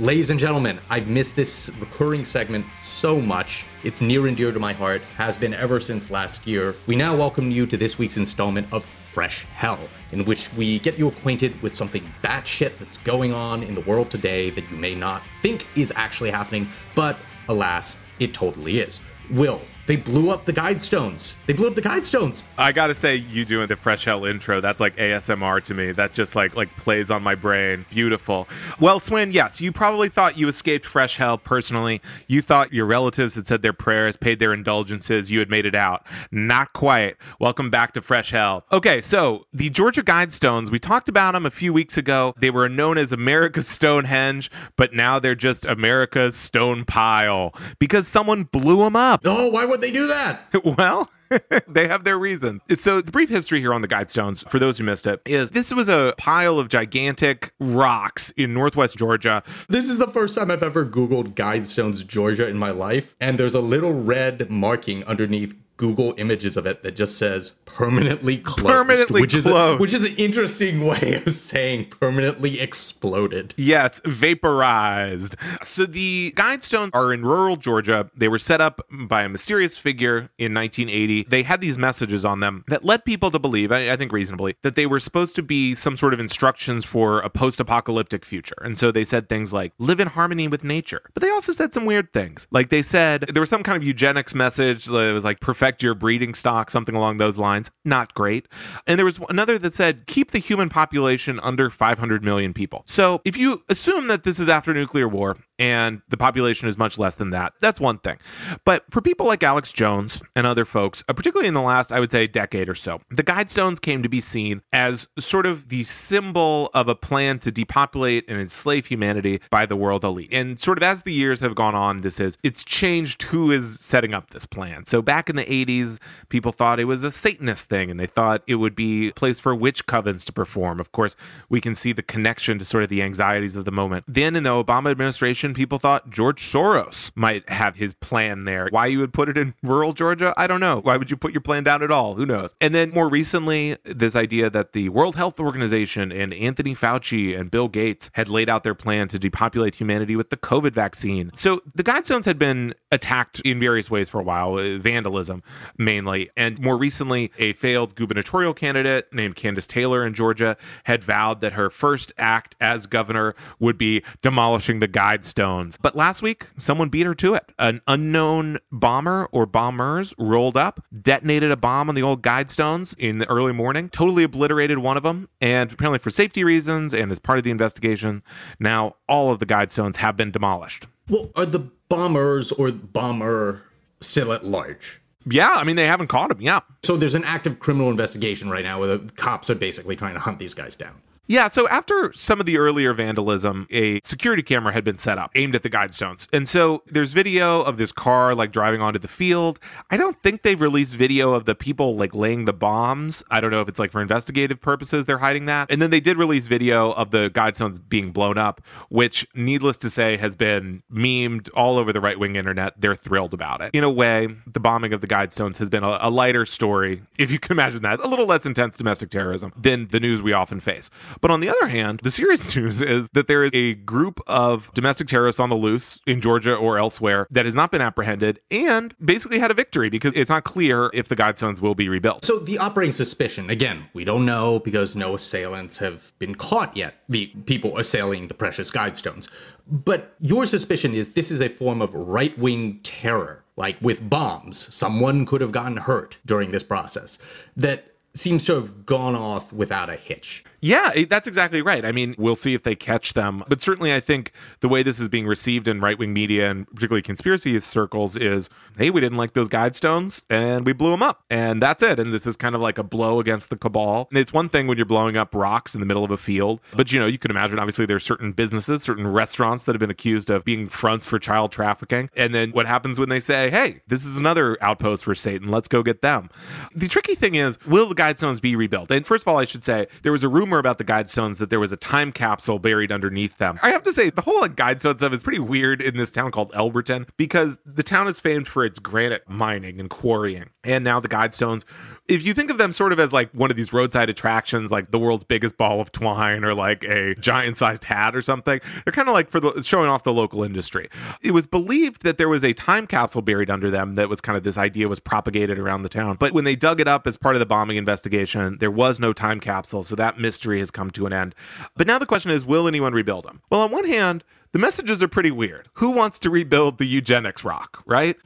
Ladies 0.00 0.30
and 0.30 0.38
gentlemen, 0.38 0.78
I've 0.88 1.08
missed 1.08 1.34
this 1.34 1.72
recurring 1.80 2.24
segment 2.24 2.64
so 2.84 3.20
much. 3.20 3.64
It's 3.82 4.00
near 4.00 4.28
and 4.28 4.36
dear 4.36 4.52
to 4.52 4.60
my 4.60 4.72
heart, 4.72 5.02
has 5.16 5.36
been 5.36 5.52
ever 5.52 5.80
since 5.80 6.08
last 6.08 6.46
year. 6.46 6.76
We 6.86 6.94
now 6.94 7.16
welcome 7.16 7.50
you 7.50 7.66
to 7.66 7.76
this 7.76 7.98
week's 7.98 8.16
installment 8.16 8.72
of 8.72 8.84
Fresh 8.84 9.44
Hell, 9.56 9.80
in 10.12 10.24
which 10.24 10.54
we 10.54 10.78
get 10.78 11.00
you 11.00 11.08
acquainted 11.08 11.60
with 11.62 11.74
something 11.74 12.08
batshit 12.22 12.78
that's 12.78 12.98
going 12.98 13.32
on 13.32 13.64
in 13.64 13.74
the 13.74 13.80
world 13.80 14.08
today 14.08 14.50
that 14.50 14.70
you 14.70 14.76
may 14.76 14.94
not 14.94 15.20
think 15.42 15.66
is 15.74 15.92
actually 15.96 16.30
happening, 16.30 16.68
but 16.94 17.18
alas, 17.48 17.96
it 18.18 18.34
totally 18.34 18.78
is. 18.80 19.00
Will, 19.30 19.60
they 19.88 19.96
blew 19.96 20.30
up 20.30 20.44
the 20.44 20.52
guidestones. 20.52 21.36
They 21.46 21.54
blew 21.54 21.66
up 21.66 21.74
the 21.74 21.80
guidestones. 21.80 22.42
I 22.58 22.72
gotta 22.72 22.94
say, 22.94 23.16
you 23.16 23.46
doing 23.46 23.68
the 23.68 23.76
fresh 23.76 24.04
hell 24.04 24.26
intro, 24.26 24.60
that's 24.60 24.80
like 24.80 24.94
ASMR 24.96 25.64
to 25.64 25.72
me. 25.72 25.92
That 25.92 26.12
just 26.12 26.36
like 26.36 26.54
like 26.54 26.76
plays 26.76 27.10
on 27.10 27.22
my 27.22 27.34
brain. 27.34 27.86
Beautiful. 27.88 28.46
Well, 28.78 29.00
Swin, 29.00 29.32
yes, 29.32 29.62
you 29.62 29.72
probably 29.72 30.10
thought 30.10 30.36
you 30.36 30.46
escaped 30.46 30.84
fresh 30.84 31.16
hell 31.16 31.38
personally. 31.38 32.02
You 32.26 32.42
thought 32.42 32.70
your 32.70 32.84
relatives 32.84 33.34
had 33.34 33.48
said 33.48 33.62
their 33.62 33.72
prayers, 33.72 34.14
paid 34.16 34.40
their 34.40 34.52
indulgences, 34.52 35.30
you 35.30 35.38
had 35.38 35.48
made 35.48 35.64
it 35.64 35.74
out. 35.74 36.06
Not 36.30 36.74
quite. 36.74 37.16
Welcome 37.40 37.70
back 37.70 37.94
to 37.94 38.02
fresh 38.02 38.30
hell. 38.30 38.66
Okay, 38.70 39.00
so 39.00 39.46
the 39.54 39.70
Georgia 39.70 40.02
Guidestones, 40.02 40.70
we 40.70 40.78
talked 40.78 41.08
about 41.08 41.32
them 41.32 41.46
a 41.46 41.50
few 41.50 41.72
weeks 41.72 41.96
ago. 41.96 42.34
They 42.38 42.50
were 42.50 42.68
known 42.68 42.98
as 42.98 43.10
America's 43.10 43.66
Stonehenge, 43.66 44.50
but 44.76 44.92
now 44.92 45.18
they're 45.18 45.34
just 45.34 45.64
America's 45.64 46.36
Stone 46.36 46.84
Pile 46.84 47.54
because 47.78 48.06
someone 48.06 48.44
blew 48.44 48.76
them 48.84 48.94
up. 48.94 49.22
Oh, 49.24 49.48
why 49.48 49.64
would 49.64 49.77
they 49.80 49.90
do 49.90 50.06
that? 50.08 50.40
well, 50.64 51.10
they 51.68 51.88
have 51.88 52.04
their 52.04 52.18
reasons. 52.18 52.62
So, 52.74 53.00
the 53.00 53.12
brief 53.12 53.28
history 53.28 53.60
here 53.60 53.74
on 53.74 53.82
the 53.82 53.88
Guidestones, 53.88 54.48
for 54.48 54.58
those 54.58 54.78
who 54.78 54.84
missed 54.84 55.06
it, 55.06 55.20
is 55.24 55.50
this 55.50 55.72
was 55.72 55.88
a 55.88 56.14
pile 56.18 56.58
of 56.58 56.68
gigantic 56.68 57.52
rocks 57.60 58.30
in 58.36 58.54
northwest 58.54 58.96
Georgia. 58.96 59.42
This 59.68 59.90
is 59.90 59.98
the 59.98 60.08
first 60.08 60.36
time 60.36 60.50
I've 60.50 60.62
ever 60.62 60.86
Googled 60.86 61.34
Guidestones, 61.34 62.06
Georgia 62.06 62.46
in 62.48 62.56
my 62.56 62.70
life, 62.70 63.14
and 63.20 63.38
there's 63.38 63.54
a 63.54 63.60
little 63.60 63.92
red 63.92 64.50
marking 64.50 65.04
underneath 65.04 65.54
Google 65.78 66.12
images 66.18 66.56
of 66.56 66.66
it 66.66 66.82
that 66.82 66.96
just 66.96 67.16
says 67.16 67.52
permanently 67.64 68.36
closed. 68.36 68.66
Permanently 68.66 69.20
which 69.22 69.30
closed. 69.30 69.46
Is 69.46 69.52
a, 69.52 69.76
which 69.76 69.94
is 69.94 70.06
an 70.06 70.14
interesting 70.16 70.84
way 70.86 71.22
of 71.24 71.32
saying 71.32 71.86
permanently 71.88 72.60
exploded. 72.60 73.54
Yes, 73.56 74.00
vaporized. 74.04 75.36
So 75.62 75.86
the 75.86 76.34
Guidestones 76.36 76.90
are 76.92 77.14
in 77.14 77.22
rural 77.22 77.56
Georgia. 77.56 78.10
They 78.14 78.28
were 78.28 78.40
set 78.40 78.60
up 78.60 78.80
by 78.90 79.22
a 79.22 79.28
mysterious 79.28 79.78
figure 79.78 80.30
in 80.36 80.52
1980. 80.52 81.24
They 81.28 81.44
had 81.44 81.60
these 81.60 81.78
messages 81.78 82.24
on 82.24 82.40
them 82.40 82.64
that 82.68 82.84
led 82.84 83.04
people 83.04 83.30
to 83.30 83.38
believe, 83.38 83.70
I, 83.70 83.92
I 83.92 83.96
think 83.96 84.12
reasonably, 84.12 84.56
that 84.62 84.74
they 84.74 84.86
were 84.86 85.00
supposed 85.00 85.36
to 85.36 85.42
be 85.42 85.74
some 85.74 85.96
sort 85.96 86.12
of 86.12 86.18
instructions 86.18 86.84
for 86.84 87.20
a 87.20 87.30
post 87.30 87.60
apocalyptic 87.60 88.24
future. 88.24 88.60
And 88.62 88.76
so 88.76 88.90
they 88.90 89.04
said 89.04 89.28
things 89.28 89.52
like, 89.52 89.72
live 89.78 90.00
in 90.00 90.08
harmony 90.08 90.48
with 90.48 90.64
nature. 90.64 91.02
But 91.14 91.22
they 91.22 91.30
also 91.30 91.52
said 91.52 91.72
some 91.72 91.86
weird 91.86 92.12
things. 92.12 92.48
Like 92.50 92.70
they 92.70 92.82
said, 92.82 93.30
there 93.32 93.40
was 93.40 93.50
some 93.50 93.62
kind 93.62 93.76
of 93.76 93.84
eugenics 93.84 94.34
message 94.34 94.86
that 94.86 95.12
was 95.12 95.24
like, 95.24 95.38
perfect 95.38 95.67
your 95.80 95.94
breeding 95.94 96.34
stock, 96.34 96.70
something 96.70 96.94
along 96.94 97.18
those 97.18 97.38
lines. 97.38 97.70
Not 97.84 98.14
great. 98.14 98.48
And 98.86 98.98
there 98.98 99.06
was 99.06 99.20
another 99.28 99.58
that 99.58 99.74
said, 99.74 100.06
keep 100.06 100.30
the 100.30 100.38
human 100.38 100.68
population 100.68 101.40
under 101.40 101.70
500 101.70 102.24
million 102.24 102.52
people. 102.52 102.82
So 102.86 103.20
if 103.24 103.36
you 103.36 103.60
assume 103.68 104.08
that 104.08 104.24
this 104.24 104.38
is 104.38 104.48
after 104.48 104.74
nuclear 104.74 105.08
war 105.08 105.36
and 105.58 106.02
the 106.08 106.16
population 106.16 106.68
is 106.68 106.78
much 106.78 106.98
less 106.98 107.14
than 107.14 107.30
that, 107.30 107.54
that's 107.60 107.80
one 107.80 107.98
thing. 107.98 108.18
But 108.64 108.84
for 108.90 109.00
people 109.00 109.26
like 109.26 109.42
Alex 109.42 109.72
Jones 109.72 110.20
and 110.36 110.46
other 110.46 110.64
folks, 110.64 111.02
uh, 111.08 111.12
particularly 111.12 111.48
in 111.48 111.54
the 111.54 111.62
last, 111.62 111.92
I 111.92 112.00
would 112.00 112.10
say, 112.10 112.26
decade 112.26 112.68
or 112.68 112.74
so, 112.74 113.00
the 113.10 113.24
Guidestones 113.24 113.80
came 113.80 114.02
to 114.02 114.08
be 114.08 114.20
seen 114.20 114.62
as 114.72 115.08
sort 115.18 115.46
of 115.46 115.68
the 115.68 115.84
symbol 115.84 116.70
of 116.74 116.88
a 116.88 116.94
plan 116.94 117.38
to 117.40 117.50
depopulate 117.50 118.28
and 118.28 118.40
enslave 118.40 118.86
humanity 118.86 119.40
by 119.50 119.66
the 119.66 119.76
world 119.76 120.04
elite. 120.04 120.28
And 120.32 120.58
sort 120.58 120.78
of 120.78 120.82
as 120.82 121.02
the 121.02 121.12
years 121.12 121.40
have 121.40 121.54
gone 121.54 121.74
on, 121.74 122.00
this 122.00 122.20
is, 122.20 122.38
it's 122.42 122.64
changed 122.64 123.22
who 123.24 123.50
is 123.50 123.80
setting 123.80 124.14
up 124.14 124.30
this 124.30 124.46
plan. 124.46 124.86
So 124.86 125.02
back 125.02 125.28
in 125.28 125.36
the 125.36 125.50
80s, 125.64 125.98
people 126.28 126.52
thought 126.52 126.80
it 126.80 126.84
was 126.84 127.04
a 127.04 127.10
Satanist 127.10 127.68
thing 127.68 127.90
and 127.90 127.98
they 127.98 128.06
thought 128.06 128.42
it 128.46 128.56
would 128.56 128.74
be 128.74 129.08
a 129.08 129.12
place 129.12 129.40
for 129.40 129.54
witch 129.54 129.86
covens 129.86 130.24
to 130.26 130.32
perform. 130.32 130.80
Of 130.80 130.92
course, 130.92 131.16
we 131.48 131.60
can 131.60 131.74
see 131.74 131.92
the 131.92 132.02
connection 132.02 132.58
to 132.58 132.64
sort 132.64 132.82
of 132.82 132.88
the 132.88 133.02
anxieties 133.02 133.56
of 133.56 133.64
the 133.64 133.70
moment. 133.70 134.04
Then 134.08 134.36
in 134.36 134.42
the 134.42 134.50
Obama 134.50 134.90
administration, 134.90 135.54
people 135.54 135.78
thought 135.78 136.10
George 136.10 136.42
Soros 136.42 137.10
might 137.14 137.48
have 137.48 137.76
his 137.76 137.94
plan 137.94 138.44
there. 138.44 138.68
Why 138.70 138.86
you 138.86 139.00
would 139.00 139.12
put 139.12 139.28
it 139.28 139.38
in 139.38 139.54
rural 139.62 139.92
Georgia, 139.92 140.34
I 140.36 140.46
don't 140.46 140.60
know. 140.60 140.80
Why 140.80 140.96
would 140.96 141.10
you 141.10 141.16
put 141.16 141.32
your 141.32 141.40
plan 141.40 141.64
down 141.64 141.82
at 141.82 141.90
all? 141.90 142.14
Who 142.14 142.26
knows? 142.26 142.54
And 142.60 142.74
then 142.74 142.90
more 142.90 143.08
recently, 143.08 143.76
this 143.84 144.16
idea 144.16 144.50
that 144.50 144.72
the 144.72 144.88
World 144.88 145.16
Health 145.16 145.40
Organization 145.40 146.12
and 146.12 146.32
Anthony 146.34 146.74
Fauci 146.74 147.38
and 147.38 147.50
Bill 147.50 147.68
Gates 147.68 148.10
had 148.14 148.28
laid 148.28 148.48
out 148.48 148.64
their 148.64 148.74
plan 148.74 149.08
to 149.08 149.18
depopulate 149.18 149.76
humanity 149.76 150.16
with 150.16 150.30
the 150.30 150.36
COVID 150.36 150.72
vaccine. 150.72 151.30
So 151.34 151.60
the 151.74 151.84
Guidestones 151.84 152.24
had 152.24 152.38
been 152.38 152.74
attacked 152.90 153.40
in 153.40 153.60
various 153.60 153.90
ways 153.90 154.08
for 154.08 154.20
a 154.20 154.24
while, 154.24 154.58
uh, 154.58 154.78
vandalism 154.78 155.42
mainly. 155.76 156.30
And 156.36 156.60
more 156.60 156.76
recently, 156.76 157.32
a 157.38 157.52
failed 157.54 157.94
gubernatorial 157.94 158.54
candidate 158.54 159.12
named 159.12 159.36
Kandiss 159.36 159.66
Taylor 159.66 160.06
in 160.06 160.14
Georgia 160.14 160.56
had 160.84 161.02
vowed 161.02 161.40
that 161.40 161.54
her 161.54 161.70
first 161.70 162.12
act 162.18 162.56
as 162.60 162.86
governor 162.86 163.34
would 163.58 163.78
be 163.78 164.02
demolishing 164.22 164.78
the 164.78 164.88
Guidestones. 164.88 165.76
But 165.80 165.96
last 165.96 166.22
week, 166.22 166.48
someone 166.58 166.88
beat 166.88 167.06
her 167.06 167.14
to 167.14 167.34
it. 167.34 167.52
An 167.58 167.80
unknown 167.86 168.58
bomber 168.70 169.28
or 169.32 169.46
bombers 169.46 170.14
rolled 170.18 170.56
up, 170.56 170.84
detonated 171.00 171.50
a 171.50 171.56
bomb 171.56 171.88
on 171.88 171.94
the 171.94 172.02
old 172.02 172.22
Guidestones 172.22 172.94
in 172.98 173.18
the 173.18 173.28
early 173.28 173.52
morning, 173.52 173.88
totally 173.88 174.22
obliterated 174.24 174.78
one 174.78 174.96
of 174.96 175.02
them. 175.02 175.28
And 175.40 175.72
apparently, 175.72 175.98
for 175.98 176.10
safety 176.10 176.44
reasons 176.44 176.94
and 176.94 177.10
as 177.10 177.18
part 177.18 177.38
of 177.38 177.44
the 177.44 177.50
investigation, 177.50 178.22
now 178.58 178.96
all 179.08 179.30
of 179.30 179.38
the 179.38 179.46
Guidestones 179.46 179.96
have 179.96 180.16
been 180.16 180.30
demolished. 180.30 180.86
Well, 181.08 181.30
are 181.34 181.46
the 181.46 181.60
bombers 181.88 182.52
or 182.52 182.70
bomber 182.70 183.62
still 184.00 184.32
at 184.32 184.44
large? 184.44 185.00
Yeah, 185.30 185.50
I 185.50 185.64
mean 185.64 185.76
they 185.76 185.86
haven't 185.86 186.08
caught 186.08 186.30
him. 186.30 186.40
Yeah. 186.40 186.60
So 186.82 186.96
there's 186.96 187.14
an 187.14 187.24
active 187.24 187.58
criminal 187.58 187.90
investigation 187.90 188.48
right 188.48 188.64
now 188.64 188.78
where 188.80 188.96
the 188.96 189.12
cops 189.12 189.50
are 189.50 189.54
basically 189.54 189.96
trying 189.96 190.14
to 190.14 190.20
hunt 190.20 190.38
these 190.38 190.54
guys 190.54 190.74
down. 190.74 190.94
Yeah, 191.30 191.48
so 191.48 191.68
after 191.68 192.10
some 192.14 192.40
of 192.40 192.46
the 192.46 192.56
earlier 192.56 192.94
vandalism, 192.94 193.66
a 193.70 194.00
security 194.02 194.42
camera 194.42 194.72
had 194.72 194.82
been 194.82 194.96
set 194.96 195.18
up 195.18 195.30
aimed 195.34 195.54
at 195.54 195.62
the 195.62 195.68
guidestones. 195.68 196.26
And 196.32 196.48
so 196.48 196.82
there's 196.86 197.12
video 197.12 197.60
of 197.60 197.76
this 197.76 197.92
car 197.92 198.34
like 198.34 198.50
driving 198.50 198.80
onto 198.80 198.98
the 198.98 199.08
field. 199.08 199.60
I 199.90 199.98
don't 199.98 200.20
think 200.22 200.40
they've 200.40 200.58
released 200.58 200.94
video 200.94 201.34
of 201.34 201.44
the 201.44 201.54
people 201.54 201.96
like 201.96 202.14
laying 202.14 202.46
the 202.46 202.54
bombs. 202.54 203.22
I 203.30 203.40
don't 203.40 203.50
know 203.50 203.60
if 203.60 203.68
it's 203.68 203.78
like 203.78 203.92
for 203.92 204.00
investigative 204.00 204.62
purposes 204.62 205.04
they're 205.04 205.18
hiding 205.18 205.44
that. 205.44 205.70
And 205.70 205.82
then 205.82 205.90
they 205.90 206.00
did 206.00 206.16
release 206.16 206.46
video 206.46 206.92
of 206.92 207.10
the 207.10 207.28
guidestones 207.28 207.78
being 207.86 208.10
blown 208.10 208.38
up, 208.38 208.62
which 208.88 209.26
needless 209.34 209.76
to 209.78 209.90
say 209.90 210.16
has 210.16 210.34
been 210.34 210.82
memed 210.90 211.50
all 211.52 211.76
over 211.76 211.92
the 211.92 212.00
right 212.00 212.18
wing 212.18 212.36
internet. 212.36 212.80
They're 212.80 212.96
thrilled 212.96 213.34
about 213.34 213.60
it. 213.60 213.72
In 213.74 213.84
a 213.84 213.90
way, 213.90 214.34
the 214.46 214.60
bombing 214.60 214.94
of 214.94 215.02
the 215.02 215.06
guidestones 215.06 215.58
has 215.58 215.68
been 215.68 215.84
a, 215.84 215.98
a 216.00 216.08
lighter 216.08 216.46
story, 216.46 217.02
if 217.18 217.30
you 217.30 217.38
can 217.38 217.52
imagine 217.52 217.82
that, 217.82 218.00
a 218.00 218.08
little 218.08 218.24
less 218.24 218.46
intense 218.46 218.78
domestic 218.78 219.10
terrorism 219.10 219.52
than 219.54 219.88
the 219.88 220.00
news 220.00 220.22
we 220.22 220.32
often 220.32 220.58
face. 220.58 220.88
But 221.20 221.30
on 221.30 221.40
the 221.40 221.48
other 221.48 221.68
hand, 221.68 222.00
the 222.02 222.10
serious 222.10 222.54
news 222.56 222.82
is 222.82 223.08
that 223.10 223.26
there 223.26 223.44
is 223.44 223.50
a 223.54 223.74
group 223.74 224.20
of 224.26 224.72
domestic 224.74 225.08
terrorists 225.08 225.40
on 225.40 225.48
the 225.48 225.56
loose 225.56 226.00
in 226.06 226.20
Georgia 226.20 226.54
or 226.54 226.78
elsewhere 226.78 227.26
that 227.30 227.44
has 227.44 227.54
not 227.54 227.70
been 227.70 227.80
apprehended 227.80 228.40
and 228.50 228.94
basically 229.04 229.38
had 229.38 229.50
a 229.50 229.54
victory 229.54 229.88
because 229.88 230.12
it's 230.14 230.30
not 230.30 230.44
clear 230.44 230.90
if 230.94 231.08
the 231.08 231.16
Guidestones 231.16 231.60
will 231.60 231.74
be 231.74 231.88
rebuilt. 231.88 232.24
So 232.24 232.38
the 232.38 232.58
operating 232.58 232.92
suspicion, 232.92 233.50
again, 233.50 233.86
we 233.92 234.04
don't 234.04 234.24
know 234.24 234.58
because 234.58 234.94
no 234.94 235.14
assailants 235.14 235.78
have 235.78 236.12
been 236.18 236.34
caught 236.34 236.76
yet, 236.76 237.02
the 237.08 237.26
people 237.46 237.78
assailing 237.78 238.28
the 238.28 238.34
precious 238.34 238.70
Guidestones. 238.70 239.28
But 239.66 240.14
your 240.20 240.46
suspicion 240.46 240.94
is 240.94 241.12
this 241.12 241.30
is 241.30 241.40
a 241.40 241.48
form 241.48 241.82
of 241.82 241.94
right 241.94 242.36
wing 242.38 242.80
terror, 242.82 243.44
like 243.56 243.76
with 243.82 244.08
bombs. 244.08 244.74
Someone 244.74 245.26
could 245.26 245.40
have 245.40 245.52
gotten 245.52 245.76
hurt 245.76 246.16
during 246.24 246.50
this 246.50 246.62
process. 246.62 247.18
That 247.56 247.94
seems 248.14 248.44
to 248.46 248.54
have 248.54 248.86
gone 248.86 249.14
off 249.14 249.52
without 249.52 249.90
a 249.90 249.96
hitch. 249.96 250.44
Yeah, 250.60 251.04
that's 251.08 251.28
exactly 251.28 251.62
right. 251.62 251.84
I 251.84 251.92
mean, 251.92 252.14
we'll 252.18 252.34
see 252.34 252.54
if 252.54 252.62
they 252.62 252.74
catch 252.74 253.14
them. 253.14 253.44
But 253.48 253.62
certainly, 253.62 253.94
I 253.94 254.00
think 254.00 254.32
the 254.60 254.68
way 254.68 254.82
this 254.82 254.98
is 254.98 255.08
being 255.08 255.26
received 255.26 255.68
in 255.68 255.80
right 255.80 255.98
wing 255.98 256.12
media 256.12 256.50
and 256.50 256.66
particularly 256.68 257.02
conspiracy 257.02 257.58
circles 257.60 258.16
is 258.16 258.50
hey, 258.76 258.90
we 258.90 259.00
didn't 259.00 259.18
like 259.18 259.32
those 259.32 259.48
guidestones 259.48 260.24
and 260.28 260.66
we 260.66 260.72
blew 260.72 260.90
them 260.90 261.02
up. 261.02 261.24
And 261.30 261.62
that's 261.62 261.82
it. 261.82 261.98
And 261.98 262.12
this 262.12 262.26
is 262.26 262.36
kind 262.36 262.54
of 262.54 262.60
like 262.60 262.78
a 262.78 262.82
blow 262.82 263.20
against 263.20 263.50
the 263.50 263.56
cabal. 263.56 264.08
And 264.10 264.18
it's 264.18 264.32
one 264.32 264.48
thing 264.48 264.66
when 264.66 264.76
you're 264.76 264.86
blowing 264.86 265.16
up 265.16 265.34
rocks 265.34 265.74
in 265.74 265.80
the 265.80 265.86
middle 265.86 266.04
of 266.04 266.10
a 266.10 266.16
field. 266.16 266.60
But, 266.74 266.92
you 266.92 266.98
know, 266.98 267.06
you 267.06 267.18
can 267.18 267.30
imagine 267.30 267.58
obviously 267.58 267.86
there's 267.86 268.04
certain 268.04 268.32
businesses, 268.32 268.82
certain 268.82 269.06
restaurants 269.06 269.64
that 269.64 269.74
have 269.74 269.80
been 269.80 269.90
accused 269.90 270.30
of 270.30 270.44
being 270.44 270.68
fronts 270.68 271.06
for 271.06 271.18
child 271.18 271.52
trafficking. 271.52 272.10
And 272.16 272.34
then 272.34 272.50
what 272.50 272.66
happens 272.66 272.98
when 272.98 273.08
they 273.08 273.20
say, 273.20 273.50
hey, 273.50 273.80
this 273.86 274.04
is 274.04 274.16
another 274.16 274.56
outpost 274.60 275.04
for 275.04 275.14
Satan, 275.14 275.48
let's 275.48 275.68
go 275.68 275.82
get 275.82 276.02
them? 276.02 276.30
The 276.74 276.88
tricky 276.88 277.14
thing 277.14 277.34
is, 277.34 277.64
will 277.66 277.88
the 277.88 277.94
guidestones 277.94 278.40
be 278.40 278.56
rebuilt? 278.56 278.90
And 278.90 279.06
first 279.06 279.22
of 279.22 279.28
all, 279.28 279.38
I 279.38 279.44
should 279.44 279.64
say 279.64 279.86
there 280.02 280.12
was 280.12 280.22
a 280.22 280.28
rumor 280.28 280.47
rumor 280.48 280.58
about 280.58 280.78
the 280.78 280.84
Guidestones 280.84 281.36
that 281.38 281.50
there 281.50 281.60
was 281.60 281.72
a 281.72 281.76
time 281.76 282.10
capsule 282.10 282.58
buried 282.58 282.90
underneath 282.90 283.36
them. 283.36 283.58
I 283.62 283.70
have 283.70 283.82
to 283.82 283.92
say, 283.92 284.08
the 284.08 284.22
whole 284.22 284.40
like, 284.40 284.56
Guidestone 284.56 284.96
stuff 284.96 285.12
is 285.12 285.22
pretty 285.22 285.38
weird 285.38 285.82
in 285.82 285.98
this 285.98 286.10
town 286.10 286.30
called 286.30 286.50
Elberton 286.52 287.06
because 287.18 287.58
the 287.66 287.82
town 287.82 288.08
is 288.08 288.18
famed 288.18 288.48
for 288.48 288.64
its 288.64 288.78
granite 288.78 289.28
mining 289.28 289.78
and 289.78 289.90
quarrying. 289.90 290.48
And 290.64 290.84
now 290.84 291.00
the 291.00 291.08
Guidestones 291.08 291.64
if 292.08 292.26
you 292.26 292.32
think 292.32 292.50
of 292.50 292.56
them 292.56 292.72
sort 292.72 292.92
of 292.92 292.98
as 292.98 293.12
like 293.12 293.30
one 293.32 293.50
of 293.50 293.56
these 293.56 293.72
roadside 293.72 294.08
attractions, 294.08 294.72
like 294.72 294.90
the 294.90 294.98
world's 294.98 295.24
biggest 295.24 295.56
ball 295.58 295.80
of 295.80 295.92
twine 295.92 296.42
or 296.44 296.54
like 296.54 296.82
a 296.84 297.14
giant 297.16 297.58
sized 297.58 297.84
hat 297.84 298.16
or 298.16 298.22
something, 298.22 298.60
they're 298.84 298.92
kind 298.92 299.08
of 299.08 299.14
like 299.14 299.30
for 299.30 299.40
the, 299.40 299.62
showing 299.62 299.88
off 299.88 300.04
the 300.04 300.12
local 300.12 300.42
industry. 300.42 300.88
It 301.22 301.32
was 301.32 301.46
believed 301.46 302.02
that 302.02 302.16
there 302.16 302.28
was 302.28 302.42
a 302.42 302.54
time 302.54 302.86
capsule 302.86 303.20
buried 303.20 303.50
under 303.50 303.70
them 303.70 303.96
that 303.96 304.08
was 304.08 304.20
kind 304.22 304.36
of 304.38 304.42
this 304.42 304.56
idea 304.56 304.88
was 304.88 305.00
propagated 305.00 305.58
around 305.58 305.82
the 305.82 305.88
town. 305.90 306.16
But 306.18 306.32
when 306.32 306.44
they 306.44 306.56
dug 306.56 306.80
it 306.80 306.88
up 306.88 307.06
as 307.06 307.18
part 307.18 307.36
of 307.36 307.40
the 307.40 307.46
bombing 307.46 307.76
investigation, 307.76 308.56
there 308.58 308.70
was 308.70 308.98
no 308.98 309.12
time 309.12 309.38
capsule. 309.38 309.82
So 309.82 309.94
that 309.96 310.18
mystery 310.18 310.60
has 310.60 310.70
come 310.70 310.90
to 310.92 311.06
an 311.06 311.12
end. 311.12 311.34
But 311.76 311.86
now 311.86 311.98
the 311.98 312.06
question 312.06 312.30
is 312.30 312.44
will 312.44 312.66
anyone 312.66 312.94
rebuild 312.94 313.24
them? 313.24 313.42
Well, 313.50 313.60
on 313.60 313.70
one 313.70 313.86
hand, 313.86 314.24
the 314.52 314.58
messages 314.58 315.02
are 315.02 315.08
pretty 315.08 315.30
weird. 315.30 315.68
Who 315.74 315.90
wants 315.90 316.18
to 316.20 316.30
rebuild 316.30 316.78
the 316.78 316.86
eugenics 316.86 317.44
rock, 317.44 317.82
right? 317.86 318.16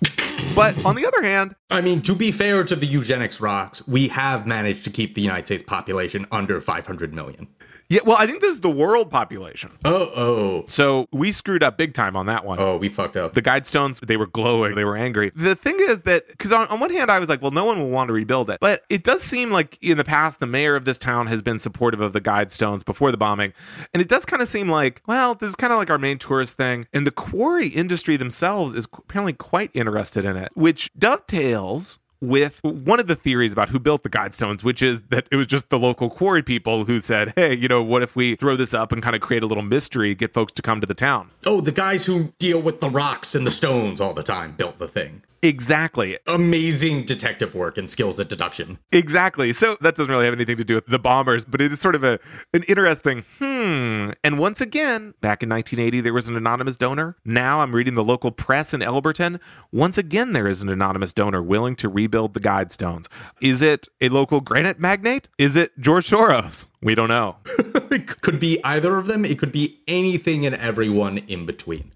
but 0.54 0.84
on 0.84 0.94
the 0.94 1.06
other 1.06 1.22
hand, 1.22 1.54
I 1.70 1.80
mean, 1.80 2.02
to 2.02 2.14
be 2.14 2.30
fair 2.30 2.64
to 2.64 2.76
the 2.76 2.86
eugenics 2.86 3.40
rocks, 3.40 3.86
we 3.88 4.08
have 4.08 4.46
managed 4.46 4.84
to 4.84 4.90
keep 4.90 5.14
the 5.14 5.22
United 5.22 5.46
States 5.46 5.62
population 5.62 6.26
under 6.30 6.60
500 6.60 7.12
million. 7.12 7.48
Yeah, 7.92 8.00
well, 8.06 8.16
I 8.18 8.26
think 8.26 8.40
this 8.40 8.54
is 8.54 8.60
the 8.60 8.70
world 8.70 9.10
population. 9.10 9.70
Oh, 9.84 10.10
oh. 10.16 10.64
So 10.68 11.08
we 11.12 11.30
screwed 11.30 11.62
up 11.62 11.76
big 11.76 11.92
time 11.92 12.16
on 12.16 12.24
that 12.24 12.42
one. 12.42 12.58
Oh, 12.58 12.78
we 12.78 12.88
fucked 12.88 13.16
up. 13.16 13.34
The 13.34 13.42
Guidestones, 13.42 14.00
they 14.00 14.16
were 14.16 14.26
glowing, 14.26 14.76
they 14.76 14.84
were 14.84 14.96
angry. 14.96 15.30
The 15.34 15.54
thing 15.54 15.76
is 15.78 16.00
that, 16.02 16.26
because 16.26 16.54
on, 16.54 16.68
on 16.68 16.80
one 16.80 16.88
hand, 16.88 17.10
I 17.10 17.18
was 17.18 17.28
like, 17.28 17.42
well, 17.42 17.50
no 17.50 17.66
one 17.66 17.78
will 17.78 17.90
want 17.90 18.08
to 18.08 18.14
rebuild 18.14 18.48
it. 18.48 18.60
But 18.62 18.80
it 18.88 19.04
does 19.04 19.22
seem 19.22 19.50
like 19.50 19.76
in 19.82 19.98
the 19.98 20.04
past, 20.04 20.40
the 20.40 20.46
mayor 20.46 20.74
of 20.74 20.86
this 20.86 20.96
town 20.96 21.26
has 21.26 21.42
been 21.42 21.58
supportive 21.58 22.00
of 22.00 22.14
the 22.14 22.20
Guidestones 22.22 22.82
before 22.82 23.10
the 23.10 23.18
bombing. 23.18 23.52
And 23.92 24.00
it 24.00 24.08
does 24.08 24.24
kind 24.24 24.40
of 24.40 24.48
seem 24.48 24.70
like, 24.70 25.02
well, 25.06 25.34
this 25.34 25.50
is 25.50 25.56
kind 25.56 25.70
of 25.70 25.78
like 25.78 25.90
our 25.90 25.98
main 25.98 26.16
tourist 26.16 26.56
thing. 26.56 26.86
And 26.94 27.06
the 27.06 27.10
quarry 27.10 27.68
industry 27.68 28.16
themselves 28.16 28.72
is 28.72 28.86
apparently 28.90 29.34
quite 29.34 29.70
interested 29.74 30.24
in 30.24 30.38
it, 30.38 30.50
which 30.54 30.90
dovetails 30.98 31.98
with 32.22 32.60
one 32.62 33.00
of 33.00 33.08
the 33.08 33.16
theories 33.16 33.52
about 33.52 33.70
who 33.70 33.80
built 33.80 34.04
the 34.04 34.08
Guidestones, 34.08 34.62
which 34.62 34.80
is 34.80 35.02
that 35.10 35.26
it 35.30 35.36
was 35.36 35.48
just 35.48 35.68
the 35.70 35.78
local 35.78 36.08
quarry 36.08 36.42
people 36.42 36.84
who 36.84 37.00
said, 37.00 37.32
hey, 37.34 37.54
you 37.54 37.66
know, 37.66 37.82
what 37.82 38.00
if 38.00 38.14
we 38.14 38.36
throw 38.36 38.56
this 38.56 38.72
up 38.72 38.92
and 38.92 39.02
kind 39.02 39.16
of 39.16 39.20
create 39.20 39.42
a 39.42 39.46
little 39.46 39.64
mystery, 39.64 40.14
get 40.14 40.32
folks 40.32 40.52
to 40.52 40.62
come 40.62 40.80
to 40.80 40.86
the 40.86 40.94
town? 40.94 41.30
Oh, 41.44 41.60
the 41.60 41.72
guys 41.72 42.06
who 42.06 42.32
deal 42.38 42.62
with 42.62 42.80
the 42.80 42.88
rocks 42.88 43.34
and 43.34 43.44
the 43.44 43.50
stones 43.50 44.00
all 44.00 44.14
the 44.14 44.22
time 44.22 44.52
built 44.52 44.78
the 44.78 44.88
thing. 44.88 45.22
Exactly. 45.42 46.18
Amazing 46.28 47.04
detective 47.04 47.54
work 47.54 47.76
and 47.76 47.90
skills 47.90 48.20
at 48.20 48.28
deduction. 48.28 48.78
Exactly. 48.92 49.52
So 49.52 49.76
that 49.80 49.96
doesn't 49.96 50.10
really 50.10 50.24
have 50.24 50.34
anything 50.34 50.56
to 50.56 50.64
do 50.64 50.76
with 50.76 50.86
the 50.86 51.00
bombers, 51.00 51.44
but 51.44 51.60
it 51.60 51.72
is 51.72 51.80
sort 51.80 51.96
of 51.96 52.04
a 52.04 52.20
an 52.54 52.62
interesting 52.64 53.24
hmm. 53.38 54.10
And 54.22 54.38
once 54.38 54.60
again, 54.60 55.14
back 55.20 55.42
in 55.42 55.48
1980, 55.48 56.00
there 56.00 56.14
was 56.14 56.28
an 56.28 56.36
anonymous 56.36 56.76
donor. 56.76 57.16
Now 57.24 57.60
I'm 57.60 57.74
reading 57.74 57.94
the 57.94 58.04
local 58.04 58.30
press 58.30 58.72
in 58.72 58.80
Elberton. 58.80 59.40
Once 59.72 59.98
again, 59.98 60.32
there 60.32 60.46
is 60.46 60.62
an 60.62 60.68
anonymous 60.68 61.12
donor 61.12 61.42
willing 61.42 61.74
to 61.76 61.88
rebuild 61.88 62.34
the 62.34 62.40
Guidestones. 62.40 63.08
Is 63.40 63.62
it 63.62 63.88
a 64.00 64.08
local 64.10 64.40
granite 64.40 64.78
magnate? 64.78 65.28
Is 65.38 65.56
it 65.56 65.72
George 65.80 66.08
Soros? 66.08 66.68
We 66.80 66.94
don't 66.94 67.08
know. 67.08 67.36
it 67.90 68.20
could 68.20 68.38
be 68.38 68.62
either 68.64 68.96
of 68.96 69.06
them. 69.06 69.24
It 69.24 69.40
could 69.40 69.52
be 69.52 69.82
anything 69.88 70.46
and 70.46 70.54
everyone 70.54 71.18
in 71.18 71.46
between. 71.46 71.92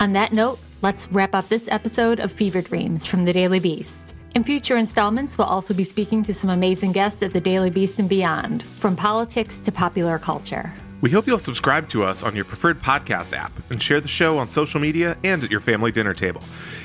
On 0.00 0.14
that 0.14 0.32
note, 0.32 0.58
let's 0.80 1.12
wrap 1.12 1.34
up 1.34 1.50
this 1.50 1.68
episode 1.68 2.20
of 2.20 2.32
Fever 2.32 2.62
Dreams 2.62 3.04
from 3.04 3.26
the 3.26 3.34
Daily 3.34 3.60
Beast. 3.60 4.14
In 4.34 4.42
future 4.42 4.78
installments, 4.78 5.36
we'll 5.36 5.46
also 5.46 5.74
be 5.74 5.84
speaking 5.84 6.22
to 6.22 6.32
some 6.32 6.48
amazing 6.48 6.92
guests 6.92 7.22
at 7.22 7.34
the 7.34 7.40
Daily 7.40 7.68
Beast 7.68 7.98
and 7.98 8.08
beyond, 8.08 8.62
from 8.62 8.96
politics 8.96 9.60
to 9.60 9.70
popular 9.70 10.18
culture. 10.18 10.72
We 11.02 11.10
hope 11.10 11.26
you'll 11.26 11.38
subscribe 11.38 11.90
to 11.90 12.02
us 12.02 12.22
on 12.22 12.34
your 12.34 12.46
preferred 12.46 12.80
podcast 12.80 13.36
app 13.36 13.52
and 13.68 13.82
share 13.82 14.00
the 14.00 14.08
show 14.08 14.38
on 14.38 14.48
social 14.48 14.80
media 14.80 15.18
and 15.22 15.44
at 15.44 15.50
your 15.50 15.60
family 15.60 15.92
dinner 15.92 16.14
table. 16.14 16.42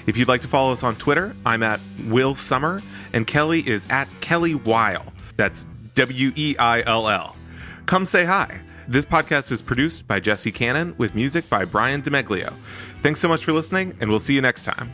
If 0.07 0.17
you'd 0.17 0.27
like 0.27 0.41
to 0.41 0.49
follow 0.49 0.73
us 0.73 0.83
on 0.83 0.97
Twitter, 0.97 1.37
I'm 1.45 1.63
at 1.63 1.79
Will 2.07 2.35
Sommer 2.35 2.81
and 3.13 3.25
Kelly 3.25 3.65
is 3.65 3.87
at 3.89 4.09
Kelly 4.19 4.55
Weill. 4.55 5.05
That's 5.37 5.67
W 5.93 6.33
E 6.35 6.57
I 6.59 6.81
L 6.81 7.07
L. 7.07 7.37
Come 7.85 8.03
say 8.03 8.25
hi. 8.25 8.59
This 8.87 9.05
podcast 9.05 9.51
is 9.51 9.63
produced 9.63 10.07
by 10.07 10.19
Jesse 10.19 10.51
Cannon 10.51 10.93
with 10.99 11.15
music 11.15 11.49
by 11.49 11.65
Brian 11.65 12.03
DeMeglio. 12.03 12.53
Thanks 13.01 13.19
so 13.19 13.27
much 13.27 13.43
for 13.43 13.51
listening, 13.51 13.97
and 13.99 14.11
we'll 14.11 14.19
see 14.19 14.35
you 14.35 14.41
next 14.41 14.63
time. 14.63 14.93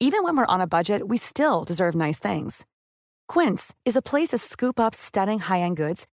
Even 0.00 0.24
when 0.24 0.36
we're 0.36 0.46
on 0.46 0.60
a 0.60 0.66
budget, 0.66 1.06
we 1.06 1.18
still 1.18 1.62
deserve 1.62 1.94
nice 1.94 2.18
things. 2.18 2.64
Quince 3.28 3.74
is 3.84 3.96
a 3.96 4.02
place 4.02 4.28
to 4.28 4.38
scoop 4.38 4.80
up 4.80 4.94
stunning 4.94 5.38
high 5.38 5.60
end 5.60 5.76
goods 5.76 6.06